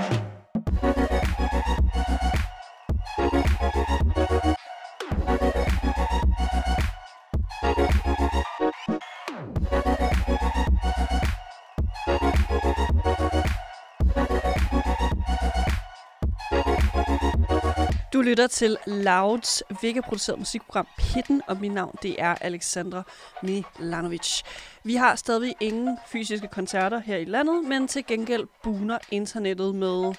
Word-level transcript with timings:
thank 0.00 0.12
you 0.14 0.29
Du 18.20 18.24
lytter 18.24 18.46
til 18.46 18.76
Louds 18.86 19.62
Vega-produceret 19.82 20.38
musikprogram 20.38 20.86
Pitten, 20.98 21.42
og 21.48 21.56
mit 21.60 21.72
navn 21.72 21.96
det 22.02 22.16
er 22.18 22.34
Alexandra 22.40 23.02
Milanovic. 23.42 24.42
Vi 24.84 24.94
har 24.94 25.16
stadig 25.16 25.54
ingen 25.60 25.98
fysiske 26.06 26.48
koncerter 26.48 26.98
her 26.98 27.16
i 27.16 27.24
landet, 27.24 27.64
men 27.64 27.88
til 27.88 28.06
gengæld 28.06 28.46
buner 28.62 28.98
internettet 29.10 29.74
med 29.74 30.14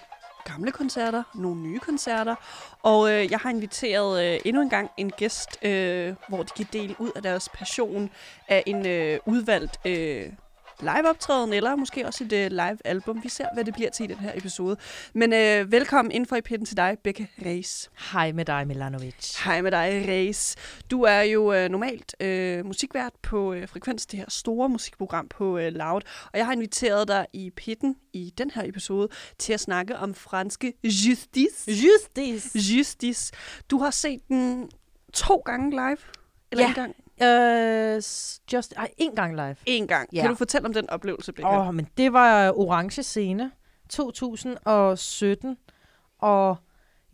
gamle 0.45 0.71
koncerter, 0.71 1.23
nogle 1.35 1.61
nye 1.61 1.79
koncerter, 1.79 2.35
og 2.83 3.11
øh, 3.11 3.31
jeg 3.31 3.39
har 3.39 3.49
inviteret 3.49 4.25
øh, 4.25 4.39
endnu 4.45 4.61
en 4.61 4.69
gang 4.69 4.91
en 4.97 5.09
gæst, 5.09 5.65
øh, 5.65 6.15
hvor 6.27 6.43
de 6.43 6.49
kan 6.55 6.67
dele 6.73 6.95
ud 6.99 7.11
af 7.15 7.21
deres 7.21 7.49
passion 7.53 8.09
af 8.47 8.63
en 8.65 8.87
øh, 8.87 9.19
udvalgt 9.25 9.79
øh, 9.85 10.29
live-optræden, 10.81 11.53
eller 11.53 11.75
måske 11.75 12.07
også 12.07 12.23
et 12.23 12.33
uh, 12.33 12.51
live-album. 12.51 13.23
Vi 13.23 13.29
ser, 13.29 13.45
hvad 13.53 13.65
det 13.65 13.73
bliver 13.73 13.89
til 13.89 14.03
i 14.03 14.07
den 14.07 14.17
her 14.17 14.31
episode. 14.35 14.77
Men 15.13 15.33
uh, 15.33 15.71
velkommen 15.71 16.11
ind 16.11 16.25
for 16.25 16.35
i 16.35 16.41
pitten 16.41 16.65
til 16.65 16.77
dig, 16.77 16.97
Becca 17.03 17.25
Reis. 17.45 17.89
Hej 18.13 18.31
med 18.31 18.45
dig, 18.45 18.67
Milanovic. 18.67 19.43
Hej 19.43 19.61
med 19.61 19.71
dig, 19.71 20.05
Reis. 20.07 20.55
Du 20.91 21.01
er 21.03 21.21
jo 21.21 21.63
uh, 21.63 21.69
normalt 21.71 22.15
uh, 22.23 22.65
musikvært 22.65 23.13
på 23.23 23.53
uh, 23.53 23.67
Frekvens, 23.67 24.05
det 24.05 24.19
her 24.19 24.25
store 24.29 24.69
musikprogram 24.69 25.27
på 25.27 25.45
uh, 25.57 25.63
Loud. 25.63 26.01
Og 26.33 26.37
jeg 26.37 26.45
har 26.45 26.53
inviteret 26.53 27.07
dig 27.07 27.25
i 27.33 27.49
pitten 27.49 27.95
i 28.13 28.33
den 28.37 28.51
her 28.51 28.63
episode 28.65 29.07
til 29.39 29.53
at 29.53 29.59
snakke 29.59 29.97
om 29.97 30.13
franske 30.13 30.73
justice. 30.83 31.71
Justice. 31.71 32.59
Justice. 32.59 33.33
Du 33.71 33.77
har 33.77 33.91
set 33.91 34.19
den 34.27 34.69
to 35.13 35.35
gange 35.45 35.69
live? 35.69 35.97
Eller 36.51 36.63
Ja. 36.63 36.67
en 36.69 36.73
gang? 36.75 36.95
Uh, 37.21 38.01
just, 38.53 38.73
ej, 38.77 38.91
en 38.97 39.15
gang 39.15 39.35
live. 39.35 39.55
En 39.65 39.87
gang. 39.87 40.09
Ja. 40.13 40.21
Kan 40.21 40.29
du 40.29 40.35
fortælle 40.35 40.65
om 40.65 40.73
den 40.73 40.89
oplevelse, 40.89 41.33
Becca? 41.33 41.47
Åh, 41.47 41.67
oh, 41.67 41.73
men 41.73 41.87
det 41.97 42.13
var 42.13 42.51
Orange 42.51 43.03
Scene 43.03 43.51
2017, 43.89 45.57
og 46.19 46.57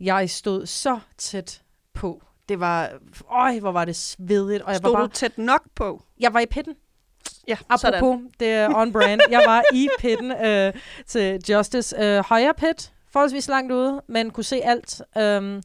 jeg 0.00 0.30
stod 0.30 0.66
så 0.66 0.98
tæt 1.18 1.62
på. 1.94 2.22
Det 2.48 2.60
var, 2.60 2.90
øj, 3.30 3.58
hvor 3.60 3.72
var 3.72 3.84
det 3.84 3.96
svedigt, 3.96 4.62
og 4.62 4.70
jeg 4.70 4.76
Stod 4.76 4.90
var 4.90 4.98
bare, 4.98 5.06
du 5.06 5.12
tæt 5.12 5.38
nok 5.38 5.62
på? 5.74 6.02
jeg 6.20 6.34
var 6.34 6.40
i 6.40 6.46
pitten. 6.46 6.74
Ja, 7.48 7.56
Apropos, 7.68 8.20
det 8.40 8.48
er 8.48 8.74
on 8.74 8.92
brand. 8.92 9.20
Jeg 9.30 9.42
var 9.46 9.62
i 9.74 9.88
pitten 9.98 10.30
øh, 10.30 10.72
til 11.06 11.40
Justice. 11.48 11.96
Øh, 11.98 12.24
højre 12.24 12.54
pit, 12.54 12.92
forholdsvis 13.10 13.48
langt 13.48 13.72
ude, 13.72 14.02
men 14.08 14.30
kunne 14.30 14.44
se 14.44 14.60
alt. 14.64 15.02
Øh, 15.16 15.62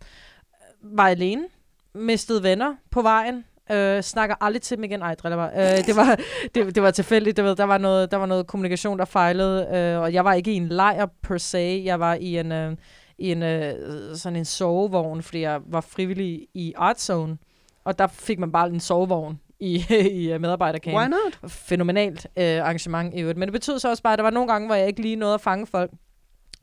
var 0.82 1.08
alene, 1.08 1.48
mistede 1.94 2.44
venner 2.44 2.76
på 2.92 3.02
vejen. 3.02 3.46
Øh, 3.72 4.02
snakker 4.02 4.36
aldrig 4.42 4.62
til 4.62 4.78
dem 4.78 4.84
igen. 4.84 5.02
Ej, 5.02 5.16
driller 5.16 5.38
mig. 5.38 5.52
Øh, 5.56 5.86
det, 5.86 5.96
var, 5.96 6.20
det, 6.56 6.76
det 6.76 6.84
var 6.84 6.92
tilfældigt. 6.92 7.38
Det 7.38 7.46
ved, 7.46 7.56
der, 7.56 7.64
var 7.64 7.78
noget, 7.78 8.12
der 8.12 8.18
var 8.18 8.26
noget 8.26 8.48
kommunikation, 8.48 9.00
der 9.00 9.06
fejlede. 9.06 9.68
Øh, 9.76 10.02
og 10.02 10.14
jeg 10.14 10.26
var 10.26 10.34
ikke 10.34 10.54
i 10.54 10.56
en 10.56 10.70
lejr 10.70 11.06
per 11.24 11.38
se. 11.38 11.82
Jeg 11.86 12.00
var 12.00 12.14
i 12.14 12.38
en, 12.38 12.52
øh, 12.52 12.76
i 13.18 13.32
en 13.32 13.44
øh, 13.44 13.74
sådan 14.16 14.36
en 14.36 14.46
sovevogn, 14.46 15.22
fordi 15.22 15.42
jeg 15.42 15.60
var 15.66 15.82
frivillig 15.82 16.48
i 16.54 16.74
Art 16.78 17.02
Zone. 17.02 17.38
Og 17.86 18.00
der 18.00 18.08
fik 18.08 18.40
man 18.40 18.52
bare 18.52 18.68
en 18.68 18.80
sovevogn 18.80 19.40
i, 19.60 19.86
i 20.22 20.32
øh, 20.32 20.42
medarbejderkampen 20.42 21.02
Why 21.02 21.08
not? 21.10 21.52
fænomenalt 21.52 22.28
øh, 22.38 22.58
arrangement 22.60 23.14
i 23.14 23.22
øvrigt. 23.22 23.40
Men 23.40 23.48
det 23.48 23.54
betød 23.54 23.80
så 23.80 23.90
også 23.90 24.04
bare, 24.04 24.14
at 24.14 24.20
der 24.20 24.24
var 24.24 24.30
nogle 24.30 24.52
gange, 24.52 24.68
hvor 24.68 24.76
jeg 24.76 24.88
ikke 24.88 25.02
lige 25.02 25.16
nåede 25.16 25.34
at 25.34 25.42
fange 25.42 25.68
folk. 25.68 25.92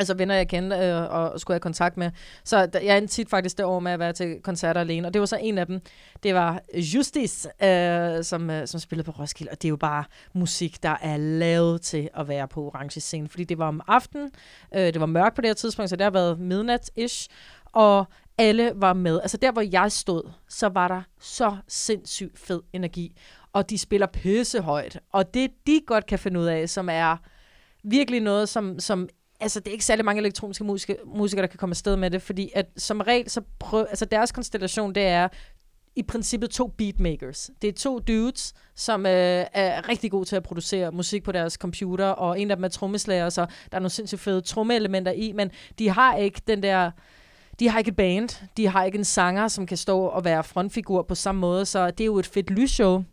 Altså 0.01 0.15
venner, 0.15 0.35
jeg 0.35 0.49
kendte 0.49 0.77
øh, 0.77 1.03
og 1.11 1.41
skulle 1.41 1.55
have 1.55 1.61
kontakt 1.61 1.97
med. 1.97 2.11
Så 2.45 2.67
der, 2.67 2.81
jeg 2.81 2.99
endte 2.99 3.15
tit 3.15 3.31
faktisk 3.31 3.59
derovre 3.59 3.81
med 3.81 3.93
at 3.93 3.99
være 3.99 4.13
til 4.13 4.41
koncerter 4.43 4.81
alene. 4.81 5.09
Og 5.09 5.15
det 5.15 5.21
var 5.21 5.27
så 5.27 5.39
en 5.41 5.59
af 5.59 5.67
dem. 5.67 5.81
Det 6.23 6.35
var 6.35 6.61
Justice, 6.75 7.49
øh, 7.65 8.25
som, 8.25 8.51
øh, 8.51 8.67
som 8.67 8.81
spillede 8.81 9.13
på 9.13 9.21
Roskilde. 9.21 9.51
Og 9.51 9.63
det 9.63 9.69
er 9.69 9.71
jo 9.71 9.77
bare 9.77 10.05
musik, 10.33 10.83
der 10.83 10.97
er 11.03 11.17
lavet 11.17 11.83
til 11.83 12.09
at 12.15 12.29
være 12.29 12.49
på 12.49 12.67
orange 12.67 13.01
scene. 13.01 13.29
Fordi 13.29 13.45
det 13.45 13.59
var 13.59 13.69
om 13.69 13.81
aftenen. 13.87 14.31
Øh, 14.75 14.81
det 14.81 15.01
var 15.01 15.07
mørkt 15.07 15.35
på 15.35 15.41
det 15.41 15.49
her 15.49 15.55
tidspunkt, 15.55 15.91
så 15.91 15.97
det 15.97 16.05
har 16.05 16.11
været 16.11 16.39
midnat-ish. 16.39 17.29
Og 17.73 18.07
alle 18.39 18.73
var 18.75 18.93
med. 18.93 19.21
Altså 19.21 19.37
der, 19.37 19.53
hvor 19.53 19.63
jeg 19.73 19.93
stod, 19.93 20.31
så 20.49 20.69
var 20.69 20.89
der 20.89 21.03
så 21.21 21.57
sindssygt 21.69 22.39
fed 22.39 22.61
energi. 22.73 23.17
Og 23.53 23.71
de 23.71 23.79
spiller 23.79 24.07
pissehøjt. 24.07 25.01
Og 25.13 25.35
det, 25.35 25.51
de 25.67 25.81
godt 25.87 26.07
kan 26.07 26.19
finde 26.19 26.41
ud 26.41 26.47
af, 26.47 26.69
som 26.69 26.89
er 26.89 27.17
virkelig 27.83 28.21
noget, 28.21 28.49
som, 28.49 28.79
som 28.79 29.09
altså 29.41 29.61
det 29.61 29.69
er 29.69 29.73
ikke 29.73 29.85
særlig 29.85 30.05
mange 30.05 30.21
elektroniske 30.21 30.65
musikere, 30.65 30.97
musikere, 31.07 31.43
der 31.43 31.49
kan 31.49 31.59
komme 31.59 31.73
afsted 31.73 31.97
med 31.97 32.11
det, 32.11 32.23
fordi 32.23 32.51
at 32.55 32.67
som 32.77 33.01
regel, 33.01 33.31
så 33.31 33.41
prøv, 33.59 33.87
altså 33.89 34.05
deres 34.05 34.33
konstellation, 34.33 34.95
det 34.95 35.03
er 35.03 35.29
i 35.97 36.03
princippet 36.03 36.51
to 36.51 36.67
beatmakers. 36.67 37.51
Det 37.63 37.69
er 37.69 37.73
to 37.73 37.99
dudes, 37.99 38.55
som 38.75 39.07
øh, 39.07 39.47
er 39.53 39.89
rigtig 39.89 40.11
gode 40.11 40.25
til 40.25 40.37
at 40.37 40.43
producere 40.43 40.93
musik 40.93 41.23
på 41.23 41.33
deres 41.33 41.53
computer, 41.53 42.07
og 42.07 42.41
en 42.41 42.51
af 42.51 42.57
dem 42.57 42.65
er 42.65 42.69
trommeslager, 42.69 43.29
så 43.29 43.41
der 43.41 43.77
er 43.77 43.81
nogle 43.81 43.91
sindssygt 43.91 44.21
fede 44.21 44.41
trommeelementer 44.41 45.13
i, 45.13 45.33
men 45.33 45.51
de 45.79 45.89
har 45.89 46.17
ikke 46.17 46.41
den 46.47 46.63
der 46.63 46.91
de 47.61 47.69
har 47.69 47.79
ikke 47.79 47.89
et 47.89 47.97
band, 47.97 48.47
de 48.57 48.67
har 48.67 48.85
ikke 48.85 48.99
en 48.99 49.05
sanger, 49.05 49.49
som 49.49 49.67
kan 49.67 49.77
stå 49.77 50.01
og 50.01 50.25
være 50.25 50.45
frontfigur 50.45 51.03
på 51.03 51.15
samme 51.15 51.41
måde, 51.41 51.67
så 51.67 51.91
det 51.91 52.01
er 52.01 52.07
jo 52.07 52.19
et 52.19 52.27
fedt 52.27 52.51
lysshow, 52.51 53.05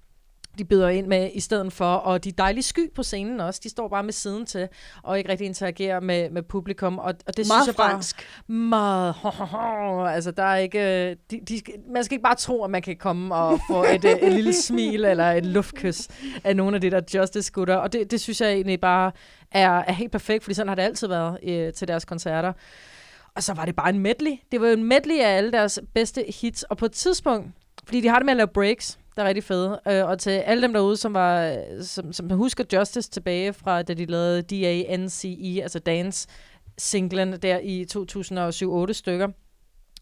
de 0.58 0.66
byder 0.66 0.90
ind 0.90 1.08
med 1.08 1.30
i 1.34 1.40
stedet 1.40 1.74
for, 1.74 1.86
og 1.86 2.24
de 2.24 2.30
er 2.30 2.34
dejlige 2.34 2.64
sky 2.64 2.94
på 2.96 3.04
scenen 3.04 3.40
også. 3.40 3.60
De 3.64 3.70
står 3.70 3.88
bare 3.88 4.04
med 4.04 4.14
siden 4.14 4.46
til, 4.46 4.68
og 5.04 5.18
ikke 5.18 5.32
rigtig 5.32 5.48
interagerer 5.48 6.00
med, 6.00 6.30
med 6.30 6.44
publikum, 6.44 6.98
og, 7.00 7.06
og 7.28 7.38
det 7.38 7.48
Meget 7.48 7.48
synes 7.48 7.68
jeg 7.68 7.76
bare 7.76 7.92
fransk. 7.92 8.28
meget, 8.48 9.16
altså 10.16 10.32
der 10.32 10.44
er 10.44 10.58
ikke, 10.58 11.10
de, 11.32 11.40
de, 11.50 11.62
man 11.94 12.04
skal 12.04 12.16
ikke 12.16 12.24
bare 12.24 12.36
tro, 12.36 12.64
at 12.64 12.70
man 12.70 12.82
kan 12.82 12.98
komme 12.98 13.36
og 13.36 13.60
få 13.70 13.84
et, 13.84 14.06
øh, 14.06 14.12
et 14.12 14.34
lille 14.34 14.54
smil 14.54 15.06
eller 15.06 15.32
et 15.32 15.46
luftkys 15.46 16.08
af 16.44 16.56
nogle 16.56 16.76
af 16.76 16.82
de 16.82 16.92
der 16.92 17.02
justice 17.14 17.52
gutter, 17.52 17.76
og 17.76 17.94
det, 17.94 18.12
det 18.12 18.22
synes 18.22 18.42
jeg 18.42 18.52
egentlig 18.52 18.80
bare 18.80 19.12
er, 19.52 19.70
er 19.70 19.92
helt 19.94 20.12
perfekt, 20.12 20.44
fordi 20.44 20.54
sådan 20.54 20.68
har 20.68 20.76
det 20.76 20.82
altid 20.82 21.08
været 21.08 21.38
øh, 21.44 21.74
til 21.74 21.88
deres 21.88 22.06
koncerter. 22.06 22.54
Og 23.36 23.44
så 23.44 23.54
var 23.54 23.66
det 23.66 23.76
bare 23.76 23.90
en 23.90 24.00
medley. 24.00 24.32
Det 24.52 24.62
var 24.62 24.68
jo 24.68 24.74
en 24.74 24.84
medley 24.84 25.20
af 25.20 25.38
alle 25.38 25.52
deres 25.52 25.80
bedste 25.94 26.26
hits, 26.42 26.64
og 26.64 26.78
på 26.78 26.86
et 26.86 26.92
tidspunkt, 26.92 27.48
fordi 27.86 28.02
de 28.02 28.08
har 28.08 28.20
det 28.20 28.26
med 28.26 28.32
at 28.32 28.38
lave 28.38 28.48
breaks, 28.48 29.00
der 29.18 29.24
er 29.24 29.28
rigtig 29.28 29.44
fede. 29.44 29.80
Øh, 29.88 30.06
og 30.06 30.20
til 30.20 30.30
alle 30.30 30.62
dem 30.62 30.74
derude, 30.74 30.98
som, 30.98 31.14
var, 31.14 31.58
som, 31.82 32.14
som 32.14 32.30
husker 32.30 32.64
Justice 32.74 33.10
tilbage 33.10 33.54
fra, 33.54 33.82
da 33.82 33.94
de 33.94 34.06
lavede 34.06 34.42
D-A-N-C-E, 34.42 35.62
altså 35.62 35.80
Dance 35.80 36.28
singlen 36.78 37.34
der 37.34 37.60
i 37.60 37.86
2007-8 38.90 38.94
stykker. 38.94 39.28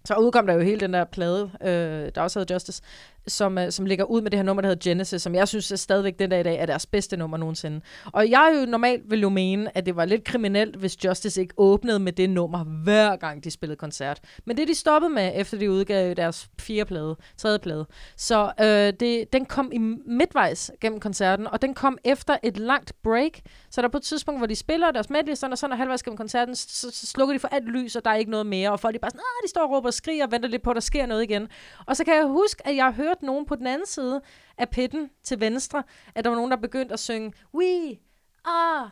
Så 0.06 0.16
udkom 0.16 0.48
der 0.48 0.53
jo 0.53 0.59
hele 0.59 0.80
den 0.80 0.94
der 0.94 1.03
plade, 1.03 1.52
øh, 1.62 2.12
der 2.16 2.22
også 2.22 2.40
hedder 2.40 2.56
Justice, 2.56 2.81
som, 3.28 3.58
øh, 3.58 3.72
som 3.72 3.86
ligger 3.86 4.06
ud 4.06 4.22
med 4.22 4.31
det 4.31 4.38
her 4.38 4.44
nummer, 4.44 4.62
der 4.62 4.69
hedder 4.69 4.90
Genesis, 4.90 5.22
som 5.22 5.36
jeg 5.36 5.47
synes 5.47 5.72
er 5.72 5.75
stadigvæk 5.75 6.19
den 6.19 6.30
dag 6.30 6.40
i 6.40 6.44
dag 6.44 6.59
er 6.59 6.66
deres 6.66 6.86
bedste 6.86 7.18
nummer 7.18 7.38
nogensinde. 7.38 7.81
Og 8.13 8.30
jeg 8.30 8.56
jo 8.59 8.66
normalt 8.66 9.12
vil 9.12 9.22
jo 9.22 9.30
mene, 9.30 9.78
at 9.78 9.86
det 9.86 9.96
var 9.96 10.06
lidt 10.06 10.24
kriminelt, 10.24 10.75
hvis 10.75 11.06
Justice 11.06 11.41
ikke 11.41 11.53
åbnede 11.58 12.00
med 12.00 12.14
det 12.14 12.30
nummer, 12.30 12.64
hver 12.64 13.16
gang 13.16 13.44
de 13.44 13.52
spillede 13.52 13.78
koncert. 13.78 14.19
Men 14.46 14.58
det 14.58 14.68
de 14.68 14.75
stoppede 14.75 15.14
med, 15.14 15.31
efter 15.35 15.58
de 15.58 15.72
udgav 15.72 16.14
deres 16.14 16.47
fjerde 16.59 16.85
plade, 16.85 17.16
tredje 17.38 17.59
plade. 17.59 17.88
Så 18.18 18.52
øh, 18.62 18.94
det, 19.00 19.34
den 19.34 19.46
kom 19.46 19.72
i 19.74 19.78
midtvejs 20.06 20.72
gennem 20.81 21.00
koncerten, 21.00 21.47
og 21.47 21.62
den 21.62 21.74
kom 21.74 21.97
efter 22.03 22.38
et 22.44 22.58
langt 22.58 22.94
break. 23.03 23.31
Så 23.75 23.81
der 23.81 23.88
er 23.88 23.91
på 23.91 23.97
et 23.97 24.03
tidspunkt, 24.03 24.40
hvor 24.40 24.47
de 24.47 24.56
spiller 24.56 24.91
deres 24.91 25.09
medley, 25.09 25.36
sådan 25.36 25.52
og 25.52 25.58
sådan, 25.58 25.72
og 25.72 25.78
halvvejs 25.78 26.03
gennem 26.03 26.18
koncerten, 26.18 26.56
så, 26.56 26.91
så 26.91 27.06
slukker 27.06 27.34
de 27.34 27.40
for 27.40 27.47
alt 27.47 27.66
lys, 27.66 27.96
og 27.96 28.06
der 28.06 28.12
er 28.12 28.16
ikke 28.16 28.31
noget 28.31 28.46
mere, 28.46 28.72
og 28.72 28.80
folk 28.80 28.96
er 28.96 29.00
bare 29.00 29.12
sådan, 29.12 29.19
"Ah," 29.19 29.44
de 29.44 29.50
står 29.50 29.62
og 29.62 29.72
råber 29.72 29.88
og 29.88 29.94
skriger 29.94 30.25
og 30.25 30.31
venter 30.31 30.50
lidt 30.50 30.62
på, 30.62 30.69
at 30.69 30.75
der 30.75 30.81
sker 30.81 31.06
noget 31.06 31.24
igen. 31.24 31.47
Og 31.85 31.96
så 31.96 32.03
kan 32.06 32.16
jeg 32.16 32.25
huske, 32.25 32.68
at 32.68 32.75
jeg 32.75 32.85
har 32.85 32.91
hørt 32.91 33.22
nogen 33.22 33.46
på 33.46 33.56
den 33.56 33.68
anden 33.68 33.88
side 33.88 34.22
af 34.58 34.69
pitten 34.69 35.09
til 35.24 35.40
venstre, 35.40 35.84
at 36.16 36.24
der 36.24 36.30
var 36.30 36.35
nogen, 36.35 36.52
der 36.52 36.58
begyndte 36.58 36.94
at 36.94 37.00
synge, 37.00 37.34
We 37.53 37.97
are 38.46 38.91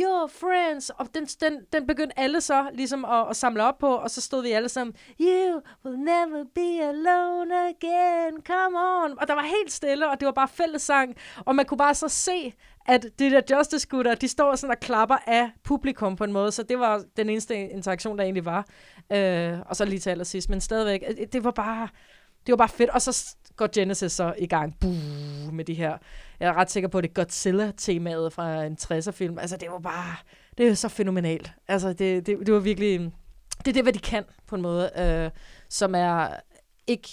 your 0.00 0.26
friends. 0.26 0.90
Og 0.90 1.14
den, 1.14 1.26
den, 1.26 1.60
den 1.72 1.86
begyndte 1.86 2.18
alle 2.18 2.40
så 2.40 2.70
ligesom 2.72 3.04
at, 3.04 3.30
at 3.30 3.36
samle 3.36 3.62
op 3.64 3.78
på, 3.78 3.94
og 3.94 4.10
så 4.10 4.20
stod 4.20 4.42
vi 4.42 4.50
alle 4.50 4.68
sammen, 4.68 4.96
You 5.20 5.60
will 5.84 5.98
never 5.98 6.44
be 6.54 6.82
alone 6.82 7.68
again, 7.68 8.42
come 8.46 8.78
on. 8.78 9.18
Og 9.20 9.28
der 9.28 9.34
var 9.34 9.42
helt 9.42 9.72
stille, 9.72 10.10
og 10.10 10.20
det 10.20 10.26
var 10.26 10.32
bare 10.32 10.48
fællessang, 10.48 11.16
og 11.46 11.56
man 11.56 11.66
kunne 11.66 11.78
bare 11.78 11.94
så 11.94 12.08
se, 12.08 12.54
at 12.88 13.06
de 13.18 13.30
der 13.30 13.56
Justice 13.56 13.88
gutter, 13.88 14.14
de 14.14 14.28
står 14.28 14.54
sådan 14.54 14.70
og 14.70 14.80
klapper 14.80 15.16
af 15.26 15.50
publikum 15.64 16.16
på 16.16 16.24
en 16.24 16.32
måde, 16.32 16.52
så 16.52 16.62
det 16.62 16.78
var 16.78 17.04
den 17.16 17.30
eneste 17.30 17.68
interaktion, 17.68 18.18
der 18.18 18.24
egentlig 18.24 18.44
var. 18.44 18.66
Øh, 19.12 19.58
og 19.66 19.76
så 19.76 19.84
lige 19.84 19.98
til 19.98 20.10
allersidst, 20.10 20.50
men 20.50 20.60
stadigvæk, 20.60 21.02
øh, 21.08 21.26
det 21.32 21.44
var 21.44 21.50
bare, 21.50 21.88
det 22.46 22.52
var 22.52 22.56
bare 22.56 22.68
fedt. 22.68 22.90
Og 22.90 23.02
så 23.02 23.36
går 23.56 23.68
Genesis 23.74 24.12
så 24.12 24.34
i 24.38 24.46
gang 24.46 24.76
Buh, 24.80 25.52
med 25.52 25.64
de 25.64 25.74
her, 25.74 25.98
jeg 26.40 26.48
er 26.48 26.54
ret 26.54 26.70
sikker 26.70 26.88
på, 26.88 27.00
det 27.00 27.14
Godzilla-temaet 27.14 28.32
fra 28.32 28.64
en 28.64 28.76
60'er-film. 28.80 29.38
Altså, 29.38 29.56
det 29.56 29.70
var 29.70 29.78
bare, 29.78 30.16
det 30.58 30.68
er 30.68 30.74
så 30.74 30.88
fænomenalt. 30.88 31.52
Altså, 31.68 31.92
det, 31.92 32.26
det, 32.26 32.38
det 32.46 32.54
var 32.54 32.60
virkelig, 32.60 33.00
det 33.58 33.68
er 33.68 33.72
det, 33.72 33.82
hvad 33.82 33.92
de 33.92 33.98
kan, 33.98 34.24
på 34.46 34.56
en 34.56 34.62
måde, 34.62 34.90
øh, 34.98 35.30
som 35.68 35.94
er 35.94 36.28
ikke, 36.86 37.08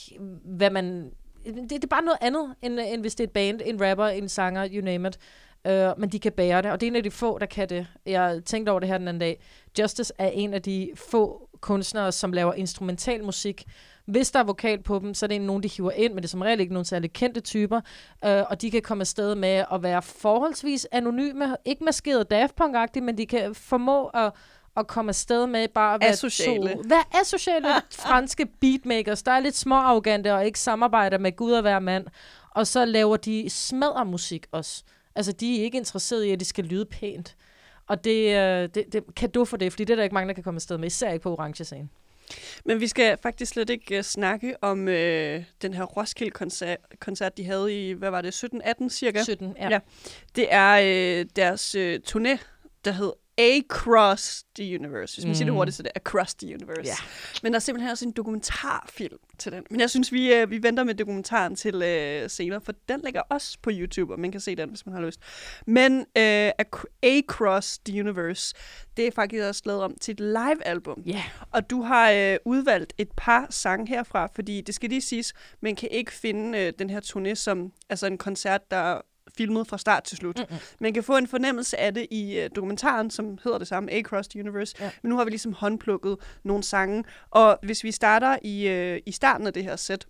hvad 0.46 0.70
man, 0.70 1.12
det, 1.46 1.70
det 1.70 1.84
er 1.84 1.88
bare 1.88 2.04
noget 2.04 2.18
andet, 2.22 2.56
end, 2.62 2.80
end 2.80 3.02
hvis 3.02 3.16
det 3.16 3.24
er 3.24 3.28
et 3.28 3.32
band, 3.32 3.62
en 3.66 3.90
rapper, 3.90 4.08
en 4.08 4.30
sanger, 4.30 4.68
you 4.72 4.86
name 4.86 5.08
it 5.08 5.20
øh, 5.68 5.90
men 5.98 6.10
de 6.10 6.20
kan 6.20 6.32
bære 6.32 6.62
det, 6.62 6.72
og 6.72 6.82
det 6.82 6.88
er 6.88 6.92
en 6.92 6.96
af 6.96 7.04
de 7.04 7.12
få, 7.12 7.38
der 7.38 7.46
kan 7.46 7.70
det. 7.70 7.88
Jeg 8.06 8.42
tænkte 8.46 8.70
over 8.70 8.80
det 8.80 8.90
her 8.90 8.98
den 8.98 9.08
anden 9.08 9.20
dag. 9.20 9.44
Justice 9.80 10.14
er 10.18 10.28
en 10.28 10.54
af 10.54 10.62
de 10.62 10.92
få 10.96 11.50
kunstnere, 11.62 12.12
som 12.12 12.34
laver 12.34 12.54
instrumental 12.54 13.24
musik. 13.24 13.64
Hvis 14.06 14.32
der 14.32 14.40
er 14.40 14.44
vokal 14.44 14.84
på 14.84 15.00
dem, 15.00 15.14
så 15.14 15.26
er 15.26 15.28
det 15.28 15.42
nogen, 15.42 15.64
de 15.64 15.68
hiver 15.68 15.92
ind, 15.92 16.14
men 16.14 16.18
det 16.18 16.28
er 16.28 16.30
som 16.30 16.42
regel 16.42 16.60
ikke 16.60 16.74
nogen 16.74 16.86
særlig 16.86 17.14
kendte 17.14 17.40
typer, 17.42 17.82
øh, 18.26 18.44
og 18.50 18.62
de 18.62 18.72
kan 18.72 18.82
komme 18.82 19.02
afsted 19.02 19.36
med 19.36 19.66
at 19.74 19.84
være 19.84 20.02
forholdsvis 20.02 20.88
anonyme, 20.92 21.56
ikke 21.66 21.84
maskeret 21.84 22.30
Daft 22.30 22.56
punk 22.56 22.96
men 22.96 23.18
de 23.18 23.26
kan 23.26 23.56
formå 23.56 24.06
at 24.08 24.32
at 24.78 24.88
komme 24.88 25.10
afsted 25.10 25.48
med 25.48 25.68
bare 25.68 25.94
at 25.94 26.02
være 26.02 26.10
asociale. 26.10 26.74
to... 26.74 26.82
Hvad 26.82 27.22
asociale 27.22 27.68
franske 28.06 28.46
beatmakers, 28.46 29.24
der 29.24 29.32
er 29.32 29.40
lidt 29.40 29.56
småarrogante 29.56 30.34
og 30.34 30.46
ikke 30.46 30.60
samarbejder 30.60 31.18
med 31.18 31.36
Gud 31.36 31.52
og 31.52 31.62
hver 31.62 31.80
mand, 31.80 32.08
og 32.50 32.68
så 32.68 32.86
laver 32.86 33.18
de 33.18 33.50
musik 34.06 34.46
også. 34.52 34.84
Altså, 35.16 35.32
de 35.32 35.60
er 35.60 35.64
ikke 35.64 35.78
interesserede 35.78 36.28
i, 36.28 36.32
at 36.32 36.40
det 36.40 36.48
skal 36.48 36.66
lyde 36.66 36.86
pænt. 36.86 37.36
Og 37.88 38.04
det, 38.04 38.36
øh, 38.36 38.70
det, 38.76 38.94
det 38.94 39.04
kan 39.16 39.30
du 39.30 39.46
for 39.46 39.58
det, 39.58 39.72
fordi 39.72 39.84
det 39.84 39.94
er 39.94 39.96
der 39.96 40.04
ikke 40.04 40.14
mange, 40.14 40.28
der 40.28 40.34
kan 40.34 40.44
komme 40.44 40.58
afsted 40.58 40.78
med, 40.78 40.88
især 40.88 41.12
ikke 41.12 41.24
på 41.24 41.34
orange 41.34 41.64
scene. 41.64 41.90
Men 42.66 42.80
vi 42.80 42.88
skal 42.88 43.18
faktisk 43.24 43.52
slet 43.52 43.70
ikke 43.70 43.98
uh, 43.98 44.04
snakke 44.04 44.64
om 44.64 44.80
uh, 44.82 44.94
den 45.62 45.74
her 45.74 45.84
Roskilde-koncert, 45.84 46.78
koncert, 47.00 47.38
de 47.38 47.46
havde 47.46 47.90
i, 47.90 47.92
hvad 47.92 48.10
var 48.10 48.22
det, 48.22 48.44
17-18 48.44 48.90
cirka? 48.90 49.24
17, 49.24 49.56
ja. 49.60 49.70
ja. 49.70 49.80
Det 50.36 50.48
er 50.50 50.80
uh, 51.22 51.30
deres 51.36 51.76
uh, 51.76 51.82
turné, 51.82 52.38
der 52.86 52.92
hed 52.92 53.12
Across 53.38 54.44
the 54.56 54.80
Universe. 54.80 55.16
Hvis 55.16 55.26
man 55.26 55.30
mm. 55.30 55.36
siger 55.36 55.46
det 55.46 55.54
mm. 55.54 55.58
hurtigt, 55.58 55.78
så 55.78 55.84
det 55.84 55.92
er 55.96 56.00
Across 56.00 56.36
the 56.36 56.56
Universe. 56.56 56.82
Ja. 56.86 56.96
Men 57.44 57.54
der 57.54 57.58
er 57.58 57.62
simpelthen 57.62 57.92
også 57.92 58.06
en 58.06 58.12
dokumentarfilm 58.12 59.18
til 59.38 59.52
den. 59.52 59.64
Men 59.70 59.80
jeg 59.80 59.90
synes, 59.90 60.12
vi, 60.12 60.34
øh, 60.34 60.50
vi 60.50 60.64
venter 60.64 60.84
med 60.84 60.96
dokumentaren 60.96 61.56
til 61.56 61.76
øh, 61.76 62.30
senere, 62.30 62.62
for 62.62 62.74
den 62.90 63.02
ligger 63.04 63.22
også 63.22 63.58
på 63.62 63.70
YouTube, 63.74 64.14
og 64.14 64.20
man 64.20 64.32
kan 64.32 64.42
se 64.42 64.56
den, 64.56 64.70
hvis 64.70 64.86
man 64.86 64.96
har 64.96 65.02
lyst. 65.02 65.20
Men 65.68 66.00
øh, 66.18 66.52
Across 67.04 67.78
the 67.78 68.00
Universe, 68.00 68.56
det 68.98 69.08
er 69.08 69.12
faktisk 69.12 69.44
også 69.44 69.62
lavet 69.66 69.82
om 69.82 69.96
til 70.02 70.12
et 70.12 70.20
live-album. 70.20 71.04
Yeah. 71.08 71.24
Og 71.52 71.70
du 71.70 71.82
har 71.82 72.12
øh, 72.12 72.38
udvalgt 72.46 72.94
et 72.98 73.10
par 73.18 73.48
sange 73.50 73.88
herfra, 73.88 74.28
fordi 74.36 74.62
det 74.62 74.76
skal 74.76 74.90
lige 74.90 75.02
siges, 75.02 75.34
man 75.62 75.76
kan 75.76 75.90
ikke 75.92 76.12
finde 76.12 76.60
øh, 76.60 76.74
den 76.80 76.90
her 76.90 77.02
turné 77.02 77.36
som 77.36 77.72
altså 77.90 78.08
en 78.08 78.18
koncert, 78.18 78.72
der 78.72 79.02
filmet 79.38 79.68
fra 79.68 79.78
start 79.78 80.04
til 80.04 80.18
slut. 80.18 80.40
Mm-hmm. 80.40 80.58
Man 80.80 80.94
kan 80.94 81.04
få 81.04 81.18
en 81.18 81.28
fornemmelse 81.28 81.80
af 81.80 81.94
det 81.94 82.08
i 82.12 82.44
uh, 82.44 82.50
dokumentaren, 82.56 83.10
som 83.12 83.38
hedder 83.44 83.58
det 83.58 83.68
samme, 83.68 83.92
Across 83.94 84.28
the 84.28 84.40
Universe. 84.40 84.76
Ja. 84.80 84.92
Men 85.02 85.10
nu 85.10 85.18
har 85.18 85.24
vi 85.24 85.30
ligesom 85.30 85.54
håndplukket 85.54 86.18
nogle 86.44 86.64
sange. 86.64 87.04
Og 87.30 87.60
hvis 87.64 87.84
vi 87.84 87.92
starter 87.92 88.38
i, 88.42 88.92
uh, 88.94 89.00
i 89.06 89.12
starten 89.12 89.48
af 89.48 89.54
det 89.54 89.64
her 89.64 89.76
sæt, 89.76 90.08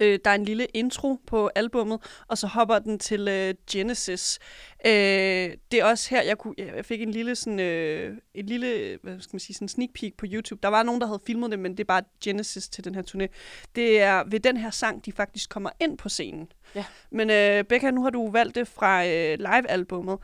Øh, 0.00 0.18
der 0.24 0.30
er 0.30 0.34
en 0.34 0.44
lille 0.44 0.66
intro 0.74 1.18
på 1.26 1.50
albummet, 1.54 2.00
og 2.28 2.38
så 2.38 2.46
hopper 2.46 2.78
den 2.78 2.98
til 2.98 3.28
øh, 3.28 3.54
Genesis. 3.70 4.38
Øh, 4.86 4.92
det 4.92 5.80
er 5.80 5.84
også 5.84 6.10
her, 6.10 6.22
jeg, 6.22 6.38
kunne, 6.38 6.54
jeg 6.58 6.84
fik 6.84 7.02
en 7.02 7.10
lille, 7.10 7.36
sådan, 7.36 7.60
øh, 7.60 8.16
en 8.34 8.46
lille 8.46 8.98
hvad 9.02 9.20
skal 9.20 9.34
man 9.34 9.40
sige, 9.40 9.54
sådan 9.54 9.68
sneak 9.68 9.90
peek 9.94 10.16
på 10.16 10.26
YouTube. 10.28 10.58
Der 10.62 10.68
var 10.68 10.82
nogen, 10.82 11.00
der 11.00 11.06
havde 11.06 11.20
filmet 11.26 11.50
det, 11.50 11.58
men 11.58 11.72
det 11.72 11.80
er 11.80 11.84
bare 11.84 12.02
Genesis 12.24 12.68
til 12.68 12.84
den 12.84 12.94
her 12.94 13.02
turné. 13.02 13.26
Det 13.74 14.00
er 14.00 14.24
ved 14.26 14.40
den 14.40 14.56
her 14.56 14.70
sang, 14.70 15.06
de 15.06 15.12
faktisk 15.12 15.50
kommer 15.50 15.70
ind 15.80 15.98
på 15.98 16.08
scenen. 16.08 16.48
Ja. 16.74 16.84
Men 17.10 17.30
øh, 17.30 17.64
Becca, 17.64 17.90
nu 17.90 18.02
har 18.02 18.10
du 18.10 18.30
valgt 18.30 18.54
det 18.54 18.68
fra 18.68 19.06
øh, 19.06 19.38
live-albummet. 19.38 20.18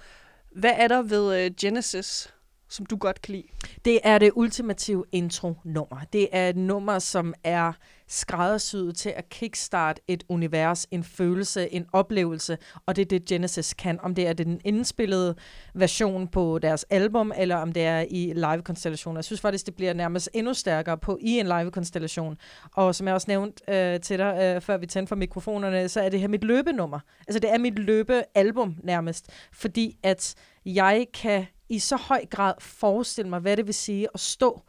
Hvad 0.51 0.73
er 0.77 0.89
der 0.89 1.03
ved 1.03 1.45
øh, 1.45 1.51
Genesis, 1.61 2.35
som 2.71 2.87
du 2.87 2.97
godt 2.97 3.23
kan 3.23 3.33
lide? 3.33 3.47
Det 3.85 4.01
er 4.03 4.19
det 4.19 4.31
ultimative 4.35 5.05
intro-nummer. 5.13 6.01
Det 6.13 6.29
er 6.33 6.49
et 6.49 6.57
nummer, 6.57 6.99
som 6.99 7.35
er 7.45 7.73
skræddersyet 8.09 8.97
til 8.97 9.13
at 9.17 9.29
kickstart 9.29 10.01
et 10.09 10.25
univers, 10.29 10.87
en 10.91 11.05
følelse, 11.05 11.75
en 11.75 11.87
oplevelse, 11.93 12.59
og 12.87 12.97
det 12.97 13.03
er 13.03 13.07
det 13.07 13.25
Genesis 13.25 13.75
kan. 13.75 14.01
Om 14.01 14.15
det 14.15 14.29
er 14.29 14.33
den 14.33 14.61
indspillede 14.65 15.35
version 15.75 16.29
på 16.29 16.59
deres 16.59 16.87
album, 16.91 17.33
eller 17.37 17.57
om 17.57 17.73
det 17.73 17.85
er 17.85 18.05
i 18.11 18.33
live-konstellation. 18.35 19.17
Jeg 19.17 19.25
synes 19.25 19.41
faktisk, 19.41 19.67
det 19.67 19.75
bliver 19.75 19.93
nærmest 19.93 20.31
endnu 20.35 20.55
stærkere 20.55 20.99
på 20.99 21.19
i 21.21 21.39
en 21.39 21.47
live-konstellation. 21.47 22.37
Og 22.73 22.95
som 22.95 23.07
jeg 23.07 23.15
også 23.15 23.29
nævnte 23.29 23.63
øh, 23.69 24.01
til 24.01 24.19
dig, 24.19 24.39
øh, 24.43 24.61
før 24.61 24.77
vi 24.77 24.87
tændte 24.87 25.09
for 25.09 25.17
mikrofonerne, 25.17 25.89
så 25.89 26.01
er 26.01 26.09
det 26.09 26.21
her 26.21 26.29
mit 26.29 26.45
løbenummer. 26.45 27.01
Altså 27.29 27.39
det 27.39 27.53
er 27.53 27.59
mit 27.59 27.79
løbealbum 27.79 28.77
nærmest, 28.83 29.27
fordi 29.53 29.99
at 30.03 30.35
jeg 30.65 31.07
kan 31.15 31.47
i 31.71 31.79
så 31.79 31.97
høj 31.97 32.25
grad 32.31 32.55
forestille 32.59 33.31
mig, 33.31 33.41
hvad 33.41 33.57
det 33.57 33.67
vil 33.67 33.75
sige 33.75 34.09
at 34.15 34.21
stå 34.21 34.63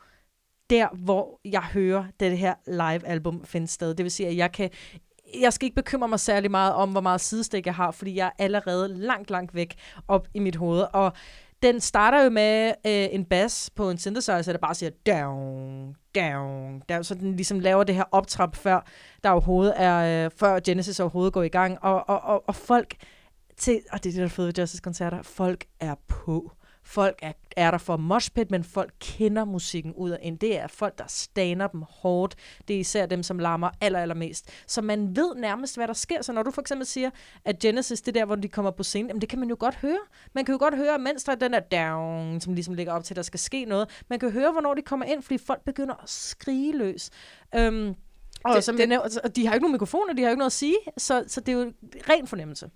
der, 0.69 0.87
hvor 0.95 1.39
jeg 1.45 1.61
hører 1.61 2.03
det 2.19 2.37
her 2.37 2.53
live-album 2.67 3.45
finde 3.45 3.67
sted. 3.67 3.93
Det 3.93 4.03
vil 4.03 4.11
sige, 4.11 4.29
at 4.29 4.37
jeg 4.37 4.51
kan 4.51 4.69
jeg 5.39 5.53
skal 5.53 5.65
ikke 5.65 5.75
bekymre 5.75 6.07
mig 6.07 6.19
særlig 6.19 6.51
meget 6.51 6.73
om, 6.73 6.91
hvor 6.91 7.01
meget 7.01 7.21
sidestik 7.21 7.65
jeg 7.65 7.75
har, 7.75 7.91
fordi 7.91 8.15
jeg 8.15 8.25
er 8.27 8.43
allerede 8.43 8.87
langt, 8.87 9.29
langt 9.29 9.55
væk 9.55 9.75
op 10.07 10.27
i 10.33 10.39
mit 10.39 10.55
hoved. 10.55 10.85
Og 10.93 11.13
den 11.61 11.79
starter 11.79 12.23
jo 12.23 12.29
med 12.29 12.67
øh, 12.67 13.07
en 13.11 13.25
bass 13.25 13.69
på 13.69 13.89
en 13.89 13.97
synthesizer, 13.97 14.51
der 14.51 14.57
bare 14.57 14.75
siger 14.75 14.89
down, 14.89 15.95
down, 16.15 16.81
down. 16.89 17.03
Så 17.03 17.15
den 17.15 17.35
ligesom 17.35 17.59
laver 17.59 17.83
det 17.83 17.95
her 17.95 18.03
optrap, 18.11 18.55
før 18.55 18.85
der 19.23 19.29
overhovedet 19.29 19.73
er, 19.77 20.25
øh, 20.25 20.31
før 20.37 20.59
Genesis 20.59 20.99
overhovedet 20.99 21.33
går 21.33 21.43
i 21.43 21.49
gang. 21.49 21.83
Og, 21.83 22.09
og, 22.09 22.21
og, 22.21 22.43
og 22.47 22.55
folk 22.55 22.95
til, 23.57 23.81
og 23.91 24.03
det 24.03 24.09
er 24.09 24.13
det, 24.13 24.19
der 24.19 24.25
er 24.25 24.29
fede 24.29 24.47
ved 24.47 24.53
Justice-koncerter, 24.57 25.21
folk 25.21 25.65
er 25.79 25.95
på. 26.07 26.51
Folk 26.83 27.19
er, 27.21 27.33
er 27.57 27.71
der 27.71 27.77
for 27.77 27.97
moshpit, 27.97 28.51
men 28.51 28.63
folk 28.63 28.93
kender 28.99 29.45
musikken 29.45 29.93
ud 29.93 30.09
af 30.09 30.19
ind. 30.21 30.39
Det 30.39 30.59
er 30.59 30.67
folk, 30.67 30.97
der 30.97 31.03
staner 31.07 31.67
dem 31.67 31.83
hårdt. 31.89 32.35
Det 32.67 32.75
er 32.75 32.79
især 32.79 33.05
dem, 33.05 33.23
som 33.23 33.39
larmer 33.39 33.69
aller, 33.81 33.99
allermest. 33.99 34.49
Så 34.67 34.81
man 34.81 35.15
ved 35.15 35.35
nærmest, 35.35 35.75
hvad 35.75 35.87
der 35.87 35.93
sker. 35.93 36.21
Så 36.21 36.33
når 36.33 36.43
du 36.43 36.51
for 36.51 36.61
eksempel 36.61 36.87
siger, 36.87 37.09
at 37.45 37.59
Genesis, 37.59 38.01
det 38.01 38.15
der, 38.15 38.25
hvor 38.25 38.35
de 38.35 38.47
kommer 38.47 38.71
på 38.71 38.83
scenen, 38.83 39.07
jamen 39.07 39.21
det 39.21 39.29
kan 39.29 39.39
man 39.39 39.49
jo 39.49 39.55
godt 39.59 39.75
høre. 39.75 39.99
Man 40.33 40.45
kan 40.45 40.53
jo 40.53 40.59
godt 40.59 40.75
høre, 40.75 40.99
mens 40.99 41.23
der 41.23 41.31
er 41.31 41.35
den 41.35 41.53
der 41.53 41.59
down, 41.59 42.41
som 42.41 42.53
ligesom 42.53 42.73
ligger 42.73 42.93
op 42.93 43.03
til, 43.03 43.13
at 43.13 43.15
der 43.15 43.21
skal 43.21 43.39
ske 43.39 43.65
noget. 43.65 44.03
Man 44.09 44.19
kan 44.19 44.31
høre, 44.31 44.51
hvornår 44.51 44.73
de 44.73 44.81
kommer 44.81 45.05
ind, 45.05 45.23
fordi 45.23 45.37
folk 45.37 45.63
begynder 45.65 46.03
at 46.03 46.09
skrige 46.09 46.77
løs. 46.77 47.09
Øhm, 47.55 47.95
og 48.43 48.55
det, 48.55 48.63
som 48.63 48.77
det, 48.77 48.89
nævnt, 48.89 49.03
altså, 49.03 49.21
de 49.35 49.47
har 49.47 49.53
ikke 49.53 49.63
nogen 49.63 49.71
mikrofoner, 49.71 50.13
de 50.13 50.21
har 50.21 50.29
ikke 50.29 50.39
noget 50.39 50.49
at 50.49 50.53
sige, 50.53 50.75
så, 50.97 51.23
så 51.27 51.41
det 51.41 51.51
er 51.51 51.57
jo 51.57 51.73
ren 52.09 52.27
fornemmelse. 52.27 52.69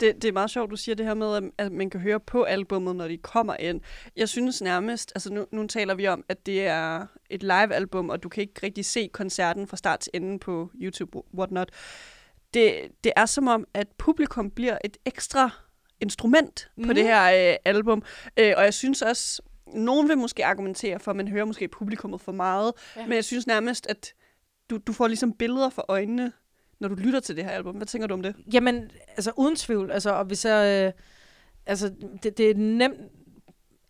Det, 0.00 0.22
det 0.22 0.24
er 0.24 0.32
meget 0.32 0.50
sjovt, 0.50 0.70
du 0.70 0.76
siger 0.76 0.94
det 0.94 1.06
her 1.06 1.14
med, 1.14 1.50
at 1.58 1.72
man 1.72 1.90
kan 1.90 2.00
høre 2.00 2.20
på 2.20 2.42
albummet, 2.42 2.96
når 2.96 3.08
de 3.08 3.18
kommer 3.18 3.56
ind. 3.56 3.80
Jeg 4.16 4.28
synes 4.28 4.62
nærmest, 4.62 5.12
altså 5.14 5.32
nu, 5.32 5.46
nu 5.52 5.66
taler 5.66 5.94
vi 5.94 6.06
om, 6.06 6.24
at 6.28 6.46
det 6.46 6.66
er 6.66 7.06
et 7.30 7.42
live-album, 7.42 8.10
og 8.10 8.22
du 8.22 8.28
kan 8.28 8.40
ikke 8.40 8.60
rigtig 8.62 8.84
se 8.84 9.10
koncerten 9.12 9.66
fra 9.66 9.76
start 9.76 10.00
til 10.00 10.10
ende 10.14 10.38
på 10.38 10.70
YouTube, 10.74 11.18
whatnot. 11.34 11.68
Det, 12.54 12.74
det 13.04 13.12
er 13.16 13.26
som 13.26 13.48
om, 13.48 13.66
at 13.74 13.88
publikum 13.98 14.50
bliver 14.50 14.78
et 14.84 14.96
ekstra 15.04 15.50
instrument 16.00 16.70
mm. 16.76 16.86
på 16.86 16.92
det 16.92 17.02
her 17.02 17.50
øh, 17.50 17.56
album. 17.64 18.02
Øh, 18.36 18.52
og 18.56 18.64
jeg 18.64 18.74
synes 18.74 19.02
også, 19.02 19.42
nogen 19.66 20.08
vil 20.08 20.18
måske 20.18 20.44
argumentere 20.44 21.00
for, 21.00 21.10
at 21.10 21.16
man 21.16 21.28
hører 21.28 21.44
måske 21.44 21.68
publikummet 21.68 22.20
for 22.20 22.32
meget, 22.32 22.72
ja. 22.96 23.06
men 23.06 23.12
jeg 23.12 23.24
synes 23.24 23.46
nærmest, 23.46 23.86
at 23.86 24.14
du, 24.70 24.78
du 24.86 24.92
får 24.92 25.06
ligesom 25.06 25.32
billeder 25.32 25.70
for 25.70 25.84
øjnene, 25.88 26.32
når 26.80 26.88
du 26.88 26.94
lytter 26.94 27.20
til 27.20 27.36
det 27.36 27.44
her 27.44 27.50
album. 27.50 27.76
Hvad 27.76 27.86
tænker 27.86 28.08
du 28.08 28.14
om 28.14 28.22
det? 28.22 28.34
Jamen, 28.52 28.90
altså 29.08 29.32
uden 29.36 29.56
tvivl. 29.56 29.90
Altså, 29.90 30.10
og 30.10 30.24
hvis 30.24 30.44
jeg, 30.44 30.86
øh, 30.86 30.92
altså, 31.66 31.92
det, 32.22 32.38
det 32.38 32.46
er 32.46 32.50
et 32.50 32.56
nemt 32.56 33.00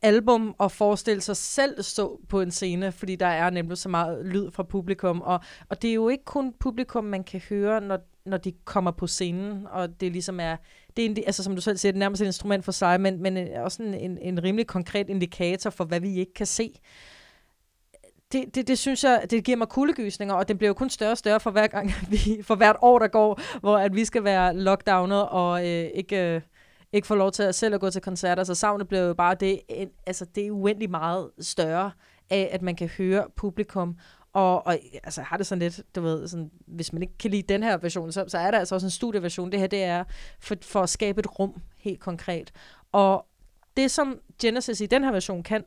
album 0.02 0.54
at 0.60 0.72
forestille 0.72 1.20
sig 1.20 1.36
selv 1.36 1.82
stå 1.82 2.20
på 2.28 2.40
en 2.40 2.50
scene, 2.50 2.92
fordi 2.92 3.16
der 3.16 3.26
er 3.26 3.50
nemlig 3.50 3.78
så 3.78 3.88
meget 3.88 4.26
lyd 4.26 4.50
fra 4.50 4.62
publikum, 4.62 5.20
og, 5.20 5.40
og 5.68 5.82
det 5.82 5.90
er 5.90 5.94
jo 5.94 6.08
ikke 6.08 6.24
kun 6.24 6.52
publikum, 6.60 7.04
man 7.04 7.24
kan 7.24 7.40
høre, 7.48 7.80
når, 7.80 7.98
når 8.26 8.36
de 8.36 8.52
kommer 8.64 8.90
på 8.90 9.06
scenen, 9.06 9.66
og 9.66 10.00
det 10.00 10.12
ligesom 10.12 10.40
er, 10.40 10.56
det 10.96 11.04
er 11.04 11.10
en, 11.10 11.16
altså 11.26 11.42
som 11.42 11.54
du 11.54 11.60
selv 11.60 11.76
siger, 11.76 11.92
det 11.92 11.96
er 11.96 12.00
nærmest 12.00 12.22
et 12.22 12.26
instrument 12.26 12.64
for 12.64 12.72
sig, 12.72 13.00
men, 13.00 13.22
men 13.22 13.36
øh, 13.36 13.62
også 13.62 13.82
en, 13.82 13.94
en, 13.94 14.18
en 14.18 14.42
rimelig 14.42 14.66
konkret 14.66 15.08
indikator 15.10 15.70
for, 15.70 15.84
hvad 15.84 16.00
vi 16.00 16.18
ikke 16.18 16.34
kan 16.34 16.46
se 16.46 16.80
det, 18.34 18.54
det, 18.54 18.68
det 18.68 18.78
synes 18.78 19.04
jeg, 19.04 19.26
det 19.30 19.44
giver 19.44 19.56
mig 19.56 19.68
kuldegysninger, 19.68 20.34
og 20.34 20.48
det 20.48 20.58
bliver 20.58 20.68
jo 20.68 20.74
kun 20.74 20.90
større 20.90 21.10
og 21.10 21.18
større 21.18 21.40
for 21.40 21.50
hver 21.50 21.66
gang, 21.66 21.92
vi, 22.10 22.42
for 22.42 22.54
hvert 22.54 22.76
år, 22.82 22.98
der 22.98 23.08
går, 23.08 23.40
hvor 23.60 23.78
at 23.78 23.94
vi 23.94 24.04
skal 24.04 24.24
være 24.24 24.56
lockdownet 24.56 25.28
og 25.28 25.68
øh, 25.68 25.90
ikke, 25.94 26.34
øh, 26.34 26.40
ikke 26.92 27.06
få 27.06 27.14
lov 27.14 27.32
til 27.32 27.42
at 27.42 27.54
selv 27.54 27.74
at 27.74 27.80
gå 27.80 27.90
til 27.90 28.02
koncerter. 28.02 28.44
Så 28.44 28.54
savnet 28.54 28.88
bliver 28.88 29.02
jo 29.02 29.14
bare 29.14 29.34
det, 29.34 29.60
en, 29.68 29.88
altså 30.06 30.24
det 30.24 30.46
er 30.46 30.50
uendelig 30.50 30.90
meget 30.90 31.30
større 31.40 31.90
af, 32.30 32.48
at 32.52 32.62
man 32.62 32.76
kan 32.76 32.88
høre 32.88 33.24
publikum. 33.36 33.98
Og, 34.32 34.66
og 34.66 34.78
altså, 35.04 35.20
jeg 35.20 35.26
har 35.26 35.36
det 35.36 35.46
sådan 35.46 35.62
lidt, 35.62 35.82
du 35.94 36.00
ved, 36.00 36.28
sådan, 36.28 36.50
hvis 36.66 36.92
man 36.92 37.02
ikke 37.02 37.18
kan 37.18 37.30
lide 37.30 37.42
den 37.42 37.62
her 37.62 37.76
version, 37.76 38.12
så, 38.12 38.24
så 38.28 38.38
er 38.38 38.50
der 38.50 38.58
altså 38.58 38.74
også 38.74 38.86
en 38.86 38.90
studieversion. 38.90 39.52
Det 39.52 39.60
her, 39.60 39.66
det 39.66 39.84
er 39.84 40.04
for, 40.40 40.54
for 40.62 40.80
at 40.80 40.88
skabe 40.88 41.20
et 41.20 41.38
rum, 41.38 41.54
helt 41.78 42.00
konkret. 42.00 42.52
Og 42.92 43.26
det, 43.76 43.90
som 43.90 44.18
Genesis 44.40 44.80
i 44.80 44.86
den 44.86 45.04
her 45.04 45.12
version 45.12 45.42
kan, 45.42 45.64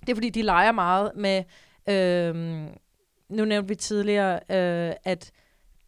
det 0.00 0.08
er, 0.08 0.14
fordi 0.14 0.30
de 0.30 0.42
leger 0.42 0.72
meget 0.72 1.12
med 1.16 1.44
Øhm, 1.90 2.68
nu 3.28 3.44
nævnte 3.44 3.68
vi 3.68 3.74
tidligere, 3.74 4.34
øh, 4.34 4.94
at 5.04 5.30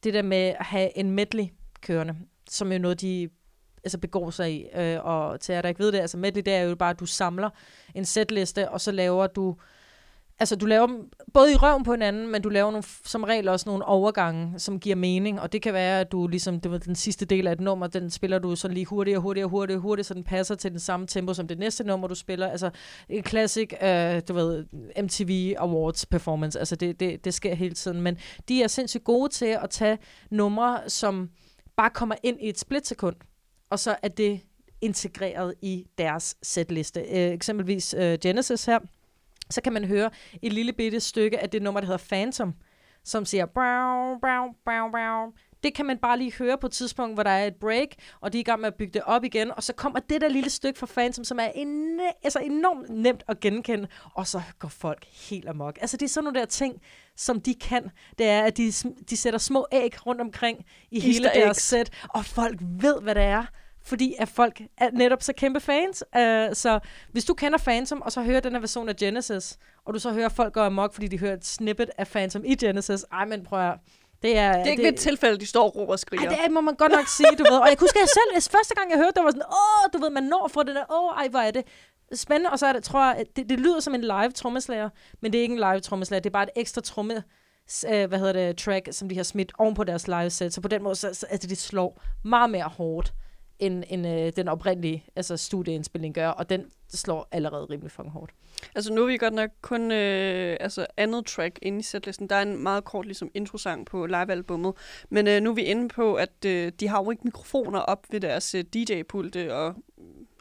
det 0.05 0.15
der 0.15 0.23
med 0.23 0.55
at 0.59 0.65
have 0.65 0.99
en 0.99 1.11
medley 1.11 1.45
kørende, 1.81 2.17
som 2.51 2.73
jo 2.73 2.79
noget, 2.79 3.01
de 3.01 3.29
altså 3.85 3.99
begår 3.99 4.31
sig 4.31 4.53
i. 4.53 4.67
Øh, 4.75 5.05
og 5.05 5.41
til 5.41 5.53
jer, 5.53 5.63
der 5.63 5.69
ikke 5.69 5.79
ved 5.79 5.93
det, 5.93 5.99
altså 5.99 6.19
medley, 6.19 6.43
det 6.43 6.55
er 6.55 6.63
jo 6.63 6.75
bare, 6.75 6.91
at 6.91 7.01
du 7.01 7.07
samler 7.07 7.51
en 7.95 8.05
setliste, 8.05 8.71
og 8.71 8.81
så 8.81 8.93
laver 8.93 9.27
du 9.27 9.57
altså 10.43 10.57
du 10.57 10.67
laver 10.67 10.87
dem 10.87 11.11
både 11.35 11.53
i 11.53 11.57
røven 11.57 11.85
på 11.85 11.93
hinanden, 11.93 12.33
men 12.33 12.43
du 12.43 12.49
laver 12.49 12.71
nogle, 12.71 12.85
som 13.05 13.25
regel 13.25 13.49
også 13.49 13.69
nogle 13.69 13.85
overgange, 13.85 14.59
som 14.59 14.81
giver 14.81 14.97
mening, 14.97 15.41
og 15.41 15.53
det 15.53 15.63
kan 15.63 15.75
være, 15.75 16.01
at 16.01 16.13
du 16.13 16.27
ligesom, 16.27 16.61
det 16.61 16.71
var 16.71 16.79
den 16.79 16.95
sidste 16.95 17.25
del 17.25 17.47
af 17.47 17.53
et 17.53 17.61
nummer, 17.61 17.87
den 17.87 18.11
spiller 18.11 18.39
du 18.39 18.57
sådan 18.57 18.75
lige 18.75 18.87
hurtigere, 18.87 19.21
hurtigere, 19.21 19.49
hurtigere, 19.49 19.81
hurtigere, 19.81 20.05
så 20.05 20.15
den 20.15 20.25
passer 20.25 20.55
til 20.55 20.71
den 20.71 20.81
samme 20.81 21.07
tempo 21.07 21.35
som 21.35 21.49
det 21.49 21.59
næste 21.59 21.85
nummer, 21.85 22.09
du 22.09 22.15
spiller. 22.15 22.49
Altså 22.49 22.71
en 23.09 23.25
classic, 23.25 23.73
uh, 23.83 23.89
du 24.29 24.35
ved, 24.35 24.65
MTV 25.03 25.55
Awards 25.59 26.07
performance, 26.07 26.59
altså 26.59 26.77
det, 26.77 27.01
det, 27.01 27.25
det 27.25 27.35
sker 27.35 27.55
hele 27.55 27.75
tiden, 27.75 28.01
men 28.01 28.19
de 28.49 28.63
er 28.63 28.69
sindssygt 28.69 29.05
gode 29.05 29.29
til 29.29 29.59
at 29.63 29.71
tage 29.71 29.99
numre, 30.31 30.81
som 30.89 31.31
bare 31.77 31.91
kommer 31.91 32.15
ind 32.23 32.37
i 32.41 32.49
et 32.49 32.59
splitsekund, 32.59 33.17
og 33.71 33.79
så 33.79 33.97
er 34.03 34.09
det 34.09 34.41
integreret 34.81 35.55
i 35.63 35.87
deres 35.99 36.37
setliste. 36.43 37.01
Uh, 37.01 37.17
eksempelvis 37.17 37.95
uh, 37.95 38.15
Genesis 38.23 38.65
her, 38.65 38.79
så 39.53 39.61
kan 39.61 39.73
man 39.73 39.85
høre 39.85 40.11
et 40.43 40.53
lille 40.53 40.73
bitte 40.73 41.01
stykke 41.01 41.39
af 41.39 41.51
det 41.51 41.63
nummer, 41.63 41.81
der 41.81 41.87
hedder 41.87 42.05
Phantom, 42.09 42.55
som 43.05 43.25
siger 43.25 43.47
brow, 43.47 44.19
brow, 44.21 44.47
brow, 44.65 44.91
brow. 44.91 45.33
Det 45.63 45.75
kan 45.75 45.87
man 45.87 45.99
bare 45.99 46.19
lige 46.19 46.33
høre 46.33 46.59
på 46.59 46.67
et 46.67 46.73
tidspunkt, 46.73 47.17
hvor 47.17 47.23
der 47.23 47.31
er 47.31 47.47
et 47.47 47.55
break, 47.55 47.89
og 48.21 48.33
de 48.33 48.39
er 48.39 48.41
i 48.41 48.45
gang 48.45 48.61
med 48.61 48.67
at 48.67 48.75
bygge 48.75 48.93
det 48.93 49.03
op 49.03 49.25
igen, 49.25 49.51
og 49.57 49.63
så 49.63 49.73
kommer 49.73 50.01
det 50.01 50.21
der 50.21 50.29
lille 50.29 50.51
stykke 50.51 50.79
fra 50.79 50.87
Phantom, 50.87 51.25
som 51.25 51.39
er 51.39 51.49
en, 51.55 52.01
altså 52.23 52.39
enormt 52.39 52.91
nemt 52.91 53.23
at 53.29 53.41
genkende, 53.41 53.89
og 54.15 54.27
så 54.27 54.43
går 54.59 54.69
folk 54.69 55.05
helt 55.31 55.49
amok. 55.49 55.79
Altså 55.81 55.97
det 55.97 56.05
er 56.05 56.09
sådan 56.09 56.25
nogle 56.25 56.41
der 56.41 56.47
ting, 56.47 56.81
som 57.17 57.41
de 57.41 57.55
kan, 57.55 57.91
det 58.19 58.29
er, 58.29 58.43
at 58.43 58.57
de, 58.57 58.73
de 59.11 59.17
sætter 59.17 59.39
små 59.39 59.67
æg 59.73 60.07
rundt 60.07 60.21
omkring 60.21 60.65
i 60.91 60.97
Easter 60.97 61.13
hele 61.13 61.31
deres 61.35 61.57
sæt, 61.57 62.07
og 62.09 62.25
folk 62.25 62.59
ved, 62.61 63.03
hvad 63.03 63.15
det 63.15 63.23
er 63.23 63.45
fordi 63.85 64.15
at 64.19 64.29
folk 64.29 64.61
er 64.79 64.91
netop 64.93 65.23
så 65.23 65.33
kæmpe 65.33 65.61
fans. 65.61 66.05
Uh, 66.17 66.23
så 66.53 66.81
hvis 67.13 67.25
du 67.25 67.35
kender 67.35 67.59
Phantom, 67.59 68.03
og 68.03 68.13
så 68.13 68.23
hører 68.23 68.41
den 68.41 68.53
her 68.53 68.61
version 68.61 68.89
af 68.89 68.97
Genesis, 68.97 69.59
og 69.85 69.95
du 69.95 69.99
så 69.99 70.13
hører 70.13 70.29
folk 70.29 70.55
gå 70.55 70.61
amok, 70.61 70.95
fordi 70.95 71.09
de 71.09 71.19
hører 71.19 71.35
et 71.35 71.47
snippet 71.47 71.91
af 71.99 72.07
Phantom 72.07 72.45
i 72.45 72.55
Genesis, 72.55 73.05
ej, 73.13 73.25
men 73.25 73.45
prøv 73.45 73.61
at 73.69 73.75
det 74.23 74.39
er, 74.39 74.53
det 74.53 74.67
er 74.67 74.71
ikke 74.71 74.83
det, 74.83 74.93
et 74.93 74.99
tilfælde, 74.99 75.41
de 75.41 75.47
står 75.47 75.65
og 75.65 75.77
råber 75.77 75.93
og 75.93 75.99
skriger. 75.99 76.31
Ej, 76.31 76.43
det 76.45 76.53
må 76.53 76.61
man 76.61 76.75
godt 76.75 76.93
nok 76.93 77.09
sige, 77.09 77.31
du 77.39 77.43
ved. 77.43 77.59
Og 77.59 77.69
jeg 77.69 77.79
kunne 77.79 77.85
huske, 77.85 77.99
at 77.99 78.01
jeg 78.01 78.09
selv, 78.09 78.59
første 78.59 78.75
gang 78.75 78.91
jeg 78.91 78.99
hørte 78.99 79.13
det, 79.17 79.25
var 79.25 79.31
sådan, 79.31 79.43
åh, 79.43 79.93
du 79.93 79.99
ved, 79.99 80.11
man 80.11 80.23
når 80.23 80.49
fra 80.49 80.63
det 80.63 80.75
der, 80.75 80.85
åh, 80.91 81.19
ej, 81.19 81.29
hvor 81.29 81.39
er 81.39 81.51
det 81.51 81.65
spændende. 82.15 82.51
Og 82.51 82.59
så 82.59 82.67
er 82.67 82.73
det, 82.73 82.85
tror 82.85 83.15
jeg, 83.15 83.25
det, 83.37 83.49
det 83.49 83.61
lyder 83.61 83.81
som 83.81 83.95
en 83.95 84.01
live 84.01 84.31
trommeslager, 84.31 84.89
men 85.21 85.33
det 85.33 85.39
er 85.39 85.43
ikke 85.43 85.53
en 85.53 85.59
live 85.59 85.81
trommeslager, 85.81 86.21
det 86.21 86.31
er 86.31 86.33
bare 86.33 86.43
et 86.43 86.51
ekstra 86.57 86.81
tromme, 86.81 87.23
øh, 87.89 88.09
hvad 88.09 88.19
hedder 88.19 88.33
det, 88.33 88.59
track, 88.59 88.89
som 88.91 89.09
de 89.09 89.17
har 89.17 89.23
smidt 89.23 89.53
oven 89.59 89.75
på 89.75 89.85
deres 89.85 90.09
live 90.09 90.31
set. 90.31 90.55
Så 90.55 90.61
på 90.61 90.69
den 90.69 90.83
måde, 90.83 90.95
så, 90.95 91.15
så 91.15 91.27
altså, 91.27 91.49
de 91.49 91.57
slår 91.57 92.03
meget 92.25 92.51
mere 92.51 92.69
hårdt 92.77 93.13
end, 93.63 93.85
end 93.89 94.07
øh, 94.07 94.33
den 94.37 94.49
oprindelige 94.49 95.05
altså 95.17 95.37
studieindspilning 95.37 96.15
gør, 96.15 96.29
og 96.29 96.51
den 96.51 96.65
slår 96.89 97.29
allerede 97.33 97.65
rimelig 97.65 97.91
fucking 97.91 98.13
hårdt. 98.13 98.33
Altså 98.75 98.93
nu 98.93 99.03
er 99.03 99.07
vi 99.07 99.17
godt 99.17 99.35
nok 99.35 99.51
kun 99.61 99.93
øh, 99.93 100.57
altså 100.61 100.87
andet 100.97 101.27
track 101.27 101.59
inde 101.63 101.79
i 101.79 101.83
setlisten. 101.83 102.29
Der 102.29 102.37
er 102.37 102.43
en 102.43 102.63
meget 102.63 102.85
kort 102.85 103.07
ligesom 103.07 103.31
introsang 103.35 103.87
på 103.87 104.07
livealbummet, 104.07 104.75
men 105.11 105.29
øh, 105.29 105.41
nu 105.41 105.51
er 105.51 105.55
vi 105.55 105.63
inde 105.63 105.89
på, 105.89 106.15
at 106.15 106.45
øh, 106.47 106.73
de 106.81 106.89
har 106.89 107.03
jo 107.03 107.11
ikke 107.11 107.23
mikrofoner 107.25 107.79
op 107.79 108.07
ved 108.11 108.21
deres 108.21 108.55
øh, 108.55 108.65
DJ-pulte 108.75 109.55
og 109.55 109.75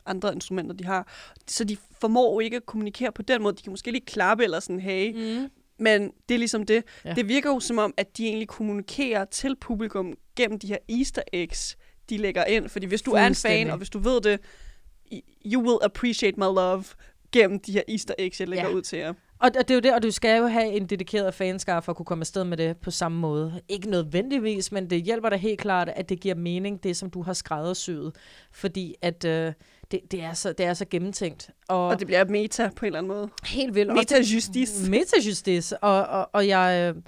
andre 0.06 0.34
instrumenter, 0.34 0.76
de 0.76 0.86
har. 0.86 1.08
Så 1.48 1.64
de 1.64 1.78
formår 2.02 2.34
jo 2.34 2.40
ikke 2.40 2.58
at 2.58 2.66
kommunikere 2.66 3.12
på 3.12 3.22
den 3.22 3.42
måde. 3.42 3.56
De 3.56 3.62
kan 3.62 3.72
måske 3.72 3.92
lige 3.92 4.06
klappe 4.06 4.44
eller 4.44 4.60
sådan, 4.60 4.80
hey, 4.80 5.14
mm. 5.16 5.50
Men 5.82 6.12
det 6.30 6.36
er 6.36 6.40
ligesom 6.40 6.66
det. 6.66 6.84
Ja. 7.06 7.14
Det 7.14 7.28
virker 7.28 7.50
jo 7.50 7.60
som 7.60 7.78
om, 7.78 7.94
at 7.98 8.18
de 8.18 8.26
egentlig 8.26 8.48
kommunikerer 8.48 9.26
til 9.26 9.56
publikum 9.56 10.18
gennem 10.36 10.60
de 10.60 10.68
her 10.68 10.78
easter 10.90 11.22
eggs, 11.34 11.78
de 12.10 12.18
lægger 12.18 12.44
ind. 12.44 12.70
Fordi 12.70 12.86
hvis 12.86 13.02
du 13.02 13.12
er 13.12 13.28
en 13.28 13.36
fan, 13.36 13.70
og 13.70 13.78
hvis 13.78 13.90
du 13.90 14.00
ved 14.00 14.22
det, 14.22 14.40
you 15.46 15.62
will 15.62 15.80
appreciate 15.84 16.40
my 16.40 16.44
love 16.44 16.84
gennem 17.32 17.60
de 17.60 17.72
her 17.72 17.82
easter 17.88 18.14
eggs, 18.18 18.40
jeg 18.40 18.48
lægger 18.48 18.70
ja. 18.70 18.76
ud 18.76 18.82
til 18.82 19.00
jer. 19.00 19.14
Og 19.42 19.54
det 19.54 19.72
er 19.72 19.76
jo 19.76 19.80
det, 19.80 19.94
og 19.94 20.04
du 20.04 20.12
skal 20.12 20.38
jo 20.38 20.48
have 20.48 20.66
en 20.66 20.86
dedikeret 20.86 21.34
fanskar 21.34 21.80
for 21.80 21.92
at 21.92 21.96
kunne 21.96 22.06
komme 22.06 22.22
afsted 22.22 22.44
med 22.44 22.58
det 22.58 22.78
på 22.78 22.92
samme 22.92 23.20
måde. 23.20 23.62
Ikke 23.70 23.90
nødvendigvis, 23.90 24.72
men 24.72 24.90
det 24.90 25.02
hjælper 25.02 25.30
dig 25.30 25.40
helt 25.40 25.60
klart, 25.60 25.90
at 25.90 26.10
det 26.10 26.20
giver 26.20 26.36
mening, 26.36 26.84
det 26.84 26.98
som 26.98 27.10
du 27.10 27.22
har 27.22 27.34
skræddersyet. 27.34 28.16
Fordi 28.52 28.96
at 29.02 29.26
øh, 29.26 29.54
det, 29.92 30.00
det, 30.12 30.24
er 30.24 30.34
så, 30.34 30.54
det 30.54 30.66
er 30.66 30.74
så 30.74 30.86
gennemtænkt. 30.86 31.50
Og, 31.68 31.88
og 31.88 32.00
det 32.00 32.08
bliver 32.08 32.26
meta 32.26 32.70
på 32.76 32.86
en 32.86 32.88
eller 32.88 33.00
anden 33.00 33.12
måde. 33.12 33.30
Helt 33.46 33.76
vildt. 33.76 33.94
Meta-justis. 33.94 34.90
Meta-justis. 34.94 35.74
Og, 35.82 36.06
og, 36.06 36.30
og 36.34 36.48
jeg... 36.48 36.94
Øh, 36.96 37.02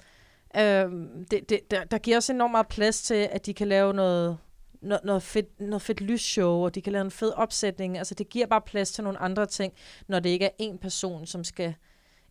øh, 0.62 0.90
det, 1.30 1.48
det, 1.48 1.70
der, 1.70 1.84
der 1.84 1.98
giver 1.98 2.16
også 2.16 2.32
enormt 2.32 2.50
meget 2.50 2.68
plads 2.68 3.02
til, 3.02 3.28
at 3.32 3.46
de 3.46 3.54
kan 3.54 3.68
lave 3.68 3.94
noget 3.94 4.38
noget, 4.84 5.04
noget, 5.04 5.22
fedt, 5.22 5.60
noget 5.60 5.82
fedt 5.82 6.00
lysshow, 6.00 6.64
og 6.64 6.74
de 6.74 6.82
kan 6.82 6.92
lave 6.92 7.04
en 7.04 7.10
fed 7.10 7.32
opsætning. 7.36 7.98
Altså, 7.98 8.14
det 8.14 8.28
giver 8.28 8.46
bare 8.46 8.60
plads 8.60 8.92
til 8.92 9.04
nogle 9.04 9.18
andre 9.18 9.46
ting, 9.46 9.72
når 10.08 10.20
det 10.20 10.30
ikke 10.30 10.44
er 10.44 10.50
en 10.58 10.78
person, 10.78 11.26
som 11.26 11.44
skal, 11.44 11.74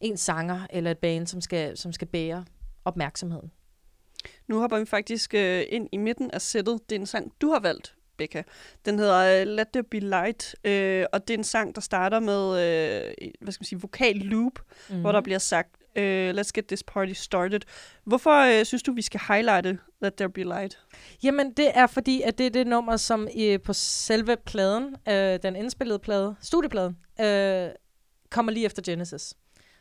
en 0.01 0.17
sanger 0.17 0.67
eller 0.69 0.91
et 0.91 0.97
band, 0.97 1.27
som 1.27 1.41
skal, 1.41 1.77
som 1.77 1.93
skal 1.93 2.07
bære 2.07 2.45
opmærksomheden. 2.85 3.51
Nu 4.47 4.59
hopper 4.59 4.79
vi 4.79 4.85
faktisk 4.85 5.33
øh, 5.33 5.63
ind 5.69 5.89
i 5.91 5.97
midten 5.97 6.31
af 6.31 6.41
sættet. 6.41 6.89
Det 6.89 6.95
er 6.95 6.99
en 6.99 7.05
sang, 7.05 7.31
du 7.41 7.49
har 7.49 7.59
valgt, 7.59 7.95
Becca. 8.17 8.43
Den 8.85 8.99
hedder 8.99 9.41
øh, 9.41 9.47
Let 9.47 9.67
There 9.67 9.83
Be 9.83 9.99
Light, 9.99 10.55
øh, 10.63 11.05
og 11.13 11.27
det 11.27 11.33
er 11.33 11.37
en 11.37 11.43
sang, 11.43 11.75
der 11.75 11.81
starter 11.81 12.19
med 12.19 12.49
øh, 12.49 13.31
hvad 13.41 13.53
skal 13.53 13.61
man 13.61 13.65
sige, 13.65 13.81
vokal 13.81 14.15
loop, 14.15 14.59
mm. 14.89 15.01
hvor 15.01 15.11
der 15.11 15.21
bliver 15.21 15.39
sagt 15.39 15.75
Uh, 15.97 16.39
let's 16.39 16.51
get 16.53 16.65
this 16.67 16.83
party 16.83 17.13
started. 17.13 17.59
Hvorfor 18.03 18.59
uh, 18.59 18.65
synes 18.65 18.83
du, 18.83 18.93
vi 18.93 19.01
skal 19.01 19.19
highlighte 19.27 19.79
Let 20.01 20.13
There 20.13 20.29
Be 20.29 20.43
Light? 20.43 20.79
Jamen, 21.23 21.51
det 21.51 21.71
er 21.73 21.87
fordi, 21.87 22.21
at 22.21 22.37
det 22.37 22.45
er 22.45 22.49
det 22.49 22.67
nummer, 22.67 22.97
som 22.97 23.27
uh, 23.37 23.61
på 23.65 23.73
selve 23.73 24.37
pladen, 24.45 24.83
uh, 24.83 25.13
den 25.43 25.55
indspillede 25.55 25.99
plade, 25.99 26.35
studiepladen, 26.41 26.97
uh, 27.19 27.75
kommer 28.29 28.51
lige 28.51 28.65
efter 28.65 28.81
Genesis. 28.85 29.33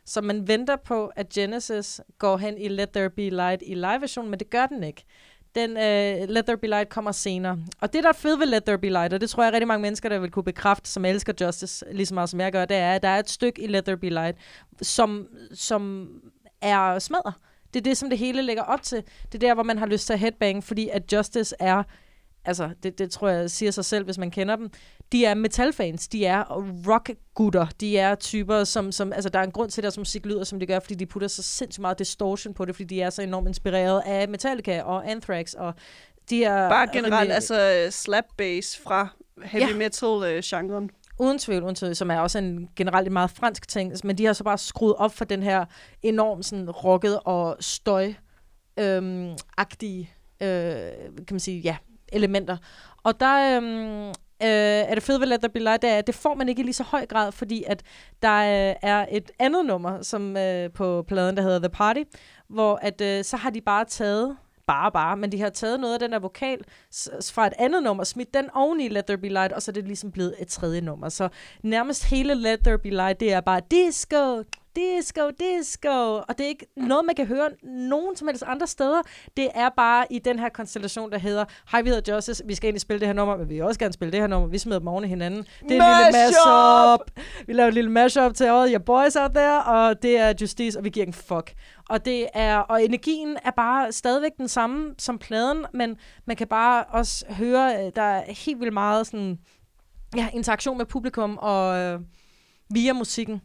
Så 0.04 0.20
man 0.20 0.48
venter 0.48 0.76
på, 0.76 1.06
at 1.06 1.28
Genesis 1.28 2.00
går 2.18 2.36
hen 2.36 2.58
i 2.58 2.68
Let 2.68 2.90
There 2.90 3.10
Be 3.10 3.30
Light 3.30 3.62
i 3.66 3.74
live-version, 3.74 4.30
men 4.30 4.38
det 4.38 4.50
gør 4.50 4.66
den 4.66 4.84
ikke. 4.84 5.04
Den 5.54 5.70
uh, 5.70 6.28
Let 6.28 6.46
There 6.46 6.56
Be 6.56 6.66
Light 6.66 6.88
kommer 6.88 7.12
senere. 7.12 7.58
Og 7.80 7.92
det, 7.92 8.02
der 8.02 8.08
er 8.08 8.12
fedt 8.12 8.40
ved 8.40 8.46
Let 8.46 8.64
There 8.64 8.78
Be 8.78 8.88
Light, 8.88 9.12
og 9.12 9.20
det 9.20 9.30
tror 9.30 9.42
jeg 9.44 9.52
rigtig 9.52 9.68
mange 9.68 9.82
mennesker, 9.82 10.08
der 10.08 10.18
vil 10.18 10.30
kunne 10.30 10.44
bekræfte, 10.44 10.90
som 10.90 11.04
elsker 11.04 11.32
Justice 11.40 11.84
lige 11.92 12.06
så 12.06 12.14
meget 12.14 12.30
som 12.30 12.40
jeg 12.40 12.52
gør, 12.52 12.64
det 12.64 12.76
er, 12.76 12.94
at 12.94 13.02
der 13.02 13.08
er 13.08 13.18
et 13.18 13.30
stykke 13.30 13.62
i 13.62 13.66
Let 13.66 13.84
There 13.84 13.96
Be 13.96 14.08
Light, 14.08 14.38
som, 14.82 15.26
som 15.54 16.08
er 16.60 16.98
smadret. 16.98 17.34
Det 17.74 17.80
er 17.80 17.84
det, 17.84 17.96
som 17.96 18.10
det 18.10 18.18
hele 18.18 18.42
lægger 18.42 18.62
op 18.62 18.82
til. 18.82 19.02
Det 19.32 19.34
er 19.34 19.48
der, 19.48 19.54
hvor 19.54 19.62
man 19.62 19.78
har 19.78 19.86
lyst 19.86 20.06
til 20.06 20.12
at 20.12 20.18
headbang, 20.18 20.64
fordi 20.64 20.88
at 20.88 21.12
Justice 21.12 21.54
er 21.58 21.82
altså, 22.44 22.70
det, 22.82 22.98
det 22.98 23.10
tror 23.10 23.28
jeg 23.28 23.50
siger 23.50 23.70
sig 23.70 23.84
selv, 23.84 24.04
hvis 24.04 24.18
man 24.18 24.30
kender 24.30 24.56
dem. 24.56 24.70
De 25.12 25.24
er 25.24 25.34
metalfans, 25.34 26.08
de 26.08 26.26
er 26.26 26.44
rockgutter, 26.88 27.66
de 27.80 27.98
er 27.98 28.14
typer, 28.14 28.64
som, 28.64 28.92
som, 28.92 29.12
altså 29.12 29.28
der 29.28 29.38
er 29.38 29.42
en 29.42 29.50
grund 29.50 29.70
til, 29.70 29.80
at 29.80 29.82
deres 29.82 29.98
musik 29.98 30.26
lyder, 30.26 30.44
som 30.44 30.60
de 30.60 30.66
gør, 30.66 30.80
fordi 30.80 30.94
de 30.94 31.06
putter 31.06 31.28
så 31.28 31.42
sindssygt 31.42 31.80
meget 31.80 31.98
distortion 31.98 32.54
på 32.54 32.64
det, 32.64 32.74
fordi 32.76 32.94
de 32.94 33.00
er 33.00 33.10
så 33.10 33.22
enormt 33.22 33.48
inspireret 33.48 34.02
af 34.06 34.28
Metallica 34.28 34.82
og 34.82 35.10
Anthrax, 35.10 35.54
og 35.54 35.74
de 36.30 36.44
er... 36.44 36.68
Bare 36.68 36.88
generelt, 36.92 37.28
med, 37.28 37.34
altså 37.34 37.86
slap 37.90 38.24
bass 38.38 38.78
fra 38.78 39.08
heavy 39.44 39.70
ja. 39.70 39.76
metal-genren. 39.76 40.90
Uden 41.18 41.38
tvivl, 41.38 41.62
uden 41.62 41.74
tvivl, 41.74 41.96
som 41.96 42.10
er 42.10 42.18
også 42.18 42.38
en 42.38 42.68
generelt 42.76 43.06
en 43.06 43.12
meget 43.12 43.30
fransk 43.30 43.68
ting, 43.68 43.92
men 44.04 44.18
de 44.18 44.24
har 44.24 44.32
så 44.32 44.44
bare 44.44 44.58
skruet 44.58 44.94
op 44.94 45.14
for 45.14 45.24
den 45.24 45.42
her 45.42 45.64
enormt 46.02 46.44
sådan 46.44 46.70
rocket 46.70 47.20
og 47.24 47.56
støj 47.60 48.12
øhm, 48.78 49.30
agtige, 49.56 50.10
øh, 50.42 50.48
kan 51.16 51.26
man 51.30 51.40
sige, 51.40 51.60
ja, 51.60 51.76
elementer. 52.12 52.56
Og 53.02 53.20
der 53.20 53.56
øhm, 53.56 54.12
øh, 54.42 54.90
er 54.90 54.94
det 54.94 55.02
fedt 55.02 55.20
ved 55.20 55.28
Let 55.28 55.40
There 55.40 55.52
Be 55.52 55.58
Light, 55.58 55.82
det, 55.82 55.90
er, 55.90 56.00
det 56.00 56.14
får 56.14 56.34
man 56.34 56.48
ikke 56.48 56.60
i 56.60 56.64
lige 56.64 56.74
så 56.74 56.82
høj 56.82 57.06
grad, 57.06 57.32
fordi 57.32 57.64
at 57.66 57.82
der 58.22 58.38
øh, 58.38 58.76
er 58.82 59.06
et 59.10 59.30
andet 59.38 59.66
nummer 59.66 60.02
som 60.02 60.36
øh, 60.36 60.70
på 60.70 61.04
pladen, 61.08 61.36
der 61.36 61.42
hedder 61.42 61.58
The 61.58 61.68
Party, 61.68 62.02
hvor 62.48 62.78
at 62.82 63.00
øh, 63.00 63.24
så 63.24 63.36
har 63.36 63.50
de 63.50 63.60
bare 63.60 63.84
taget 63.84 64.36
bare 64.72 64.92
bare, 64.92 65.16
men 65.16 65.32
de 65.32 65.40
har 65.40 65.50
taget 65.50 65.80
noget 65.80 65.94
af 65.94 66.00
den 66.00 66.12
der 66.12 66.18
vokal 66.18 66.58
fra 67.32 67.46
et 67.46 67.52
andet 67.58 67.82
nummer, 67.82 68.04
smidt 68.04 68.34
den 68.34 68.50
oven 68.54 68.80
i 68.80 68.88
Let 68.88 69.04
There 69.04 69.18
Be 69.18 69.28
Light, 69.28 69.52
og 69.52 69.62
så 69.62 69.70
er 69.70 69.72
det 69.72 69.84
ligesom 69.84 70.12
blevet 70.12 70.34
et 70.38 70.48
tredje 70.48 70.80
nummer. 70.80 71.08
Så 71.08 71.28
nærmest 71.62 72.04
hele 72.04 72.34
Let 72.34 72.60
There 72.64 72.78
Be 72.78 72.90
Light, 72.90 73.20
det 73.20 73.32
er 73.32 73.40
bare 73.40 73.60
disco, 73.70 74.42
disco, 74.76 75.30
disco. 75.30 76.14
Og 76.28 76.38
det 76.38 76.44
er 76.44 76.48
ikke 76.48 76.66
noget, 76.76 77.04
man 77.04 77.14
kan 77.14 77.26
høre 77.26 77.48
nogen 77.62 78.16
som 78.16 78.28
helst 78.28 78.44
andre 78.46 78.66
steder. 78.66 79.02
Det 79.36 79.48
er 79.54 79.68
bare 79.76 80.06
i 80.10 80.18
den 80.18 80.38
her 80.38 80.48
konstellation, 80.48 81.10
der 81.10 81.18
hedder, 81.18 81.44
hej, 81.70 81.82
vi 81.82 81.88
hedder 81.88 82.14
Justice, 82.14 82.42
vi 82.46 82.54
skal 82.54 82.66
egentlig 82.66 82.80
spille 82.80 83.00
det 83.00 83.08
her 83.08 83.14
nummer, 83.14 83.36
men 83.36 83.48
vi 83.48 83.54
vil 83.54 83.62
også 83.62 83.78
gerne 83.78 83.92
spille 83.92 84.12
det 84.12 84.20
her 84.20 84.26
nummer. 84.26 84.48
Vi 84.48 84.58
smider 84.58 84.78
dem 84.78 84.88
oven 84.88 85.04
i 85.04 85.08
hinanden. 85.08 85.46
Det 85.68 85.76
er 85.76 85.98
en 85.98 86.04
lille 86.04 86.12
mashup! 86.12 87.10
Vi 87.46 87.52
laver 87.52 87.68
et 87.68 87.74
lille 87.74 87.90
mashup 87.90 88.34
til 88.34 88.44
all 88.44 88.72
your 88.72 88.82
boys 88.82 89.16
out 89.16 89.30
there, 89.34 89.62
og 89.62 90.02
det 90.02 90.18
er 90.18 90.34
Justice, 90.40 90.78
og 90.78 90.84
vi 90.84 90.90
giver 90.90 91.06
en 91.06 91.12
fuck. 91.12 91.52
Og, 91.92 92.04
det 92.04 92.28
er, 92.34 92.56
og 92.58 92.84
energien 92.84 93.36
er 93.44 93.50
bare 93.50 93.92
stadigvæk 93.92 94.30
den 94.38 94.48
samme 94.48 94.94
som 94.98 95.18
pladen, 95.18 95.66
men 95.74 95.96
man 96.24 96.36
kan 96.36 96.46
bare 96.46 96.84
også 96.84 97.24
høre, 97.28 97.86
øh, 97.86 97.92
der 97.96 98.02
er 98.02 98.32
helt 98.32 98.60
vildt 98.60 98.72
meget 98.72 99.06
sådan, 99.06 99.38
ja, 100.16 100.28
interaktion 100.32 100.78
med 100.78 100.86
publikum 100.86 101.38
og 101.40 101.78
øh, 101.78 102.00
via 102.70 102.92
musikken 102.92 103.40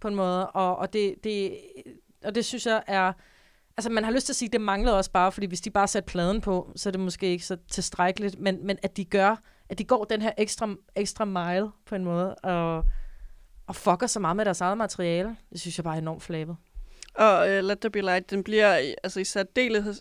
på 0.00 0.08
en 0.08 0.14
måde. 0.14 0.50
Og, 0.50 0.76
og, 0.76 0.92
det, 0.92 1.14
det, 1.24 1.56
og 2.24 2.34
det 2.34 2.44
synes 2.44 2.66
jeg 2.66 2.82
er... 2.86 3.12
Altså, 3.76 3.90
man 3.90 4.04
har 4.04 4.10
lyst 4.10 4.26
til 4.26 4.32
at 4.32 4.36
sige, 4.36 4.48
at 4.48 4.52
det 4.52 4.60
mangler 4.60 4.92
også 4.92 5.10
bare, 5.10 5.32
fordi 5.32 5.46
hvis 5.46 5.60
de 5.60 5.70
bare 5.70 5.88
sætter 5.88 6.10
pladen 6.10 6.40
på, 6.40 6.72
så 6.76 6.88
er 6.88 6.90
det 6.90 7.00
måske 7.00 7.26
ikke 7.26 7.46
så 7.46 7.56
tilstrækkeligt, 7.70 8.40
men, 8.40 8.66
men 8.66 8.78
at 8.82 8.96
de 8.96 9.04
gør, 9.04 9.36
at 9.68 9.78
de 9.78 9.84
går 9.84 10.04
den 10.04 10.22
her 10.22 10.32
ekstra, 10.38 10.68
ekstra 10.96 11.24
mile 11.24 11.70
på 11.86 11.94
en 11.94 12.04
måde, 12.04 12.34
og, 12.34 12.84
og 13.66 13.76
fucker 13.76 14.06
så 14.06 14.20
meget 14.20 14.36
med 14.36 14.44
deres 14.44 14.60
eget 14.60 14.78
materiale. 14.78 15.36
Det 15.52 15.60
synes 15.60 15.78
jeg 15.78 15.84
bare 15.84 15.94
er 15.94 16.00
enormt 16.00 16.22
flabet. 16.22 16.56
Og 17.14 17.40
uh, 17.48 17.64
Let 17.64 17.78
There 17.80 17.90
Be 17.90 18.00
Light, 18.00 18.30
den 18.30 18.44
bliver 18.44 18.92
altså 19.04 19.20
i 19.20 19.24
særdeleshed, 19.24 19.94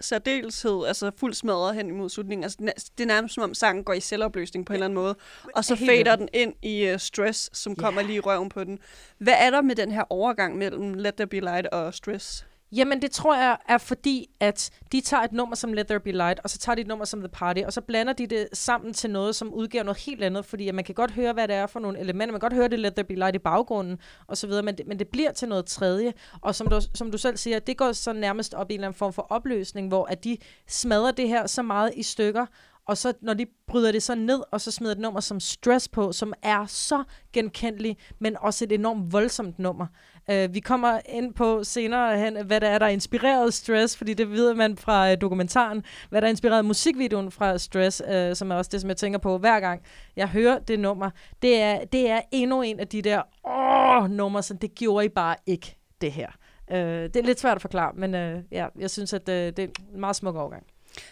særdeleshed 0.00 0.86
altså 0.86 1.10
fuld 1.16 1.34
smadret 1.34 1.74
hen 1.74 1.88
imod 1.88 2.08
slutningen. 2.10 2.44
Altså, 2.44 2.58
det 2.98 3.04
er 3.04 3.08
nærmest 3.08 3.34
som 3.34 3.44
om 3.44 3.54
sangen 3.54 3.84
går 3.84 3.92
i 3.92 4.00
selvopløsning 4.00 4.66
på 4.66 4.72
en 4.72 4.74
eller 4.74 4.84
anden 4.86 4.94
måde. 4.94 5.16
Og 5.54 5.64
så 5.64 5.76
fader 5.76 6.16
den 6.16 6.28
ind 6.32 6.54
i 6.62 6.90
uh, 6.92 6.98
Stress, 6.98 7.58
som 7.58 7.72
Ja. 7.78 7.82
kommer 7.82 8.02
lige 8.02 8.16
i 8.16 8.20
røven 8.20 8.48
på 8.48 8.64
den. 8.64 8.78
Hvad 9.18 9.34
er 9.38 9.50
der 9.50 9.62
med 9.62 9.76
den 9.76 9.90
her 9.92 10.04
overgang 10.10 10.58
mellem 10.58 10.94
Let 10.94 11.14
There 11.14 11.26
Be 11.26 11.40
Light 11.40 11.66
og 11.66 11.94
Stress? 11.94 12.46
Jamen, 12.72 13.02
det 13.02 13.10
tror 13.10 13.36
jeg 13.36 13.56
er 13.68 13.78
fordi, 13.78 14.30
at 14.40 14.70
de 14.92 15.00
tager 15.00 15.22
et 15.22 15.32
nummer 15.32 15.56
som 15.56 15.72
Let 15.72 15.86
There 15.86 16.00
Be 16.00 16.12
Light, 16.12 16.40
og 16.44 16.50
så 16.50 16.58
tager 16.58 16.74
de 16.74 16.80
et 16.80 16.86
nummer 16.86 17.04
som 17.04 17.20
The 17.20 17.28
Party, 17.28 17.60
og 17.66 17.72
så 17.72 17.80
blander 17.80 18.12
de 18.12 18.26
det 18.26 18.48
sammen 18.52 18.94
til 18.94 19.10
noget, 19.10 19.36
som 19.36 19.54
udgiver 19.54 19.82
noget 19.82 19.98
helt 19.98 20.24
andet, 20.24 20.44
fordi 20.44 20.68
at 20.68 20.74
man 20.74 20.84
kan 20.84 20.94
godt 20.94 21.10
høre, 21.10 21.32
hvad 21.32 21.48
det 21.48 21.56
er 21.56 21.66
for 21.66 21.80
nogle 21.80 21.98
elementer, 21.98 22.32
man 22.32 22.40
kan 22.40 22.48
godt 22.48 22.52
høre 22.52 22.68
det 22.68 22.78
Let 22.78 22.94
There 22.94 23.04
Be 23.04 23.14
Light 23.14 23.34
i 23.34 23.38
baggrunden, 23.38 23.98
og 24.26 24.36
så 24.36 24.46
videre, 24.46 24.62
men 24.62 24.78
det, 24.78 24.86
men 24.86 24.98
det 24.98 25.08
bliver 25.08 25.32
til 25.32 25.48
noget 25.48 25.66
tredje, 25.66 26.12
og 26.40 26.54
som 26.54 26.66
du, 26.66 26.80
som 26.94 27.10
du 27.10 27.18
selv 27.18 27.36
siger, 27.36 27.58
det 27.58 27.76
går 27.76 27.92
så 27.92 28.12
nærmest 28.12 28.54
op 28.54 28.70
i 28.70 28.74
en 28.74 28.80
eller 28.80 28.88
anden 28.88 28.98
form 28.98 29.12
for 29.12 29.26
opløsning, 29.30 29.88
hvor 29.88 30.04
at 30.04 30.24
de 30.24 30.36
smadrer 30.66 31.10
det 31.10 31.28
her 31.28 31.46
så 31.46 31.62
meget 31.62 31.92
i 31.96 32.02
stykker, 32.02 32.46
og 32.88 32.98
så 32.98 33.12
når 33.20 33.34
de 33.34 33.46
bryder 33.66 33.92
det 33.92 34.02
så 34.02 34.14
ned, 34.14 34.42
og 34.50 34.60
så 34.60 34.70
smider 34.70 34.92
et 34.92 34.98
nummer 34.98 35.20
som 35.20 35.40
Stress 35.40 35.88
på, 35.88 36.12
som 36.12 36.32
er 36.42 36.66
så 36.66 37.04
genkendelig, 37.32 37.96
men 38.18 38.36
også 38.40 38.64
et 38.64 38.72
enormt 38.72 39.12
voldsomt 39.12 39.58
nummer. 39.58 39.86
Uh, 40.32 40.54
vi 40.54 40.60
kommer 40.60 41.00
ind 41.08 41.34
på 41.34 41.64
senere 41.64 42.18
hen, 42.18 42.46
hvad 42.46 42.60
der 42.60 42.68
er, 42.68 42.78
der 42.78 42.86
inspireret 42.86 43.54
Stress, 43.54 43.96
fordi 43.96 44.14
det 44.14 44.30
ved 44.30 44.54
man 44.54 44.76
fra 44.76 45.12
uh, 45.12 45.18
dokumentaren, 45.20 45.84
hvad 46.10 46.20
der 46.20 46.26
er 46.26 46.30
inspireret 46.30 46.64
musikvideoen 46.64 47.30
fra 47.30 47.58
Stress, 47.58 48.02
uh, 48.08 48.36
som 48.36 48.50
er 48.50 48.54
også 48.54 48.68
det, 48.72 48.80
som 48.80 48.88
jeg 48.88 48.96
tænker 48.96 49.18
på 49.18 49.38
hver 49.38 49.60
gang 49.60 49.82
jeg 50.16 50.28
hører 50.28 50.58
det 50.58 50.80
nummer. 50.80 51.10
Det 51.42 51.60
er, 51.62 51.84
det 51.84 52.10
er 52.10 52.20
endnu 52.30 52.62
en 52.62 52.80
af 52.80 52.88
de 52.88 53.02
der 53.02 53.22
åh, 53.46 54.10
numre, 54.10 54.42
som 54.42 54.58
det 54.58 54.74
gjorde 54.74 55.06
I 55.06 55.08
bare 55.08 55.36
ikke, 55.46 55.76
det 56.00 56.12
her. 56.12 56.28
Uh, 56.70 56.76
det 56.76 57.16
er 57.16 57.22
lidt 57.22 57.40
svært 57.40 57.56
at 57.56 57.62
forklare, 57.62 57.92
men 57.94 58.14
uh, 58.14 58.52
ja, 58.52 58.66
jeg 58.78 58.90
synes, 58.90 59.12
at 59.12 59.28
uh, 59.28 59.34
det 59.34 59.58
er 59.58 59.68
en 59.94 60.00
meget 60.00 60.16
smuk 60.16 60.36
overgang. 60.36 60.66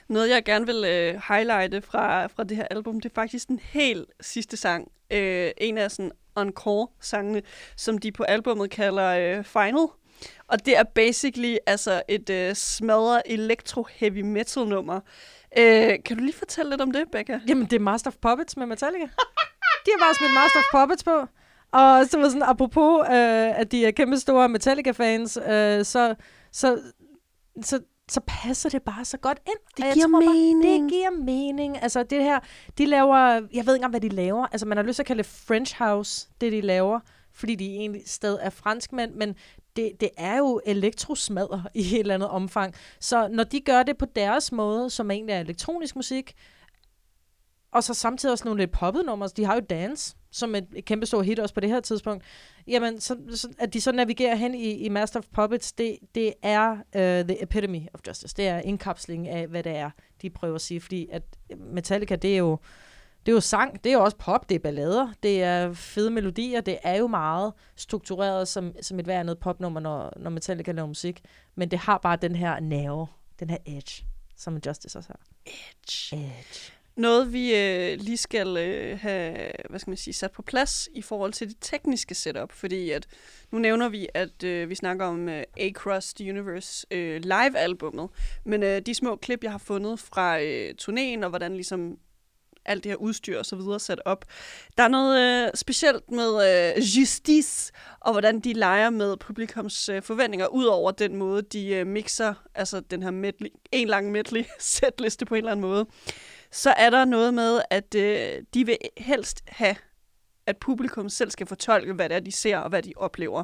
Noget, 0.08 0.30
jeg 0.30 0.44
gerne 0.44 0.66
vil 0.66 0.84
øh, 0.84 1.20
highlighte 1.28 1.82
fra, 1.82 2.26
fra 2.26 2.44
det 2.44 2.56
her 2.56 2.66
album, 2.70 3.00
det 3.00 3.10
er 3.10 3.14
faktisk 3.14 3.48
den 3.48 3.60
helt 3.62 4.10
sidste 4.20 4.56
sang. 4.56 4.90
Øh, 5.10 5.50
en 5.58 5.78
af 5.78 5.90
sådan 5.90 6.12
encore-sangene, 6.36 7.42
som 7.76 7.98
de 7.98 8.12
på 8.12 8.22
albummet 8.22 8.70
kalder 8.70 9.38
øh, 9.38 9.44
Final. 9.44 9.86
Og 10.48 10.66
det 10.66 10.78
er 10.78 10.82
basically 10.82 11.56
altså 11.66 12.02
et 12.08 12.30
øh, 12.30 12.54
smadret 12.54 13.22
electro-heavy 13.26 14.22
metal 14.22 14.66
nummer. 14.66 15.00
Øh, 15.58 15.92
kan 16.04 16.16
du 16.16 16.22
lige 16.22 16.36
fortælle 16.36 16.70
lidt 16.70 16.80
om 16.80 16.90
det, 16.90 17.04
Becca? 17.12 17.40
Jamen, 17.48 17.64
det 17.64 17.72
er 17.72 17.80
Master 17.80 18.10
of 18.10 18.16
Puppets 18.22 18.56
med 18.56 18.66
Metallica. 18.66 19.04
de 19.86 19.90
har 19.94 20.04
bare 20.04 20.14
smidt 20.14 20.34
Master 20.34 20.58
of 20.58 20.80
Puppets 20.80 21.04
på. 21.04 21.26
Og 21.72 22.06
så 22.06 22.18
var 22.18 22.28
sådan, 22.28 22.42
apropos, 22.42 23.00
øh, 23.08 23.60
at 23.60 23.72
de 23.72 23.86
er 23.86 23.90
kæmpe 23.90 24.16
store 24.16 24.48
Metallica-fans, 24.48 25.36
øh, 25.36 25.84
så, 25.84 26.14
så, 26.52 26.80
så, 27.62 27.80
så 28.10 28.20
passer 28.26 28.70
det 28.70 28.82
bare 28.82 29.04
så 29.04 29.16
godt 29.16 29.38
ind. 29.46 29.58
Det 29.76 29.84
Og 29.84 29.94
giver 29.94 30.06
tror 30.06 30.20
mening. 30.20 30.62
Bare, 30.64 30.72
det 30.72 30.90
giver 30.90 31.10
mening. 31.10 31.82
Altså 31.82 32.02
det 32.02 32.22
her, 32.22 32.40
de 32.78 32.86
laver, 32.86 33.16
jeg 33.18 33.40
ved 33.50 33.58
ikke 33.58 33.70
engang, 33.74 33.90
hvad 33.90 34.00
de 34.00 34.08
laver. 34.08 34.46
Altså 34.46 34.66
man 34.66 34.76
har 34.76 34.84
lyst 34.84 34.96
til 34.96 35.02
at 35.02 35.06
kalde 35.06 35.22
det 35.22 35.30
French 35.30 35.76
House, 35.78 36.28
det 36.40 36.52
de 36.52 36.60
laver, 36.60 37.00
fordi 37.32 37.54
de 37.54 37.64
egentlig 37.64 38.02
stadig 38.06 38.38
er 38.42 38.50
franskmænd, 38.50 39.14
men 39.14 39.34
det, 39.76 39.92
det 40.00 40.10
er 40.16 40.36
jo 40.36 40.60
elektrosmadder 40.66 41.62
i 41.74 41.80
et 41.94 42.00
eller 42.00 42.14
andet 42.14 42.28
omfang. 42.28 42.74
Så 43.00 43.28
når 43.28 43.44
de 43.44 43.60
gør 43.60 43.82
det 43.82 43.98
på 43.98 44.04
deres 44.04 44.52
måde, 44.52 44.90
som 44.90 45.10
egentlig 45.10 45.32
er 45.32 45.40
elektronisk 45.40 45.96
musik, 45.96 46.34
og 47.72 47.84
så 47.84 47.94
samtidig 47.94 48.32
også 48.32 48.44
nogle 48.44 48.60
lidt 48.60 48.72
poppet 48.72 49.06
numre. 49.06 49.28
De 49.28 49.44
har 49.44 49.54
jo 49.54 49.60
Dance, 49.60 50.16
som 50.36 50.54
er 50.54 50.60
et 50.74 50.84
kæmpe 50.84 51.06
stor 51.06 51.22
hit 51.22 51.38
også 51.38 51.54
på 51.54 51.60
det 51.60 51.70
her 51.70 51.80
tidspunkt. 51.80 52.24
Jamen, 52.66 53.00
så, 53.00 53.16
så, 53.34 53.48
at 53.58 53.74
de 53.74 53.80
så 53.80 53.92
navigerer 53.92 54.34
hen 54.34 54.54
i, 54.54 54.70
i 54.70 54.88
Master 54.88 55.18
of 55.18 55.26
Puppets, 55.32 55.72
det, 55.72 55.98
det 56.14 56.32
er 56.42 56.72
uh, 56.72 57.26
the 57.28 57.42
epitome 57.42 57.88
of 57.94 58.00
justice. 58.06 58.34
Det 58.36 58.48
er 58.48 58.58
indkapsling 58.58 59.28
af, 59.28 59.46
hvad 59.46 59.62
det 59.62 59.76
er, 59.76 59.90
de 60.22 60.30
prøver 60.30 60.54
at 60.54 60.60
sige. 60.60 60.80
Fordi 60.80 61.08
at 61.12 61.22
Metallica, 61.56 62.16
det 62.16 62.32
er 62.32 62.38
jo, 62.38 62.58
det 63.26 63.32
er 63.32 63.36
jo 63.36 63.40
sang, 63.40 63.84
det 63.84 63.90
er 63.90 63.94
jo 63.94 64.04
også 64.04 64.16
pop, 64.16 64.48
det 64.48 64.54
er 64.54 64.58
ballader, 64.58 65.12
det 65.22 65.42
er 65.42 65.72
fede 65.72 66.10
melodier, 66.10 66.60
det 66.60 66.78
er 66.82 66.96
jo 66.96 67.06
meget 67.06 67.52
struktureret 67.76 68.48
som, 68.48 68.72
som 68.82 68.98
et 68.98 69.04
hver 69.04 69.20
andet 69.20 69.38
popnummer, 69.38 69.80
når, 69.80 70.12
når 70.16 70.30
Metallica 70.30 70.72
laver 70.72 70.88
musik. 70.88 71.20
Men 71.54 71.70
det 71.70 71.78
har 71.78 71.98
bare 71.98 72.16
den 72.16 72.36
her 72.36 72.60
nerve, 72.60 73.06
den 73.40 73.50
her 73.50 73.58
edge, 73.66 74.04
som 74.36 74.58
Justice 74.66 74.98
også 74.98 75.08
har. 75.08 75.20
Edge. 75.46 76.16
Edge. 76.16 76.75
Noget, 76.96 77.32
vi 77.32 77.56
øh, 77.56 77.98
lige 78.00 78.16
skal 78.16 78.56
øh, 78.56 78.98
have 78.98 79.50
hvad 79.70 79.78
skal 79.78 79.90
man 79.90 79.96
sige, 79.96 80.14
sat 80.14 80.32
på 80.32 80.42
plads 80.42 80.88
i 80.94 81.02
forhold 81.02 81.32
til 81.32 81.48
det 81.48 81.56
tekniske 81.60 82.14
setup, 82.14 82.52
fordi 82.52 82.90
at 82.90 83.06
nu 83.52 83.58
nævner 83.58 83.88
vi, 83.88 84.08
at 84.14 84.44
øh, 84.44 84.70
vi 84.70 84.74
snakker 84.74 85.06
om 85.06 85.28
øh, 85.28 85.44
Across 85.60 86.14
the 86.14 86.30
Universe 86.30 86.86
øh, 86.90 87.20
live-albummet, 87.22 88.08
men 88.44 88.62
øh, 88.62 88.80
de 88.80 88.94
små 88.94 89.16
klip, 89.16 89.42
jeg 89.44 89.50
har 89.50 89.58
fundet 89.58 90.00
fra 90.00 90.40
øh, 90.40 90.74
turnéen, 90.82 91.24
og 91.24 91.28
hvordan 91.28 91.54
ligesom 91.54 91.98
alt 92.66 92.84
det 92.84 92.92
her 92.92 92.96
udstyr 92.96 93.38
og 93.38 93.46
så 93.46 93.56
videre 93.56 93.80
sat 93.80 94.00
op. 94.04 94.24
Der 94.78 94.82
er 94.82 94.88
noget 94.88 95.46
øh, 95.46 95.50
specielt 95.54 96.10
med 96.10 96.30
øh, 96.76 96.82
Justice, 96.82 97.72
og 98.00 98.12
hvordan 98.12 98.40
de 98.40 98.52
leger 98.52 98.90
med 98.90 99.16
publikums 99.16 99.88
øh, 99.88 100.02
forventninger, 100.02 100.46
ud 100.46 100.64
over 100.64 100.90
den 100.90 101.16
måde, 101.16 101.42
de 101.42 101.68
øh, 101.68 101.86
mixer, 101.86 102.34
altså 102.54 102.80
den 102.80 103.02
her 103.02 103.10
medley, 103.10 103.48
en 103.72 103.88
lang 103.88 104.10
medley 104.10 104.44
setliste 104.60 105.26
på 105.26 105.34
en 105.34 105.38
eller 105.38 105.52
anden 105.52 105.66
måde 105.66 105.86
så 106.50 106.70
er 106.70 106.90
der 106.90 107.04
noget 107.04 107.34
med, 107.34 107.60
at 107.70 107.94
øh, 107.94 108.42
de 108.54 108.66
vil 108.66 108.76
helst 108.98 109.42
have, 109.48 109.76
at 110.46 110.56
publikum 110.56 111.08
selv 111.08 111.30
skal 111.30 111.46
fortolke, 111.46 111.92
hvad 111.92 112.08
det 112.08 112.16
er, 112.16 112.20
de 112.20 112.32
ser 112.32 112.58
og 112.58 112.68
hvad 112.68 112.82
de 112.82 112.92
oplever. 112.96 113.42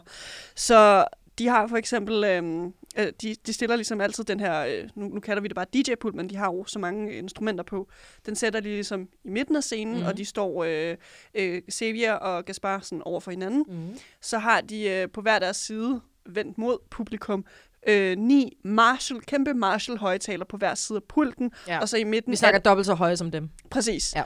Så 0.54 1.04
de 1.38 1.48
har 1.48 1.66
for 1.66 1.76
eksempel, 1.76 2.24
øh, 2.24 2.62
øh, 2.98 3.12
de, 3.22 3.34
de 3.46 3.52
stiller 3.52 3.76
ligesom 3.76 4.00
altid 4.00 4.24
den 4.24 4.40
her, 4.40 4.64
øh, 4.64 4.88
nu, 4.94 5.08
nu 5.08 5.20
kalder 5.20 5.42
vi 5.42 5.48
det 5.48 5.54
bare 5.54 5.66
DJ-pult, 5.74 6.14
men 6.14 6.30
de 6.30 6.36
har 6.36 6.46
jo 6.46 6.64
så 6.64 6.78
mange 6.78 7.12
instrumenter 7.14 7.64
på. 7.64 7.88
Den 8.26 8.36
sætter 8.36 8.60
de 8.60 8.68
ligesom 8.68 9.08
i 9.24 9.30
midten 9.30 9.56
af 9.56 9.62
scenen, 9.64 9.94
Mhm. 9.94 10.02
mm. 10.02 10.08
og 10.08 10.16
de 10.16 10.24
står 10.24 10.64
øh, 10.64 10.96
øh, 11.34 11.62
Xavier 11.72 12.12
og 12.12 12.44
Gaspar 12.44 12.80
sådan 12.80 13.02
over 13.02 13.20
for 13.20 13.30
hinanden. 13.30 13.64
Mm. 13.68 13.98
Så 14.20 14.38
har 14.38 14.60
de 14.60 14.90
øh, 14.90 15.08
på 15.14 15.20
hver 15.20 15.38
deres 15.38 15.56
side 15.56 16.00
vendt 16.26 16.58
mod 16.58 16.78
publikum 16.90 17.44
øh, 17.86 18.16
ni 18.18 18.56
Marshall, 18.64 19.20
kæmpe 19.20 19.54
Marshall-højtaler 19.54 20.44
på 20.44 20.56
hver 20.56 20.74
side 20.74 20.96
af 20.96 21.02
pulten, 21.08 21.50
Ja. 21.68 21.78
og 21.78 21.88
så 21.88 21.96
i 21.96 22.04
midten 22.04 22.30
Vi 22.30 22.34
er 22.34 22.38
snakker 22.38 22.60
dobbelt 22.60 22.86
så 22.86 22.94
høje 22.94 23.16
som 23.16 23.30
dem. 23.30 23.48
Præcis. 23.70 24.14
Ja. 24.16 24.22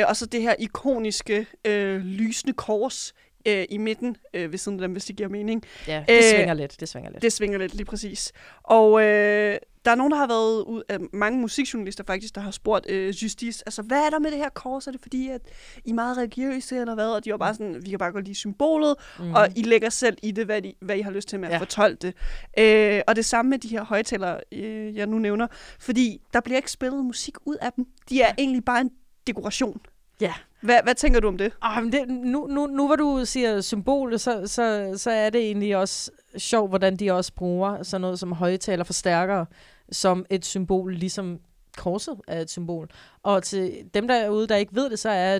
Øh, 0.00 0.04
og 0.08 0.16
så 0.16 0.26
det 0.26 0.42
her 0.42 0.54
ikoniske 0.58 1.46
øh, 1.66 2.00
lysende 2.00 2.52
kors 2.52 3.14
øh, 3.48 3.64
i 3.70 3.78
midten 3.78 4.16
øh, 4.34 4.52
ved 4.52 4.58
siden 4.58 4.78
af 4.80 4.82
dem, 4.82 4.92
hvis 4.92 5.04
det 5.04 5.16
giver 5.16 5.28
mening. 5.28 5.62
Ja, 5.88 6.04
det 6.08 6.16
Øh, 6.16 6.22
svinger 6.22 6.54
lidt. 6.54 6.80
Det 6.80 6.88
svinger 6.88 7.10
lidt. 7.10 7.22
Det 7.22 7.32
svinger 7.32 7.58
lidt 7.58 7.74
lige 7.74 7.84
præcis. 7.84 8.32
Og 8.62 9.02
øh, 9.02 9.56
der 9.84 9.90
er 9.90 9.94
nogen, 9.94 10.10
der 10.10 10.16
har 10.18 10.26
været 10.26 10.64
ud 10.64 10.82
af 10.88 10.98
mange 11.12 11.40
musikjournalister 11.40 12.04
faktisk, 12.04 12.34
der 12.34 12.40
har 12.40 12.50
spurgt 12.50 12.90
øh, 12.90 13.08
Justice, 13.08 13.62
altså 13.66 13.82
hvad 13.82 13.98
er 14.06 14.10
der 14.10 14.18
med 14.18 14.30
det 14.30 14.38
her 14.38 14.48
kors? 14.48 14.86
Er 14.86 14.90
det 14.90 15.00
fordi, 15.02 15.28
at 15.28 15.40
I 15.84 15.90
er 15.90 15.94
meget 15.94 16.16
religiøse 16.18 16.76
eller 16.76 16.94
hvad? 16.94 17.08
Og 17.08 17.24
de 17.24 17.30
var 17.30 17.36
bare 17.36 17.54
sådan, 17.54 17.82
vi 17.84 17.90
kan 17.90 17.98
bare 17.98 18.12
godt 18.12 18.24
lide 18.24 18.34
symbolet, 18.38 18.94
mm. 19.18 19.34
og 19.34 19.48
I 19.56 19.62
lægger 19.62 19.88
selv 19.90 20.16
i 20.22 20.30
det, 20.30 20.44
hvad, 20.46 20.62
de, 20.62 20.72
hvad 20.80 20.96
I 20.96 21.00
har 21.00 21.10
lyst 21.10 21.28
til 21.28 21.40
med 21.40 21.48
at 21.48 21.52
Ja. 21.52 21.56
ja. 21.56 21.60
fortolke 21.60 21.96
det. 22.02 22.14
Øh, 22.58 23.02
og 23.06 23.16
det 23.16 23.24
samme 23.24 23.50
med 23.50 23.58
de 23.58 23.68
her 23.68 23.84
højtalere, 23.84 24.40
øh, 24.52 24.96
jeg 24.96 25.06
nu 25.06 25.18
nævner, 25.18 25.46
fordi 25.80 26.20
der 26.32 26.40
bliver 26.40 26.56
ikke 26.56 26.70
spillet 26.70 27.04
musik 27.04 27.34
ud 27.46 27.56
af 27.60 27.72
dem. 27.72 27.86
De 28.08 28.22
er 28.22 28.32
egentlig 28.38 28.64
bare 28.64 28.80
en 28.80 28.90
dekoration. 29.26 29.80
Ja. 30.22 30.34
Hvad, 30.60 30.78
hvad 30.82 30.94
tænker 30.94 31.20
du 31.20 31.28
om 31.28 31.38
det? 31.38 31.52
Oh, 31.62 31.82
men 31.82 31.92
det, 31.92 32.08
nu, 32.08 32.46
nu, 32.46 32.66
nu 32.66 32.86
hvor 32.86 32.96
du 32.96 33.22
siger 33.24 33.60
symbol, 33.60 34.18
så, 34.18 34.46
så, 34.46 34.92
så 34.96 35.10
er 35.10 35.30
det 35.30 35.40
egentlig 35.40 35.76
også 35.76 36.10
sjovt, 36.36 36.70
hvordan 36.70 36.96
de 36.96 37.10
også 37.10 37.32
bruger 37.34 37.82
sådan 37.82 38.00
noget 38.00 38.18
som 38.18 38.32
højtaler 38.32 38.84
forstærkere 38.84 39.46
som 39.92 40.26
et 40.30 40.44
symbol, 40.44 40.94
ligesom 40.94 41.38
korset 41.76 42.20
er 42.28 42.40
et 42.40 42.50
symbol. 42.50 42.88
Og 43.22 43.42
til 43.42 43.72
dem 43.94 44.08
derude, 44.08 44.46
der 44.46 44.56
ikke 44.56 44.74
ved 44.74 44.90
det, 44.90 44.98
så 44.98 45.10
er 45.10 45.38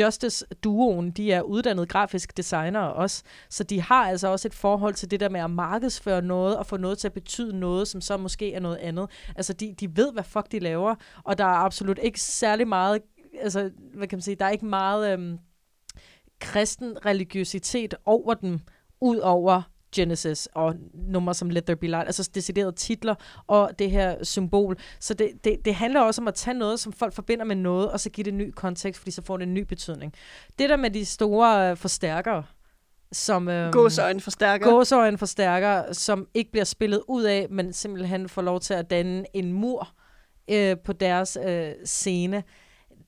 Justice-duoen, 0.00 1.10
de 1.10 1.32
er 1.32 1.42
uddannede 1.42 1.86
grafisk 1.86 2.36
designere 2.36 2.92
også, 2.92 3.22
så 3.50 3.64
de 3.64 3.80
har 3.80 4.08
altså 4.08 4.28
også 4.28 4.48
et 4.48 4.54
forhold 4.54 4.94
til 4.94 5.10
det 5.10 5.20
der 5.20 5.28
med 5.28 5.40
at 5.40 5.50
markedsføre 5.50 6.22
noget 6.22 6.56
og 6.56 6.66
få 6.66 6.76
noget 6.76 6.98
til 6.98 7.08
at 7.08 7.12
betyde 7.12 7.60
noget, 7.60 7.88
som 7.88 8.00
så 8.00 8.16
måske 8.16 8.54
er 8.54 8.60
noget 8.60 8.76
andet. 8.76 9.10
Altså, 9.36 9.52
de, 9.52 9.74
de 9.80 9.96
ved, 9.96 10.12
hvad 10.12 10.24
fuck 10.24 10.52
de 10.52 10.58
laver, 10.58 10.94
og 11.24 11.38
der 11.38 11.44
er 11.44 11.58
absolut 11.58 11.98
ikke 12.02 12.20
særlig 12.20 12.68
meget, 12.68 13.00
altså, 13.44 13.70
hvad 13.94 14.08
kan 14.08 14.16
man 14.16 14.22
sige, 14.22 14.36
der 14.36 14.44
er 14.44 14.50
ikke 14.50 14.66
meget 14.66 15.12
øhm, 15.12 15.38
kristen 16.40 17.06
religiøsitet 17.06 17.94
over 18.04 18.34
dem, 18.34 18.60
ud 19.00 19.18
over 19.18 19.62
Genesis 19.94 20.48
og 20.54 20.74
numre 20.94 21.34
som 21.34 21.50
Let 21.50 21.64
There 21.64 21.76
Be 21.76 21.86
Light, 21.86 22.06
altså 22.06 22.30
deciderede 22.34 22.72
titler 22.72 23.14
og 23.46 23.70
det 23.78 23.90
her 23.90 24.24
symbol. 24.24 24.76
Så 25.00 25.14
det, 25.14 25.30
det, 25.44 25.56
det 25.64 25.74
handler 25.74 26.00
også 26.00 26.20
om 26.20 26.28
at 26.28 26.34
tage 26.34 26.58
noget, 26.58 26.80
som 26.80 26.92
folk 26.92 27.12
forbinder 27.12 27.44
med 27.44 27.56
noget, 27.56 27.90
og 27.90 28.00
så 28.00 28.10
give 28.10 28.24
det 28.24 28.32
en 28.32 28.38
ny 28.38 28.50
kontekst, 28.50 28.98
fordi 29.00 29.10
så 29.10 29.22
får 29.22 29.36
det 29.36 29.46
en 29.46 29.54
ny 29.54 29.60
betydning. 29.60 30.14
Det 30.58 30.70
der 30.70 30.76
med 30.76 30.90
de 30.90 31.04
store 31.04 31.70
øh, 31.70 31.76
forstærkere, 31.76 32.44
som... 33.12 33.48
Øhm, 33.48 33.72
Gåsøjne 33.72 34.20
forstærker. 34.20 34.70
gåsøjne 34.70 35.18
forstærker, 35.18 35.92
som 35.92 36.26
ikke 36.34 36.50
bliver 36.50 36.64
spillet 36.64 37.02
ud 37.08 37.22
af, 37.22 37.46
men 37.50 37.72
simpelthen 37.72 38.28
får 38.28 38.42
lov 38.42 38.60
til 38.60 38.74
at 38.74 38.90
danne 38.90 39.24
en 39.34 39.52
mur 39.52 39.88
øh, 40.50 40.76
på 40.84 40.92
deres 40.92 41.38
øh, 41.46 41.72
scene 41.84 42.42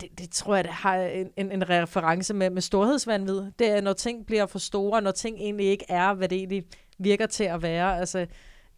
det, 0.00 0.18
det 0.18 0.30
tror 0.30 0.54
jeg, 0.54 0.64
det 0.64 0.72
har 0.72 0.96
en, 0.96 1.30
en, 1.36 1.52
en 1.52 1.70
reference 1.70 2.34
med, 2.34 2.50
med 2.50 2.62
storhedsvandvid. 2.62 3.42
Det 3.58 3.70
er, 3.70 3.80
når 3.80 3.92
ting 3.92 4.26
bliver 4.26 4.46
for 4.46 4.58
store, 4.58 5.02
når 5.02 5.10
ting 5.10 5.36
egentlig 5.38 5.66
ikke 5.66 5.84
er, 5.88 6.14
hvad 6.14 6.28
det 6.28 6.38
egentlig 6.38 6.64
virker 6.98 7.26
til 7.26 7.44
at 7.44 7.62
være. 7.62 7.98
Altså, 7.98 8.26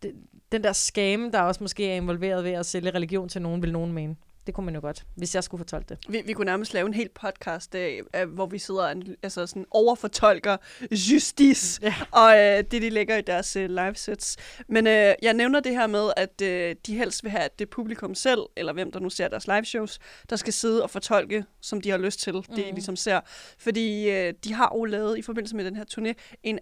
det, 0.03 0.15
den 0.53 0.65
der 0.65 0.73
skam, 0.73 1.33
der 1.33 1.41
også 1.41 1.65
måske 1.65 1.91
er 1.91 1.95
involveret 1.95 2.45
ved 2.45 2.53
at 2.53 2.67
sælge 2.67 2.91
religion 2.91 3.29
til 3.29 3.43
nogen, 3.43 3.63
vil 3.63 3.73
nogen 3.73 3.93
mene. 3.93 4.17
Det 4.49 4.55
kunne 4.55 4.65
man 4.65 4.75
jo 4.75 4.81
godt, 4.81 5.05
hvis 5.15 5.35
jeg 5.35 5.45
skulle 5.45 5.59
fortolke 5.59 5.89
det. 5.89 5.99
Vi, 6.09 6.23
vi 6.27 6.33
kunne 6.33 6.45
nærmest 6.45 6.75
lave 6.75 6.87
en 6.87 6.95
helt 6.95 7.15
podcast, 7.15 7.75
øh, 7.75 8.03
hvor 8.29 8.47
vi 8.47 8.59
sidder 8.59 8.83
og 8.83 8.95
altså 9.23 9.47
sådan 9.47 9.65
overfortolker 9.71 10.57
justice, 10.91 11.81
ja. 11.83 11.95
og 12.11 12.39
øh, 12.39 12.65
det, 12.71 12.83
de 12.83 12.91
lægger 12.91 13.17
i 13.17 13.21
deres 13.21 13.57
øh, 13.57 13.71
livesets. 13.71 14.37
Men 14.69 14.87
øh, 14.87 15.15
jeg 15.23 15.35
nævner 15.35 15.61
det 15.61 15.73
her 15.73 15.87
med, 15.87 16.11
at 16.17 16.43
øh, 16.43 16.77
de 16.87 16.97
helst 16.97 17.25
vil 17.25 17.31
have, 17.31 17.43
at 17.43 17.59
det 17.59 17.71
publikum 17.71 18.15
selv, 18.15 18.41
eller 18.57 18.73
hvem 18.73 18.93
der 18.93 19.01
nu 19.01 19.11
ser 19.11 19.29
deres 19.29 19.47
liveshows, 19.47 19.99
der 20.31 20.37
skal 20.37 20.53
sidde 20.53 20.83
og 20.83 20.91
fortolke, 20.91 21.45
som 21.61 21.81
de 21.81 21.91
har 21.91 21.99
lyst 21.99 22.21
til, 22.21 22.33
det 22.33 22.49
mm. 22.49 22.55
de 22.55 22.63
ligesom 22.63 22.97
ser. 22.97 23.21
Fordi 23.59 24.11
øh, 24.11 24.35
de 24.45 24.53
har 24.53 24.73
jo 24.75 24.85
lavet, 24.85 25.19
i 25.19 25.23
forbindelse 25.23 25.57
med 25.57 25.65
den 25.65 25.77
her 25.77 25.85
turné, 25.99 26.13
en 26.43 26.59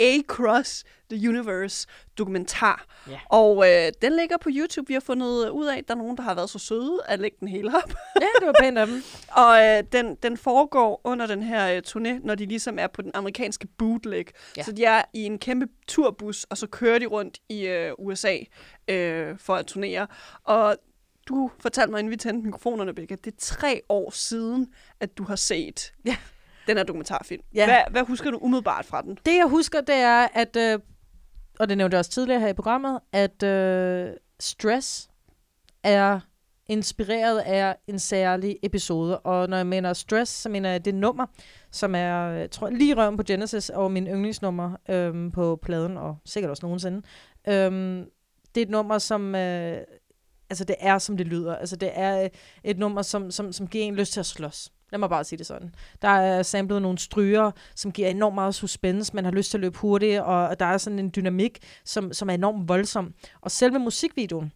A-Cross 0.00 0.84
the 1.10 1.28
Universe 1.28 1.86
dokumentar. 2.18 2.86
Yeah. 3.08 3.20
Og 3.30 3.68
øh, 3.68 3.92
den 4.02 4.16
ligger 4.16 4.36
på 4.36 4.48
YouTube. 4.52 4.88
Vi 4.88 4.94
har 4.94 5.00
fundet 5.00 5.48
ud 5.48 5.66
af, 5.66 5.78
at 5.78 5.88
der 5.88 5.94
er 5.94 5.98
nogen, 5.98 6.16
der 6.16 6.22
har 6.22 6.34
været 6.34 6.50
så 6.50 6.58
søde 6.58 6.98
at 7.08 7.20
lægge 7.20 7.36
den 7.40 7.48
hele 7.48 7.68
op. 7.68 7.94
ja, 8.22 8.26
det 8.40 8.46
var 8.46 8.54
pænt 8.60 8.78
af 8.78 8.86
dem. 8.86 9.02
og 9.44 9.64
øh, 9.64 9.82
den, 9.92 10.14
den 10.14 10.36
foregår 10.36 11.00
under 11.04 11.26
den 11.26 11.42
her 11.42 11.76
øh, 11.76 11.82
turné, 11.88 12.26
når 12.26 12.34
de 12.34 12.46
ligesom 12.46 12.78
er 12.78 12.86
på 12.86 13.02
den 13.02 13.10
amerikanske 13.14 13.66
bootleg. 13.78 14.26
Yeah. 14.58 14.64
Så 14.64 14.72
de 14.72 14.84
er 14.84 15.02
i 15.12 15.24
en 15.24 15.38
kæmpe 15.38 15.66
turbus, 15.88 16.44
og 16.44 16.58
så 16.58 16.66
kører 16.66 16.98
de 16.98 17.06
rundt 17.06 17.38
i 17.48 17.66
øh, 17.66 17.92
USA 17.98 18.36
øh, 18.88 19.38
for 19.38 19.54
at 19.54 19.66
turnere. 19.66 20.06
Og 20.44 20.76
du 21.28 21.50
fortalte 21.60 21.90
mig, 21.90 21.98
inden 21.98 22.10
vi 22.10 22.16
tændte 22.16 22.46
mikrofonerne, 22.46 22.94
Becca, 22.94 23.16
det 23.24 23.32
er 23.32 23.36
tre 23.38 23.80
år 23.88 24.10
siden, 24.10 24.72
at 25.00 25.18
du 25.18 25.24
har 25.24 25.36
set 25.36 25.92
ja. 26.04 26.16
Den 26.66 26.76
her 26.76 26.84
dokumentarfilm. 26.84 27.42
Ja. 27.54 27.66
Hvad, 27.66 27.80
hvad 27.90 28.02
husker 28.02 28.30
du 28.30 28.38
umiddelbart 28.38 28.84
fra 28.84 29.02
den? 29.02 29.18
Det, 29.26 29.36
jeg 29.36 29.46
husker, 29.46 29.80
det 29.80 29.94
er, 29.94 30.28
at 30.34 30.56
øh, 30.56 30.78
og 31.58 31.68
det 31.68 31.78
nævnte 31.78 31.94
jeg 31.94 31.98
også 31.98 32.10
tidligere 32.10 32.40
her 32.40 32.48
i 32.48 32.52
programmet, 32.52 33.00
at 33.12 33.42
øh, 33.42 34.10
stress 34.40 35.08
er 35.82 36.20
inspireret 36.68 37.38
af 37.38 37.76
en 37.86 37.98
særlig 37.98 38.58
episode. 38.62 39.18
Og 39.18 39.48
når 39.48 39.56
jeg 39.56 39.66
mener 39.66 39.92
stress, 39.92 40.32
så 40.32 40.48
mener 40.48 40.70
jeg 40.70 40.84
det 40.84 40.94
nummer, 40.94 41.26
som 41.70 41.94
er, 41.94 42.28
jeg 42.28 42.50
tror 42.50 42.70
lige 42.70 42.96
røven 42.96 43.16
på 43.16 43.22
Genesis, 43.22 43.70
og 43.70 43.92
min 43.92 44.06
yndlingsnummer 44.06 44.76
øhm, 44.88 45.30
på 45.30 45.58
pladen, 45.62 45.96
og 45.96 46.16
sikkert 46.24 46.50
også 46.50 46.66
nogensinde. 46.66 47.02
Øhm, 47.48 48.04
det 48.54 48.60
er 48.60 48.66
et 48.66 48.70
nummer, 48.70 48.98
som... 48.98 49.34
Øh, 49.34 49.78
altså, 50.50 50.64
det 50.64 50.76
er, 50.78 50.98
som 50.98 51.16
det 51.16 51.26
lyder. 51.26 51.56
Altså, 51.56 51.76
det 51.76 51.90
er 51.94 52.28
et 52.64 52.78
nummer, 52.78 53.02
som, 53.02 53.30
som, 53.30 53.52
som 53.52 53.66
giver 53.66 53.84
en 53.84 53.96
lyst 53.96 54.12
til 54.12 54.20
at 54.20 54.26
slås. 54.26 54.72
Lad 54.92 54.98
mig 54.98 55.08
bare 55.08 55.24
sige 55.24 55.38
det 55.38 55.46
sådan. 55.46 55.74
Der 56.02 56.08
er 56.08 56.42
samlet 56.42 56.82
nogle 56.82 56.98
stryger, 56.98 57.50
som 57.74 57.92
giver 57.92 58.08
enormt 58.08 58.34
meget 58.34 58.54
suspense. 58.54 59.14
Man 59.14 59.24
har 59.24 59.32
lyst 59.32 59.50
til 59.50 59.58
at 59.58 59.60
løbe 59.60 59.78
hurtigt, 59.78 60.20
og 60.20 60.60
der 60.60 60.66
er 60.66 60.78
sådan 60.78 60.98
en 60.98 61.12
dynamik, 61.16 61.58
som, 61.84 62.12
som 62.12 62.30
er 62.30 62.34
enormt 62.34 62.68
voldsom. 62.68 63.14
Og 63.40 63.50
selve 63.50 63.78
musikvideoen, 63.78 64.52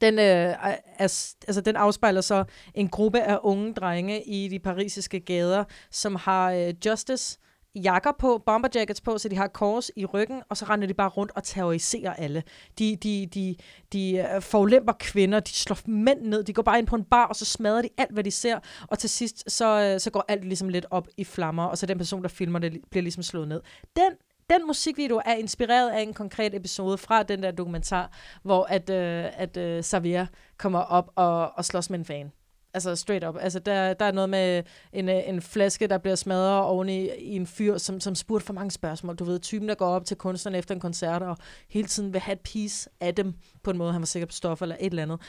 den, 0.00 0.18
øh, 0.18 0.24
er, 0.24 0.76
altså, 0.98 1.60
den 1.60 1.76
afspejler 1.76 2.20
så 2.20 2.44
en 2.74 2.88
gruppe 2.88 3.20
af 3.20 3.38
unge 3.42 3.74
drenge 3.74 4.22
i 4.24 4.48
de 4.48 4.58
parisiske 4.58 5.20
gader, 5.20 5.64
som 5.90 6.16
har 6.16 6.52
øh, 6.52 6.74
Justice, 6.86 7.38
jakker 7.74 8.12
på, 8.18 8.42
bomberjackets 8.46 9.00
på, 9.00 9.18
så 9.18 9.28
de 9.28 9.36
har 9.36 9.46
kors 9.48 9.90
i 9.96 10.04
ryggen, 10.04 10.42
og 10.48 10.56
så 10.56 10.64
render 10.64 10.86
de 10.86 10.94
bare 10.94 11.08
rundt 11.08 11.32
og 11.34 11.44
terroriserer 11.44 12.14
alle. 12.14 12.42
De, 12.78 12.96
de, 12.96 13.26
de, 13.34 13.56
de 13.92 14.26
øh, 14.34 14.42
forulemper 14.42 14.92
kvinder, 14.92 15.40
de 15.40 15.50
slår 15.50 15.78
mænd 15.86 16.20
ned, 16.22 16.44
de 16.44 16.52
går 16.52 16.62
bare 16.62 16.78
ind 16.78 16.86
på 16.86 16.96
en 16.96 17.04
bar, 17.04 17.26
og 17.26 17.36
så 17.36 17.44
smadrer 17.44 17.82
de 17.82 17.88
alt, 17.98 18.12
hvad 18.12 18.24
de 18.24 18.30
ser, 18.30 18.58
og 18.88 18.98
til 18.98 19.10
sidst, 19.10 19.50
så, 19.50 19.80
øh, 19.80 20.00
så 20.00 20.10
går 20.10 20.24
alt 20.28 20.44
ligesom 20.44 20.68
lidt 20.68 20.86
op 20.90 21.08
i 21.16 21.24
flammer, 21.24 21.64
og 21.64 21.78
så 21.78 21.86
den 21.86 21.98
person, 21.98 22.22
der 22.22 22.28
filmer 22.28 22.58
det, 22.58 22.80
bliver 22.90 23.02
ligesom 23.02 23.22
slået 23.22 23.48
ned. 23.48 23.60
Den 23.96 24.12
den 24.50 24.66
musikvideo 24.66 25.20
er 25.24 25.34
inspireret 25.34 25.90
af 25.90 26.00
en 26.02 26.14
konkret 26.14 26.54
episode 26.54 26.98
fra 26.98 27.22
den 27.22 27.42
der 27.42 27.50
dokumentar, 27.50 28.10
hvor 28.42 28.64
at, 28.64 28.90
øh, 28.90 29.40
at 29.40 29.56
øh, 29.56 29.82
Xavier 29.82 30.26
kommer 30.56 30.78
op 30.78 31.10
og, 31.14 31.52
og 31.56 31.64
slås 31.64 31.90
med 31.90 31.98
en 31.98 32.04
fan. 32.04 32.32
Altså 32.74 32.96
straight 32.96 33.24
up. 33.24 33.36
Altså 33.40 33.58
der, 33.58 33.94
der 33.94 34.04
er 34.04 34.12
noget 34.12 34.30
med 34.30 34.62
en, 34.92 35.08
øh, 35.08 35.28
en 35.28 35.42
flaske, 35.42 35.86
der 35.86 35.98
bliver 35.98 36.14
smadret 36.14 36.64
oven 36.64 36.88
i, 36.88 37.04
i 37.04 37.36
en 37.36 37.46
fyr, 37.46 37.78
som, 37.78 38.00
som 38.00 38.14
spurgte 38.14 38.46
for 38.46 38.52
mange 38.52 38.70
spørgsmål. 38.70 39.16
Du 39.16 39.24
ved, 39.24 39.40
typen, 39.40 39.68
der 39.68 39.74
går 39.74 39.86
op 39.86 40.04
til 40.04 40.16
kunstneren 40.16 40.54
efter 40.54 40.74
en 40.74 40.80
koncert, 40.80 41.22
og 41.22 41.36
hele 41.68 41.88
tiden 41.88 42.12
vil 42.12 42.20
have 42.20 42.32
et 42.32 42.40
piece 42.40 42.90
af 43.00 43.14
dem, 43.14 43.34
på 43.62 43.70
en 43.70 43.78
måde, 43.78 43.92
han 43.92 44.00
var 44.00 44.06
sikker 44.06 44.26
på 44.26 44.32
stoffer 44.32 44.64
eller 44.64 44.76
et 44.80 44.90
eller 44.90 45.02
andet. 45.02 45.20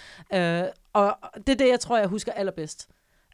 Uh, 0.63 0.69
og 0.93 1.17
det 1.47 1.49
er 1.49 1.57
det, 1.57 1.69
jeg 1.69 1.79
tror, 1.79 1.97
jeg 1.97 2.07
husker 2.07 2.31
allerbedst. 2.31 2.89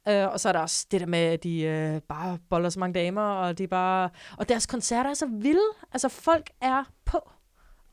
Uh, 0.09 0.13
og 0.13 0.39
så 0.39 0.49
er 0.49 0.53
der 0.53 0.59
også 0.59 0.85
det 0.91 1.01
der 1.01 1.07
med, 1.07 1.19
at 1.19 1.43
de 1.43 1.93
uh, 1.95 2.01
bare 2.01 2.37
boller 2.49 2.69
så 2.69 2.79
mange 2.79 2.93
damer, 2.93 3.21
og 3.21 3.57
de 3.57 3.67
bare... 3.67 4.09
Og 4.37 4.49
deres 4.49 4.65
koncerter 4.65 5.09
er 5.09 5.13
så 5.13 5.25
vilde. 5.25 5.59
Altså, 5.93 6.09
folk 6.09 6.49
er 6.61 6.83
på. 7.05 7.31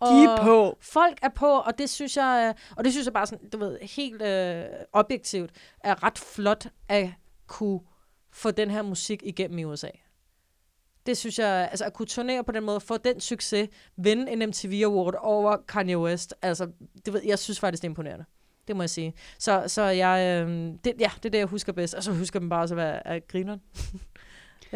Og 0.01 0.09
De 0.09 0.25
er 0.25 0.43
på. 0.43 0.79
Folk 0.81 1.19
er 1.23 1.29
på, 1.29 1.47
og 1.47 1.79
det 1.79 1.91
synes 1.91 2.17
jeg, 2.17 2.55
og 2.77 2.85
det 2.85 2.93
synes 2.93 3.05
jeg 3.05 3.13
bare 3.13 3.27
sådan, 3.27 3.49
du 3.49 3.59
ved, 3.59 3.79
helt 3.81 4.23
øh, 4.23 4.65
objektivt, 4.93 5.51
er 5.85 6.03
ret 6.03 6.19
flot 6.19 6.67
at 6.89 7.09
kunne 7.47 7.81
få 8.33 8.51
den 8.51 8.71
her 8.71 8.83
musik 8.83 9.23
igennem 9.25 9.59
i 9.59 9.65
USA. 9.65 9.89
Det 11.07 11.17
synes 11.17 11.39
jeg, 11.39 11.69
altså 11.71 11.85
at 11.85 11.93
kunne 11.93 12.07
turnere 12.07 12.45
på 12.45 12.53
den 12.53 12.65
måde, 12.65 12.81
få 12.81 12.97
den 12.97 13.21
succes, 13.21 13.69
vinde 13.97 14.33
en 14.33 14.49
MTV 14.49 14.83
Award 14.85 15.15
over 15.19 15.57
Kanye 15.69 15.99
West, 15.99 16.35
altså, 16.43 16.71
det 17.05 17.13
ved, 17.13 17.23
jeg 17.25 17.39
synes 17.39 17.61
faktisk, 17.61 17.83
det 17.83 17.89
er 17.89 17.91
imponerende. 17.91 18.25
Det 18.69 18.77
må 18.77 18.83
jeg 18.83 18.91
sige. 18.91 19.15
Så, 19.39 19.65
så 19.67 19.83
jeg, 19.83 20.45
øh, 20.47 20.73
det, 20.85 20.95
ja, 20.99 21.11
det 21.17 21.25
er 21.25 21.31
det, 21.31 21.39
jeg 21.39 21.47
husker 21.47 21.73
bedst. 21.73 21.95
Og 21.95 22.03
så 22.03 22.13
husker 22.13 22.41
man 22.41 22.49
bare 22.49 22.63
også 22.63 22.75
at 22.75 22.77
være 22.77 23.21
grineren. 23.21 23.61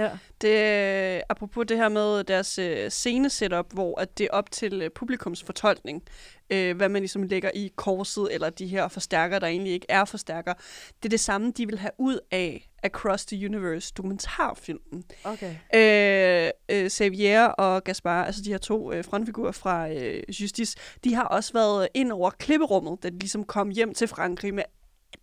Ja. 0.01 0.11
Det, 0.41 1.23
apropos 1.29 1.67
det 1.67 1.77
her 1.77 1.89
med 1.89 2.25
deres 2.25 2.59
øh, 2.59 2.91
scene-setup, 2.91 3.73
hvor 3.73 4.01
at 4.01 4.19
det 4.19 4.25
er 4.25 4.31
op 4.31 4.51
til 4.51 4.83
øh, 4.83 4.91
publikums 4.91 5.43
fortolkning, 5.43 6.03
øh, 6.51 6.77
hvad 6.77 6.89
man 6.89 7.03
ligesom 7.03 7.23
lægger 7.23 7.51
i 7.55 7.73
korset, 7.77 8.35
eller 8.35 8.51
de 8.51 8.67
her 8.67 8.89
forstærker, 8.89 9.39
der 9.39 9.47
egentlig 9.47 9.73
ikke 9.73 9.87
er 9.89 10.05
forstærker. 10.05 10.55
Det 11.03 11.05
er 11.05 11.09
det 11.09 11.21
samme, 11.21 11.53
de 11.57 11.67
vil 11.67 11.79
have 11.79 11.91
ud 11.99 12.19
af 12.31 12.69
Across 12.83 13.27
the 13.27 13.47
Universe 13.47 13.93
dokumentarfilmen. 13.97 15.05
Okay. 15.25 15.55
Øh, 15.75 16.51
øh, 16.69 16.91
Xavier 16.91 17.45
og 17.45 17.85
Gaspar, 17.85 18.25
altså 18.25 18.43
de 18.43 18.51
her 18.51 18.59
to 18.59 18.93
øh, 18.93 19.05
frontfigurer 19.05 19.53
fra 19.53 19.91
øh, 19.91 20.23
Justice, 20.29 20.77
de 21.05 21.15
har 21.15 21.25
også 21.25 21.53
været 21.53 21.89
ind 21.95 22.13
over 22.13 22.31
klipperummet, 22.31 23.03
da 23.03 23.11
de 23.11 23.19
ligesom 23.19 23.45
kom 23.45 23.71
hjem 23.71 23.95
til 23.95 24.09
Frankrig 24.09 24.55
med 24.55 24.63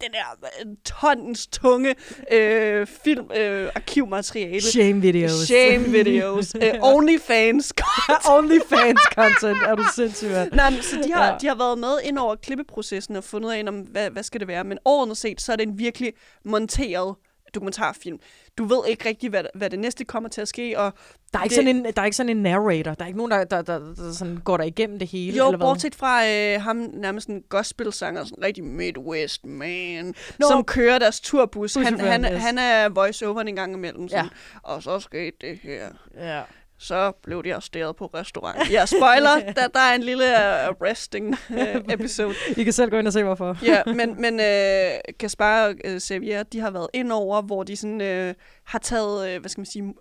den 0.01 0.11
der 0.11 0.47
tons 0.85 1.47
tunge 1.47 1.95
øh, 2.31 2.87
film 3.03 3.31
øh, 3.31 3.69
arkivmateriale. 3.75 4.61
Shame 4.61 5.01
videos. 5.01 5.31
Shame 5.31 5.83
videos. 5.83 6.55
uh, 6.55 6.61
Onlyfans 6.95 7.73
content. 7.77 8.27
Onlyfans 8.37 8.99
content. 9.15 9.57
Er 9.63 9.75
du 9.75 9.83
sindssygt, 9.95 10.31
mand? 10.31 10.51
Nej, 10.51 10.69
men, 10.69 10.81
så 10.81 11.01
de 11.03 11.13
har, 11.13 11.25
ja. 11.25 11.37
de 11.41 11.47
har 11.47 11.55
været 11.55 11.77
med 11.77 11.99
ind 12.03 12.17
over 12.17 12.35
klippeprocessen 12.35 13.15
og 13.15 13.23
fundet 13.23 13.51
af, 13.51 13.63
om, 13.67 13.79
hvad, 13.79 14.09
hvad 14.09 14.23
skal 14.23 14.39
det 14.39 14.47
være. 14.47 14.63
Men 14.63 14.77
overordnet 14.85 15.17
set, 15.17 15.41
så 15.41 15.51
er 15.51 15.55
det 15.55 15.67
en 15.67 15.79
virkelig 15.79 16.13
monteret 16.45 17.15
dokumentarfilm. 17.55 18.19
Du 18.57 18.65
ved 18.65 18.79
ikke 18.87 19.09
rigtig, 19.09 19.29
hvad, 19.29 19.43
hvad 19.55 19.69
det 19.69 19.79
næste 19.79 20.05
kommer 20.05 20.29
til 20.29 20.41
at 20.41 20.47
ske. 20.47 20.79
Og 20.79 20.93
der, 21.33 21.39
er 21.39 21.43
ikke 21.43 21.55
det, 21.55 21.63
sådan 21.63 21.75
en, 21.75 21.85
der 21.85 22.01
er 22.01 22.05
ikke 22.05 22.17
sådan 22.17 22.29
en 22.29 22.43
narrator. 22.43 22.93
Der 22.93 23.03
er 23.03 23.07
ikke 23.07 23.17
nogen, 23.17 23.31
der, 23.31 23.43
der, 23.43 23.61
der, 23.61 23.79
der 23.79 24.11
sådan 24.11 24.37
går 24.37 24.57
der 24.57 24.63
igennem 24.63 24.99
det 24.99 25.07
hele. 25.07 25.37
Jo, 25.37 25.45
eller 25.45 25.57
hvad? 25.57 25.67
bortset 25.67 25.95
fra 25.95 26.27
øh, 26.27 26.61
ham, 26.61 26.77
nærmest 26.93 27.29
en 27.29 27.43
gospelsanger, 27.49 28.23
sådan 28.23 28.37
en 28.37 28.43
rigtig 28.43 28.63
Midwest 28.63 29.45
man, 29.45 30.15
no. 30.39 30.47
som 30.47 30.63
kører 30.63 30.99
deres 30.99 31.19
turbus. 31.19 31.73
Han, 31.73 31.99
han, 31.99 32.23
han 32.23 32.57
er 32.57 32.89
voice-over 32.89 33.41
en 33.41 33.55
gang 33.55 33.73
imellem. 33.73 34.09
Sådan, 34.09 34.25
ja. 34.25 34.29
Og 34.63 34.83
så 34.83 34.99
skete 34.99 35.37
det 35.41 35.59
her. 35.63 35.89
Ja 36.15 36.41
så 36.79 37.11
blev 37.23 37.43
de 37.43 37.53
arresteret 37.53 37.95
på 37.95 38.05
restaurant. 38.05 38.71
Ja, 38.71 38.85
spoiler, 38.85 39.35
der, 39.55 39.67
der 39.67 39.79
er 39.79 39.95
en 39.95 40.03
lille 40.03 40.23
uh, 40.23 40.67
arresting 40.67 41.35
uh, 41.49 41.57
episode. 41.93 42.35
I 42.57 42.63
kan 42.63 42.73
selv 42.73 42.91
gå 42.91 42.97
ind 42.97 43.07
og 43.07 43.13
se, 43.13 43.23
hvorfor. 43.23 43.57
ja, 43.63 43.83
men, 43.99 44.21
men 44.21 44.33
uh, 44.33 45.13
Gaspar 45.17 45.67
og 45.67 45.75
uh, 45.87 45.99
Xavier, 45.99 46.43
de 46.43 46.59
har 46.59 46.71
været 46.71 46.87
ind 46.93 47.11
over, 47.11 47.41
hvor 47.41 47.63
de 47.63 47.75
sådan, 47.75 48.29
uh, 48.29 48.35
har 48.63 48.79
taget, 48.79 49.35
uh, 49.35 49.41
hvad 49.41 49.49
skal 49.49 49.59
man 49.59 49.65
sige, 49.65 49.83
uh, 49.83 49.93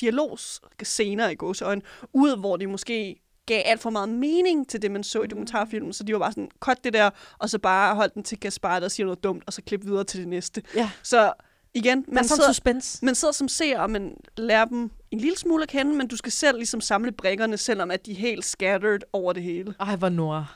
dialogscener 0.00 1.28
i 1.28 1.34
gåseøjne, 1.34 1.82
ud, 2.12 2.36
hvor 2.36 2.56
de 2.56 2.66
måske 2.66 3.16
gav 3.46 3.62
alt 3.64 3.80
for 3.80 3.90
meget 3.90 4.08
mening 4.08 4.68
til 4.68 4.82
det, 4.82 4.90
man 4.90 5.04
så 5.04 5.22
i 5.22 5.26
dokumentarfilmen. 5.26 5.92
Så 5.92 6.04
de 6.04 6.12
var 6.12 6.18
bare 6.18 6.32
sådan, 6.32 6.50
cut 6.60 6.84
det 6.84 6.92
der, 6.92 7.10
og 7.38 7.50
så 7.50 7.58
bare 7.58 7.94
holdt 7.94 8.14
den 8.14 8.22
til 8.22 8.40
Gaspar, 8.40 8.80
der 8.80 8.88
siger 8.88 9.04
noget 9.06 9.24
dumt, 9.24 9.42
og 9.46 9.52
så 9.52 9.62
klip 9.62 9.84
videre 9.84 10.04
til 10.04 10.20
det 10.20 10.28
næste. 10.28 10.62
Ja. 10.74 10.90
Så 11.02 11.32
igen, 11.76 12.04
man 12.08 12.24
sidder, 12.24 12.46
suspense. 12.46 13.04
man 13.04 13.14
sidder 13.14 13.32
som 13.32 13.48
ser, 13.48 13.78
og 13.78 13.90
man 13.90 14.16
lærer 14.36 14.64
dem 14.64 14.90
en 15.10 15.20
lille 15.20 15.38
smule 15.38 15.62
at 15.62 15.68
kende, 15.68 15.94
men 15.94 16.08
du 16.08 16.16
skal 16.16 16.32
selv 16.32 16.56
ligesom 16.56 16.80
samle 16.80 17.12
brækkerne, 17.12 17.56
selvom 17.56 17.90
at 17.90 18.06
de 18.06 18.12
er 18.12 18.16
helt 18.16 18.44
scattered 18.44 19.00
over 19.12 19.32
det 19.32 19.42
hele. 19.42 19.74
Ej, 19.80 19.96
hvor 19.96 20.08
nord. 20.08 20.46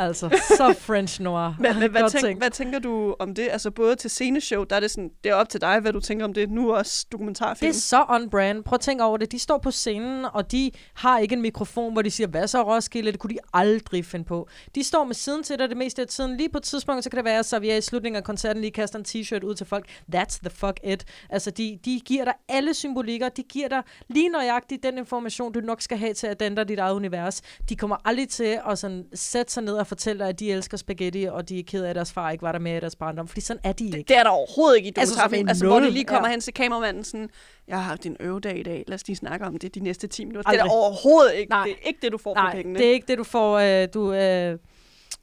Altså, 0.00 0.40
så 0.56 0.74
French 0.78 1.20
noir. 1.22 1.54
Men, 1.58 1.78
men 1.78 1.90
hvad, 1.90 2.10
tænk, 2.10 2.24
tænkt. 2.24 2.42
hvad 2.42 2.50
tænker 2.50 2.78
du 2.78 3.16
om 3.18 3.34
det? 3.34 3.48
Altså 3.50 3.70
både 3.70 3.96
til 3.96 4.10
sceneshow, 4.10 4.64
der 4.64 4.76
er 4.76 4.80
det 4.80 4.90
sådan, 4.90 5.10
det 5.24 5.30
er 5.30 5.34
op 5.34 5.48
til 5.48 5.60
dig, 5.60 5.80
hvad 5.80 5.92
du 5.92 6.00
tænker 6.00 6.24
om 6.24 6.32
det. 6.32 6.50
Nu 6.50 6.74
også 6.74 7.04
Det 7.04 7.12
dokumentarfilm. 7.12 7.68
er 7.68 7.72
så 7.72 8.04
on-brand. 8.08 8.64
Prøv 8.64 8.74
at 8.74 8.80
tænke 8.80 9.04
over 9.04 9.16
det. 9.16 9.32
De 9.32 9.38
står 9.38 9.58
på 9.58 9.70
scenen, 9.70 10.26
og 10.32 10.52
de 10.52 10.70
har 10.94 11.18
ikke 11.18 11.32
en 11.32 11.42
mikrofon, 11.42 11.92
hvor 11.92 12.02
de 12.02 12.10
siger, 12.10 12.26
hvad 12.26 12.46
så 12.46 12.62
Roskilde? 12.62 13.12
Det 13.12 13.20
kunne 13.20 13.34
de 13.34 13.38
aldrig 13.54 14.04
finde 14.04 14.24
på. 14.24 14.48
De 14.74 14.84
står 14.84 15.04
med 15.04 15.14
siden 15.14 15.42
til 15.42 15.58
dig 15.58 15.68
det 15.68 15.76
meste 15.76 16.02
af 16.02 16.08
tiden. 16.08 16.36
Lige 16.36 16.48
på 16.48 16.58
et 16.58 16.64
tidspunkt, 16.64 17.04
så 17.04 17.10
kan 17.10 17.16
det 17.16 17.24
være, 17.24 17.42
så 17.44 17.58
vi 17.58 17.70
er 17.70 17.76
i 17.76 17.80
slutningen 17.80 18.16
af 18.16 18.24
koncerten, 18.24 18.60
lige 18.60 18.70
kaster 18.70 18.98
en 18.98 19.04
t-shirt 19.08 19.44
ud 19.46 19.54
til 19.54 19.66
folk. 19.66 19.86
That's 20.16 20.38
the 20.42 20.50
fuck 20.50 20.80
it. 20.84 21.04
Altså, 21.30 21.50
de, 21.50 21.78
de 21.84 22.00
giver 22.04 22.24
dig 22.24 22.34
alle 22.48 22.74
symbolikker. 22.74 23.28
De 23.28 23.42
giver 23.42 23.68
dig 23.68 23.82
lige 24.08 24.28
nøjagtigt 24.28 24.82
den 24.82 24.98
information, 24.98 25.52
du 25.52 25.60
nok 25.60 25.82
skal 25.82 25.98
have 25.98 26.14
til 26.14 26.26
at 26.26 26.42
ændre 26.42 26.64
dit 26.64 26.78
eget 26.78 26.94
univers. 26.94 27.42
De 27.68 27.76
kommer 27.76 27.96
aldrig 28.04 28.28
til 28.28 28.58
at 28.70 28.78
sådan 28.78 29.04
sætte 29.14 29.52
sig 29.52 29.62
ned 29.62 29.74
og 29.74 29.86
fortælle 29.90 30.18
dig, 30.20 30.28
at 30.28 30.40
de 30.40 30.52
elsker 30.52 30.76
spaghetti, 30.76 31.24
og 31.24 31.48
de 31.48 31.58
er 31.58 31.62
ked 31.66 31.84
af, 31.84 31.90
at 31.90 31.96
deres 31.96 32.12
far 32.12 32.30
ikke 32.30 32.42
var 32.42 32.52
der 32.52 32.58
med 32.58 32.76
i 32.76 32.80
deres 32.80 32.96
barndom. 32.96 33.28
Fordi 33.28 33.40
sådan 33.40 33.60
er 33.64 33.72
de 33.72 33.84
ikke. 33.86 34.04
Det 34.08 34.16
er 34.16 34.22
der 34.22 34.30
overhovedet 34.30 34.76
ikke 34.76 34.88
i 34.88 34.92
Altså, 34.96 35.14
som 35.14 35.34
Altså, 35.48 35.66
hvor 35.66 35.80
de 35.80 35.90
lige 35.90 36.04
kommer 36.04 36.28
Ja. 36.28 36.30
hen 36.30 36.40
til 36.40 36.54
kameramanden 36.54 37.04
sådan, 37.04 37.28
jeg 37.68 37.76
har 37.76 37.82
haft 37.82 38.06
en 38.06 38.16
øvedag 38.20 38.58
i 38.58 38.62
dag, 38.62 38.84
lad 38.88 38.94
os 38.94 39.06
lige 39.06 39.16
snakke 39.16 39.46
om 39.46 39.56
det 39.58 39.74
de 39.74 39.80
næste 39.80 40.06
10 40.06 40.24
minutter. 40.24 40.50
Det 40.50 40.58
er 40.58 40.62
Aldrig. 40.62 40.70
der 40.70 40.76
overhovedet 40.76 41.34
ikke. 41.34 41.50
Nej. 41.50 41.64
Det 41.64 41.72
er 41.82 41.86
ikke 41.88 41.98
det, 42.02 42.12
du 42.12 42.18
får 42.18 42.34
for 42.34 42.42
Nej, 42.42 42.54
pengene. 42.54 42.78
det 42.78 42.86
er 42.88 42.92
ikke 42.92 43.06
det, 43.08 43.18
du 43.18 43.24
får. 43.24 43.58
Øh, 43.58 43.88
du, 43.94 44.12
øh, 44.12 44.58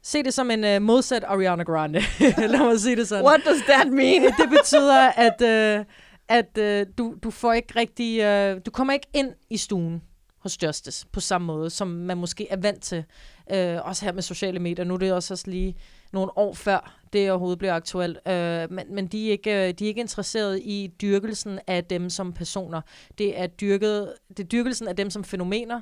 se 0.04 0.24
det 0.24 0.34
som 0.34 0.52
en 0.52 0.64
øh, 0.64 0.82
modsat 0.82 1.24
Ariana 1.24 1.64
Grande. 1.64 2.00
Lad 2.38 2.66
mig 2.66 2.80
sige 2.80 2.96
det 2.96 3.08
sådan. 3.08 3.26
What 3.26 3.42
does 3.46 3.62
that 3.62 3.88
mean? 3.88 4.22
Det 4.42 4.50
betyder, 4.50 5.12
at, 5.16 5.42
øh, 5.42 5.86
at 6.30 6.58
øh, 6.58 6.86
du, 6.98 7.16
du 7.24 7.32
får 7.32 7.54
ikke 7.54 7.74
rigtig... 7.76 8.20
Øh, 8.22 8.62
du 8.66 8.72
kommer 8.72 8.94
ikke 8.94 9.08
ind 9.14 9.32
i 9.50 9.58
stuen 9.58 10.02
hos 10.48 10.64
Justice 10.64 11.08
på 11.12 11.20
samme 11.20 11.48
måde, 11.48 11.70
som 11.70 11.88
man 11.88 12.18
måske 12.18 12.48
er 12.50 12.58
vant 12.58 12.82
til. 12.82 13.04
Øh, 13.52 13.78
også 13.84 14.06
her 14.06 14.12
med 14.12 14.22
sociale 14.22 14.60
medier. 14.60 14.86
Nu 14.86 14.94
er 14.94 14.98
det 14.98 15.14
også, 15.14 15.34
også 15.34 15.50
lige 15.52 15.76
nogle 16.14 16.38
år 16.38 16.54
før 16.54 17.00
det 17.14 17.32
overhovedet 17.32 17.60
bliver 17.60 17.74
aktuelt. 17.74 18.18
Øh, 18.28 18.72
men 18.72 18.96
men 18.96 19.08
de, 19.08 19.28
er 19.28 19.32
ikke, 19.32 19.52
øh, 19.52 19.74
de 19.74 19.84
er 19.84 19.88
ikke 19.88 20.02
interesseret 20.02 20.60
i 20.60 20.92
dyrkelsen 21.02 21.60
af 21.68 21.84
dem 21.84 22.10
som 22.10 22.34
personer. 22.34 22.82
Det 23.18 23.40
er, 23.40 23.48
dyrket, 23.48 24.14
det 24.30 24.40
er 24.40 24.48
dyrkelsen 24.48 24.88
af 24.88 24.96
dem 24.96 25.10
som 25.10 25.24
fænomener, 25.24 25.82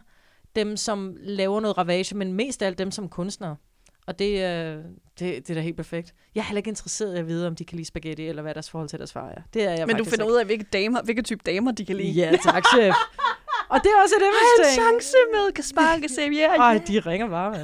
dem 0.55 0.77
som 0.77 1.15
laver 1.19 1.59
noget 1.59 1.77
ravage, 1.77 2.15
men 2.15 2.33
mest 2.33 2.61
af 2.61 2.65
alt 2.67 2.77
dem 2.77 2.91
som 2.91 3.09
kunstnere. 3.09 3.55
Og 4.07 4.19
det, 4.19 4.31
øh, 4.31 4.77
det, 5.19 5.47
det 5.47 5.49
er 5.49 5.53
da 5.53 5.61
helt 5.61 5.75
perfekt. 5.75 6.13
Jeg 6.35 6.41
er 6.41 6.45
heller 6.45 6.57
ikke 6.57 6.69
interesseret 6.69 7.15
i 7.15 7.19
at 7.19 7.27
vide, 7.27 7.47
om 7.47 7.55
de 7.55 7.65
kan 7.65 7.75
lide 7.75 7.87
spaghetti, 7.87 8.27
eller 8.27 8.41
hvad 8.41 8.53
deres 8.53 8.69
forhold 8.69 8.89
til 8.89 8.99
deres 8.99 9.13
far 9.13 9.29
er. 9.29 9.41
Det 9.53 9.63
er 9.63 9.71
jeg 9.71 9.87
Men 9.87 9.95
du 9.95 10.03
finder 10.03 10.25
ikke. 10.25 10.33
ud 10.33 10.37
af, 10.37 10.45
hvilke, 10.45 10.65
damer, 10.73 11.01
hvilke 11.01 11.21
type 11.21 11.41
damer 11.45 11.71
de 11.71 11.85
kan 11.85 11.95
lide. 11.95 12.11
Ja, 12.11 12.35
tak, 12.43 12.63
chef. 12.75 12.95
Og 13.69 13.79
det 13.83 13.91
er 13.97 14.01
også 14.03 14.15
et 14.15 14.21
Har 14.21 14.29
image 14.29 14.69
en 14.69 14.81
chance 14.81 15.17
med 15.33 15.53
Gaspar 15.53 15.99
Xavier. 16.07 16.49
Ej, 16.61 16.81
de 16.87 16.99
ringer 16.99 17.29
bare, 17.29 17.51
mand. 17.51 17.63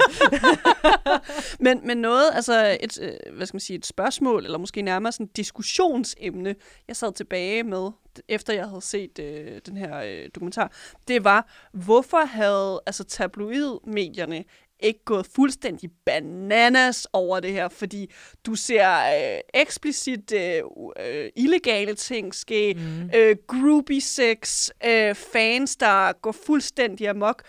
Men, 1.66 1.88
men 1.88 1.98
noget, 1.98 2.30
altså 2.34 2.78
et, 2.82 3.00
øh, 3.02 3.36
hvad 3.36 3.46
skal 3.46 3.56
man 3.56 3.60
sige, 3.62 3.78
et 3.78 3.86
spørgsmål, 3.86 4.46
eller 4.46 4.58
måske 4.58 4.82
nærmere 4.82 5.12
sådan 5.12 5.26
et 5.26 5.38
diskussionsemne, 5.38 6.56
jeg 6.88 6.96
sad 6.96 7.14
tilbage 7.14 7.64
med, 7.64 7.92
efter 8.28 8.54
jeg 8.54 8.68
havde 8.68 8.82
set 8.82 9.20
øh, 9.20 9.62
den 9.66 9.78
her 9.78 10.02
øh, 10.02 10.30
dokumentar, 10.36 10.72
det 11.08 11.24
var, 11.24 11.48
hvorfor 11.74 12.26
havde 12.26 12.82
altså 12.86 13.04
tabloidmedierne 13.04 14.44
ikke 14.82 15.04
gået 15.06 15.26
fuldstændig 15.36 15.89
bananas 16.06 17.08
over 17.13 17.39
det 17.39 17.52
her, 17.52 17.70
fordi 17.70 18.12
du 18.46 18.56
ser 18.56 18.98
øh, 18.98 19.39
eksplicit 19.54 20.34
øh, 20.34 20.62
øh, 21.00 21.30
illegale 21.36 21.94
ting 21.94 22.36
ske, 22.36 22.74
mm. 22.74 23.10
øh, 23.15 23.36
groupie 23.48 24.02
sex, 24.02 24.70
øh, 24.86 25.15
fans, 25.15 25.76
der 25.76 26.12
går 26.12 26.32
fuldstændig 26.46 27.10
amok. 27.10 27.44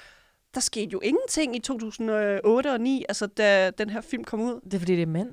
Der 0.54 0.60
skete 0.60 0.88
jo 0.92 1.00
ingenting 1.02 1.56
i 1.56 1.58
2008 1.58 2.66
og 2.66 2.72
2009, 2.72 3.04
altså 3.08 3.26
da 3.26 3.70
den 3.70 3.90
her 3.90 4.00
film 4.00 4.24
kom 4.24 4.40
ud. 4.40 4.60
Det 4.64 4.74
er, 4.74 4.78
fordi 4.78 4.92
det 4.92 5.02
er 5.02 5.06
mænd. 5.06 5.28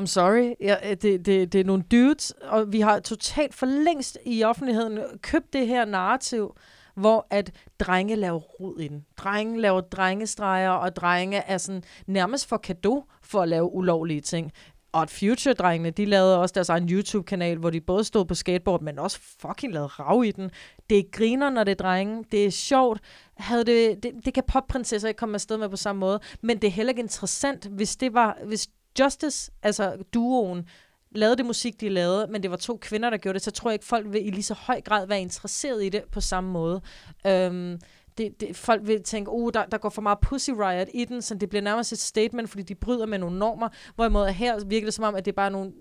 I'm 0.00 0.06
sorry. 0.06 0.54
Ja, 0.60 0.90
øh, 0.90 0.96
det, 1.02 1.26
det, 1.26 1.52
det 1.52 1.60
er 1.60 1.64
nogle 1.64 1.84
dudes, 1.90 2.34
og 2.42 2.72
vi 2.72 2.80
har 2.80 3.00
totalt 3.00 3.54
for 3.54 3.66
længst 3.66 4.18
i 4.24 4.44
offentligheden 4.44 4.98
købt 5.22 5.52
det 5.52 5.66
her 5.66 5.84
narrativ, 5.84 6.56
hvor 6.96 7.26
at 7.30 7.52
drenge 7.78 8.16
laver 8.16 8.38
rod 8.38 8.80
i 8.80 8.88
den. 8.88 9.04
Drenge 9.16 9.60
laver 9.60 9.80
drengestreger, 9.80 10.70
og 10.70 10.96
drenge 10.96 11.36
er 11.36 11.58
sådan 11.58 11.82
nærmest 12.06 12.48
for 12.48 12.56
kado 12.56 13.04
for 13.22 13.42
at 13.42 13.48
lave 13.48 13.72
ulovlige 13.72 14.20
ting. 14.20 14.52
Og 14.92 15.02
at 15.02 15.10
Future-drengene, 15.10 15.90
de 15.90 16.04
lavede 16.04 16.40
også 16.40 16.52
deres 16.52 16.68
egen 16.68 16.88
YouTube-kanal, 16.88 17.58
hvor 17.58 17.70
de 17.70 17.80
både 17.80 18.04
stod 18.04 18.24
på 18.24 18.34
skateboard, 18.34 18.82
men 18.82 18.98
også 18.98 19.18
fucking 19.40 19.72
lavede 19.72 19.88
rav 19.88 20.24
i 20.24 20.30
den. 20.30 20.50
Det 20.90 20.98
er 20.98 21.02
griner, 21.12 21.50
når 21.50 21.64
det 21.64 21.70
er 21.70 21.84
drenge. 21.84 22.24
Det 22.32 22.46
er 22.46 22.50
sjovt. 22.50 23.00
Havde 23.36 23.64
det, 23.64 24.02
det, 24.02 24.12
det 24.24 24.34
kan 24.34 24.42
popprinsesser 24.48 25.08
ikke 25.08 25.18
komme 25.18 25.34
afsted 25.34 25.56
med 25.56 25.68
på 25.68 25.76
samme 25.76 26.00
måde. 26.00 26.20
Men 26.42 26.58
det 26.58 26.68
er 26.68 26.72
heller 26.72 26.90
ikke 26.90 27.02
interessant, 27.02 27.66
hvis 27.66 27.96
det 27.96 28.14
var, 28.14 28.38
hvis 28.44 28.68
Justice, 29.00 29.52
altså 29.62 29.96
duoen, 30.14 30.68
lavede 31.10 31.36
det 31.36 31.46
musik, 31.46 31.80
de 31.80 31.88
lavede, 31.88 32.26
men 32.30 32.42
det 32.42 32.50
var 32.50 32.56
to 32.56 32.78
kvinder, 32.80 33.10
der 33.10 33.16
gjorde 33.16 33.34
det, 33.34 33.42
så 33.42 33.50
tror 33.50 33.70
jeg 33.70 33.74
ikke, 33.74 33.84
folk 33.84 34.12
vil 34.12 34.26
i 34.26 34.30
lige 34.30 34.42
så 34.42 34.54
høj 34.54 34.80
grad 34.80 35.06
være 35.06 35.20
interesseret 35.20 35.84
i 35.84 35.88
det 35.88 36.04
på 36.12 36.20
samme 36.20 36.50
måde. 36.50 36.80
Øhm, 37.26 37.80
det, 38.18 38.40
det, 38.40 38.56
folk 38.56 38.86
vil 38.86 39.02
tænke, 39.02 39.30
oh, 39.30 39.50
der, 39.54 39.64
der 39.64 39.78
går 39.78 39.88
for 39.88 40.02
meget 40.02 40.18
pussy 40.18 40.50
riot 40.50 40.88
i 40.94 41.04
den, 41.04 41.22
så 41.22 41.34
det 41.34 41.48
bliver 41.48 41.62
nærmest 41.62 41.92
et 41.92 41.98
statement, 41.98 42.50
fordi 42.50 42.62
de 42.62 42.74
bryder 42.74 43.06
med 43.06 43.18
nogle 43.18 43.38
normer, 43.38 43.68
hvorimod 43.94 44.28
her 44.28 44.64
virker 44.64 44.86
det 44.86 44.94
som 44.94 45.04
om, 45.04 45.14
at 45.14 45.24
det 45.24 45.32
er 45.32 45.36
bare 45.36 45.50
nogle 45.50 45.72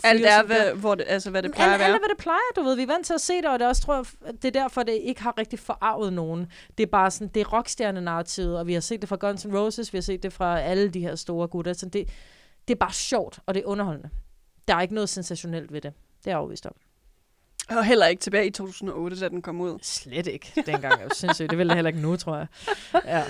fyre, 0.00 0.10
Alt 0.10 0.26
er, 0.26 0.42
hvad, 0.42 0.74
hvor 0.74 0.94
det, 0.94 1.04
altså, 1.08 1.30
hvad 1.30 1.42
det 1.42 1.52
plejer 1.52 1.72
alt, 1.72 1.82
at 1.82 1.86
alt 1.86 1.90
være. 1.90 1.96
er, 1.96 2.00
hvad 2.00 2.08
det 2.08 2.18
plejer, 2.18 2.38
du 2.56 2.62
ved. 2.62 2.76
Vi 2.76 2.82
er 2.82 2.86
vant 2.86 3.06
til 3.06 3.14
at 3.14 3.20
se 3.20 3.36
det, 3.36 3.44
og 3.44 3.58
det 3.58 3.64
er 3.64 3.68
også, 3.68 3.82
tror 3.82 3.94
jeg, 3.94 4.04
det 4.42 4.56
er 4.56 4.60
derfor, 4.60 4.82
det 4.82 4.92
ikke 4.92 5.22
har 5.22 5.38
rigtig 5.38 5.58
forarvet 5.58 6.12
nogen. 6.12 6.46
Det 6.78 6.84
er 6.84 6.90
bare 6.90 7.10
sådan, 7.10 7.28
det 7.28 7.40
er 7.40 7.52
rockstjerne-narrativet, 7.52 8.58
og 8.58 8.66
vi 8.66 8.74
har 8.74 8.80
set 8.80 9.00
det 9.00 9.08
fra 9.08 9.16
Guns 9.16 9.44
N' 9.44 9.56
Roses, 9.56 9.92
vi 9.92 9.98
har 9.98 10.02
set 10.02 10.22
det 10.22 10.32
fra 10.32 10.60
alle 10.60 10.88
de 10.88 11.00
her 11.00 11.14
store 11.14 11.48
gutter. 11.48 11.72
Så 11.72 11.86
det, 11.86 12.08
det 12.68 12.74
er 12.74 12.78
bare 12.78 12.92
sjovt, 12.92 13.38
og 13.46 13.54
det 13.54 13.62
er 13.62 13.66
underholdende. 13.66 14.10
Der 14.68 14.74
er 14.74 14.80
ikke 14.80 14.94
noget 14.94 15.08
sensationelt 15.08 15.72
ved 15.72 15.80
det. 15.80 15.92
Det 16.18 16.26
er 16.26 16.30
jeg 16.30 16.38
overbevist 16.38 16.66
om. 16.66 16.74
Og 17.68 17.84
heller 17.84 18.06
ikke 18.06 18.20
tilbage 18.20 18.46
i 18.46 18.50
2008, 18.50 19.20
da 19.20 19.28
den 19.28 19.42
kom 19.42 19.60
ud. 19.60 19.78
Slet 19.82 20.26
ikke 20.26 20.52
dengang. 20.66 21.00
Jeg 21.00 21.10
synes, 21.14 21.36
det 21.36 21.58
vil 21.58 21.68
det 21.68 21.74
heller 21.74 21.88
ikke 21.88 22.00
nu, 22.00 22.16
tror 22.16 22.36
jeg. 22.36 22.46
Ja. 23.04 23.24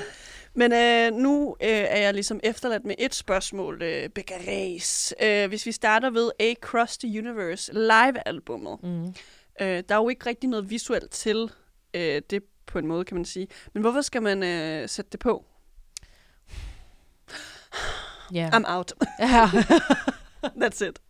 Men 0.54 0.72
øh, 0.72 1.12
nu 1.22 1.56
øh, 1.62 1.68
er 1.68 1.98
jeg 1.98 2.14
ligesom 2.14 2.40
efterladt 2.42 2.84
med 2.84 2.94
et 2.98 3.14
spørgsmål, 3.14 3.82
øh, 3.82 4.08
Becca 4.08 4.34
Reis. 4.48 5.14
Øh, 5.22 5.48
hvis 5.48 5.66
vi 5.66 5.72
starter 5.72 6.10
ved 6.10 6.30
Across 6.40 6.98
the 6.98 7.18
Universe, 7.18 7.72
live-albummet. 7.72 8.78
Mm. 8.82 9.14
Øh, 9.60 9.82
der 9.88 9.94
er 9.94 9.96
jo 9.96 10.08
ikke 10.08 10.26
rigtig 10.26 10.50
noget 10.50 10.70
visuelt 10.70 11.10
til 11.10 11.50
øh, 11.94 12.22
det 12.30 12.42
på 12.66 12.78
en 12.78 12.86
måde, 12.86 13.04
kan 13.04 13.16
man 13.16 13.24
sige. 13.24 13.48
Men 13.72 13.80
hvorfor 13.80 14.00
skal 14.00 14.22
man 14.22 14.42
øh, 14.42 14.88
sætte 14.88 15.10
det 15.10 15.20
på? 15.20 15.44
Ja. 18.32 18.50
I'm 18.54 18.64
out. 18.66 18.92
ja. 19.20 19.46
That's 20.62 20.84
it. 20.88 21.00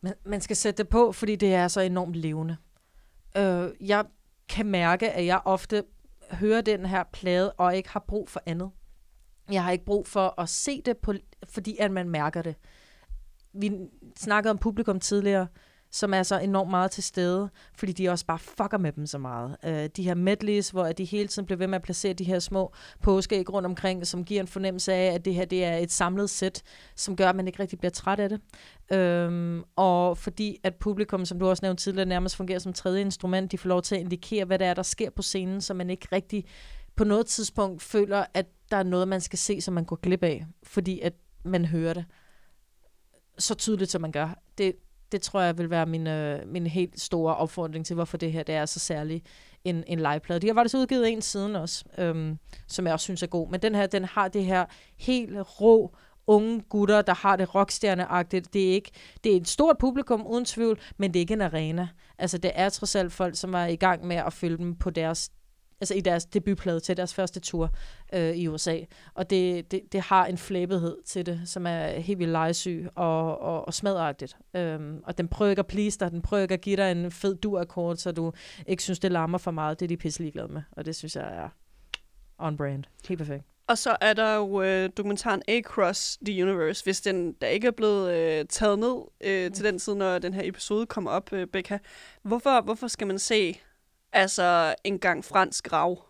Man, 0.00 0.14
man 0.24 0.40
skal 0.40 0.56
sætte 0.56 0.82
det 0.82 0.88
på, 0.88 1.12
fordi 1.12 1.36
det 1.36 1.54
er 1.54 1.68
så 1.68 1.80
enormt 1.80 2.14
levende. 2.14 2.56
Øh, 3.36 3.70
jeg 3.80 4.04
kan 4.48 4.66
mærke, 4.66 5.10
at 5.10 5.26
jeg 5.26 5.40
ofte 5.44 5.84
hører 6.32 6.60
den 6.60 6.86
her 6.86 7.04
plade, 7.12 7.52
og 7.52 7.76
ikke 7.76 7.88
har 7.88 8.04
brug 8.08 8.28
for 8.28 8.42
andet. 8.46 8.70
Jeg 9.50 9.64
har 9.64 9.70
ikke 9.70 9.84
brug 9.84 10.06
for 10.06 10.40
at 10.40 10.48
se 10.48 10.82
det, 10.82 10.96
på, 10.96 11.14
fordi 11.48 11.76
at 11.80 11.90
man 11.90 12.08
mærker 12.08 12.42
det. 12.42 12.54
Vi 13.52 13.72
snakkede 14.16 14.50
om 14.50 14.58
publikum 14.58 15.00
tidligere, 15.00 15.46
som 15.90 16.14
er 16.14 16.22
så 16.22 16.38
enormt 16.38 16.70
meget 16.70 16.90
til 16.90 17.02
stede, 17.02 17.50
fordi 17.74 17.92
de 17.92 18.08
også 18.08 18.26
bare 18.26 18.38
fucker 18.38 18.78
med 18.78 18.92
dem 18.92 19.06
så 19.06 19.18
meget. 19.18 19.56
Øh, 19.64 19.88
de 19.96 20.02
her 20.02 20.14
medleys, 20.14 20.70
hvor 20.70 20.92
de 20.92 21.04
hele 21.04 21.28
tiden 21.28 21.46
bliver 21.46 21.58
ved 21.58 21.66
med 21.66 21.76
at 21.76 21.82
placere 21.82 22.12
de 22.12 22.24
her 22.24 22.38
små 22.38 22.72
påskeæg 23.02 23.52
rundt 23.52 23.66
omkring, 23.66 24.06
som 24.06 24.24
giver 24.24 24.40
en 24.40 24.46
fornemmelse 24.46 24.92
af, 24.92 25.14
at 25.14 25.24
det 25.24 25.34
her 25.34 25.44
det 25.44 25.64
er 25.64 25.76
et 25.76 25.92
samlet 25.92 26.30
sæt, 26.30 26.62
som 26.96 27.16
gør, 27.16 27.28
at 27.28 27.36
man 27.36 27.46
ikke 27.46 27.62
rigtig 27.62 27.78
bliver 27.78 27.90
træt 27.90 28.20
af 28.20 28.28
det. 28.28 28.40
Øhm, 28.92 29.62
og 29.76 30.18
fordi 30.18 30.58
at 30.62 30.74
publikum, 30.74 31.24
som 31.24 31.38
du 31.38 31.48
også 31.48 31.60
nævnte 31.64 31.82
tidligere, 31.82 32.08
nærmest 32.08 32.36
fungerer 32.36 32.58
som 32.58 32.72
tredje 32.72 33.00
instrument, 33.00 33.52
de 33.52 33.58
får 33.58 33.68
lov 33.68 33.82
til 33.82 33.94
at 33.94 34.00
indikere, 34.00 34.44
hvad 34.44 34.58
det 34.58 34.66
er, 34.66 34.74
der 34.74 34.82
sker 34.82 35.10
på 35.10 35.22
scenen, 35.22 35.60
så 35.60 35.74
man 35.74 35.90
ikke 35.90 36.08
rigtig 36.12 36.44
på 36.96 37.04
noget 37.04 37.26
tidspunkt 37.26 37.82
føler, 37.82 38.24
at 38.34 38.46
der 38.70 38.76
er 38.76 38.82
noget, 38.82 39.08
man 39.08 39.20
skal 39.20 39.38
se, 39.38 39.60
som 39.60 39.74
man 39.74 39.84
går 39.84 39.96
glip 39.96 40.22
af, 40.22 40.46
fordi 40.62 41.00
at 41.00 41.12
man 41.44 41.64
hører 41.64 41.94
det 41.94 42.04
så 43.38 43.54
tydeligt, 43.54 43.90
som 43.90 44.02
man 44.02 44.12
gør. 44.12 44.38
Det, 44.58 44.72
det 45.12 45.22
tror 45.22 45.40
jeg 45.40 45.58
vil 45.58 45.70
være 45.70 45.86
min, 45.86 46.06
øh, 46.06 46.48
min 46.48 46.66
helt 46.66 47.00
store 47.00 47.36
opfordring 47.36 47.86
til, 47.86 47.94
hvorfor 47.94 48.16
det 48.16 48.32
her 48.32 48.42
det 48.42 48.54
er 48.54 48.66
så 48.66 48.78
særligt 48.78 49.26
en, 49.64 49.84
en 49.86 49.98
liveplade. 49.98 50.40
De 50.40 50.46
har 50.46 50.54
faktisk 50.54 50.76
udgivet 50.76 51.12
en 51.12 51.22
siden 51.22 51.56
også, 51.56 51.84
øhm, 51.98 52.38
som 52.66 52.86
jeg 52.86 52.92
også 52.92 53.04
synes 53.04 53.22
er 53.22 53.26
god. 53.26 53.50
Men 53.50 53.60
den 53.60 53.74
her, 53.74 53.86
den 53.86 54.04
har 54.04 54.28
det 54.28 54.44
her 54.44 54.64
helt 54.96 55.60
rå, 55.60 55.96
unge 56.26 56.62
gutter, 56.68 57.02
der 57.02 57.14
har 57.14 57.36
det 57.36 57.54
rockstjerneagtigt. 57.54 58.54
Det 58.54 58.68
er 58.68 58.72
ikke, 58.72 58.90
det 59.24 59.32
er 59.32 59.36
et 59.36 59.48
stort 59.48 59.78
publikum, 59.78 60.26
uden 60.26 60.44
tvivl, 60.44 60.80
men 60.96 61.14
det 61.14 61.18
er 61.18 61.20
ikke 61.20 61.34
en 61.34 61.40
arena. 61.40 61.88
Altså, 62.18 62.38
det 62.38 62.50
er 62.54 62.68
trods 62.68 62.96
alt 62.96 63.12
folk, 63.12 63.36
som 63.36 63.52
var 63.52 63.66
i 63.66 63.76
gang 63.76 64.06
med 64.06 64.16
at 64.16 64.32
følge 64.32 64.56
dem 64.56 64.74
på 64.74 64.90
deres 64.90 65.30
altså 65.80 65.94
i 65.94 66.00
deres 66.00 66.24
debutplade 66.24 66.80
til 66.80 66.96
deres 66.96 67.14
første 67.14 67.40
tur 67.40 67.70
øh, 68.12 68.34
i 68.34 68.48
USA. 68.48 68.78
Og 69.14 69.30
det, 69.30 69.70
det, 69.70 69.82
det 69.92 70.00
har 70.00 70.26
en 70.26 70.38
flæbethed 70.38 70.96
til 71.06 71.26
det, 71.26 71.40
som 71.44 71.66
er 71.66 71.88
helt 71.88 72.18
vildt 72.18 72.32
legesyg 72.32 72.88
og, 72.94 73.38
og, 73.38 73.66
og 73.66 73.74
smadagtigt. 73.74 74.36
Øhm, 74.54 75.00
og 75.04 75.18
den 75.18 75.28
prøver 75.28 75.50
ikke 75.50 75.60
at 75.60 75.66
please 75.66 75.98
dig, 75.98 76.10
den 76.10 76.22
prøver 76.22 76.42
ikke 76.42 76.54
at 76.54 76.60
give 76.60 76.76
dig 76.76 76.92
en 76.92 77.10
fed 77.10 77.34
dur-akkord, 77.34 77.96
så 77.96 78.12
du 78.12 78.32
ikke 78.66 78.82
synes, 78.82 78.98
det 78.98 79.12
larmer 79.12 79.38
for 79.38 79.50
meget. 79.50 79.80
Det 79.80 79.86
er 79.86 79.88
de 79.88 79.96
pisse 79.96 80.20
ligeglade 80.20 80.48
med, 80.48 80.62
og 80.72 80.84
det 80.84 80.96
synes 80.96 81.16
jeg 81.16 81.36
er 81.36 81.48
on 82.38 82.56
brand. 82.56 82.84
Helt 83.08 83.18
perfekt. 83.18 83.44
Og 83.68 83.78
så 83.78 83.96
er 84.00 84.12
der 84.12 84.34
jo 84.34 84.62
øh, 84.62 84.90
dokumentaren 84.96 85.42
Across 85.48 86.18
the 86.26 86.42
Universe, 86.42 86.84
hvis 86.84 87.00
den 87.00 87.32
der 87.32 87.46
ikke 87.46 87.66
er 87.66 87.70
blevet 87.70 88.14
øh, 88.14 88.44
taget 88.48 88.78
ned 88.78 88.96
øh, 89.20 89.52
til 89.52 89.64
den 89.64 89.78
tid, 89.78 89.94
når 89.94 90.18
den 90.18 90.34
her 90.34 90.42
episode 90.44 90.86
kommer 90.86 91.10
op, 91.10 91.32
øh, 91.32 91.46
Becca. 91.46 91.78
Hvorfor, 92.22 92.60
hvorfor 92.60 92.88
skal 92.88 93.06
man 93.06 93.18
se 93.18 93.60
altså 94.12 94.74
en 94.84 94.98
gang 94.98 95.24
fransk 95.24 95.72
rav? 95.72 96.08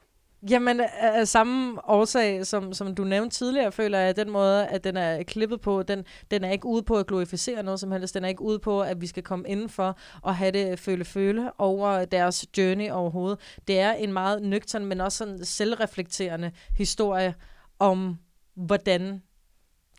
Jamen, 0.50 0.80
af 1.00 1.28
samme 1.28 1.88
årsag, 1.90 2.46
som, 2.46 2.72
som 2.72 2.94
du 2.94 3.04
nævnte 3.04 3.36
tidligere, 3.36 3.72
føler 3.72 3.98
jeg, 3.98 4.08
at 4.08 4.16
den 4.16 4.30
måde, 4.30 4.66
at 4.66 4.84
den 4.84 4.96
er 4.96 5.22
klippet 5.22 5.60
på, 5.60 5.82
den, 5.82 6.04
den 6.30 6.44
er 6.44 6.50
ikke 6.50 6.66
ude 6.66 6.82
på 6.82 6.96
at 6.96 7.06
glorificere 7.06 7.62
noget 7.62 7.80
som 7.80 7.92
helst. 7.92 8.14
Den 8.14 8.24
er 8.24 8.28
ikke 8.28 8.42
ude 8.42 8.58
på, 8.58 8.82
at 8.82 9.00
vi 9.00 9.06
skal 9.06 9.22
komme 9.22 9.48
indenfor 9.48 9.98
og 10.22 10.36
have 10.36 10.50
det 10.50 10.78
føle-føle 10.78 11.50
over 11.60 12.04
deres 12.04 12.46
journey 12.58 12.90
overhovedet. 12.90 13.40
Det 13.68 13.80
er 13.80 13.92
en 13.92 14.12
meget 14.12 14.42
nøgtern, 14.42 14.86
men 14.86 15.00
også 15.00 15.18
sådan 15.18 15.44
selvreflekterende 15.44 16.52
historie 16.76 17.34
om, 17.78 18.16
hvordan 18.54 19.22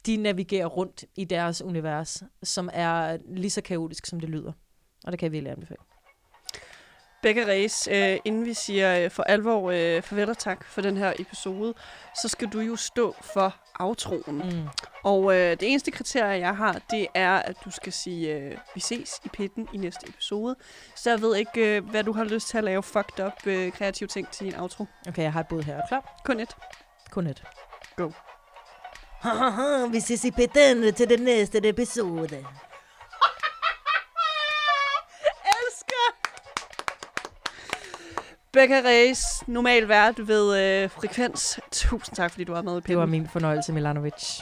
de 0.05 0.17
navigerer 0.17 0.65
rundt 0.65 1.05
i 1.15 1.23
deres 1.23 1.61
univers, 1.61 2.23
som 2.43 2.69
er 2.73 3.17
lige 3.27 3.49
så 3.49 3.61
kaotisk, 3.61 4.05
som 4.05 4.19
det 4.19 4.29
lyder. 4.29 4.51
Og 5.05 5.11
det 5.11 5.19
kan 5.19 5.31
vi 5.31 5.39
lære 5.39 5.53
anbefale. 5.53 5.88
Becca 7.21 7.45
Reis, 7.47 7.87
øh, 7.91 8.17
inden 8.25 8.45
vi 8.45 8.53
siger 8.53 9.03
øh, 9.03 9.11
for 9.11 9.23
alvor 9.23 9.71
øh, 9.71 10.01
farvel 10.01 10.29
og 10.29 10.37
tak 10.37 10.65
for 10.65 10.81
den 10.81 10.97
her 10.97 11.13
episode, 11.19 11.73
så 12.21 12.27
skal 12.27 12.47
du 12.47 12.59
jo 12.59 12.75
stå 12.75 13.15
for 13.33 13.55
aftroen. 13.79 14.37
Mm. 14.37 14.67
Og 15.03 15.35
øh, 15.35 15.51
det 15.51 15.63
eneste 15.63 15.91
kriterie, 15.91 16.39
jeg 16.39 16.57
har, 16.57 16.81
det 16.91 17.07
er, 17.13 17.35
at 17.35 17.55
du 17.65 17.71
skal 17.71 17.93
sige, 17.93 18.35
øh, 18.35 18.57
vi 18.75 18.79
ses 18.79 19.21
i 19.25 19.29
pitten 19.29 19.67
i 19.73 19.77
næste 19.77 20.09
episode. 20.09 20.55
Så 20.95 21.09
jeg 21.09 21.21
ved 21.21 21.35
ikke, 21.35 21.77
øh, 21.77 21.89
hvad 21.89 22.03
du 22.03 22.13
har 22.13 22.23
lyst 22.23 22.47
til 22.47 22.57
at 22.57 22.63
lave 22.63 22.83
fucked 22.83 23.25
up 23.25 23.33
øh, 23.45 23.71
kreative 23.71 24.07
ting 24.07 24.29
til 24.31 24.45
din 24.45 24.55
outro. 24.55 24.85
Okay, 25.07 25.23
jeg 25.23 25.33
har 25.33 25.39
et 25.39 25.47
bud 25.47 25.63
her. 25.63 25.81
Klar? 25.87 26.21
Kun 26.25 26.39
et. 26.39 26.55
Kun 27.11 27.27
et. 27.27 27.43
Go. 27.95 28.11
vi 29.91 29.99
ses 29.99 30.25
i 30.25 30.31
pitten 30.31 30.93
til 30.93 31.09
den 31.09 31.19
næste 31.19 31.69
episode. 31.69 32.45
Becca 38.51 38.81
Reis, 38.85 39.43
normal 39.47 39.87
vært 39.87 40.27
ved 40.27 40.57
øh, 40.57 40.89
Frekvens. 40.89 41.59
Tusind 41.71 42.15
tak, 42.15 42.31
fordi 42.31 42.43
du 42.43 42.51
var 42.51 42.61
med 42.61 42.77
i 42.77 42.81
Det 42.87 42.97
var 42.97 43.05
min 43.05 43.27
fornøjelse, 43.27 43.73
Milanovic. 43.73 44.39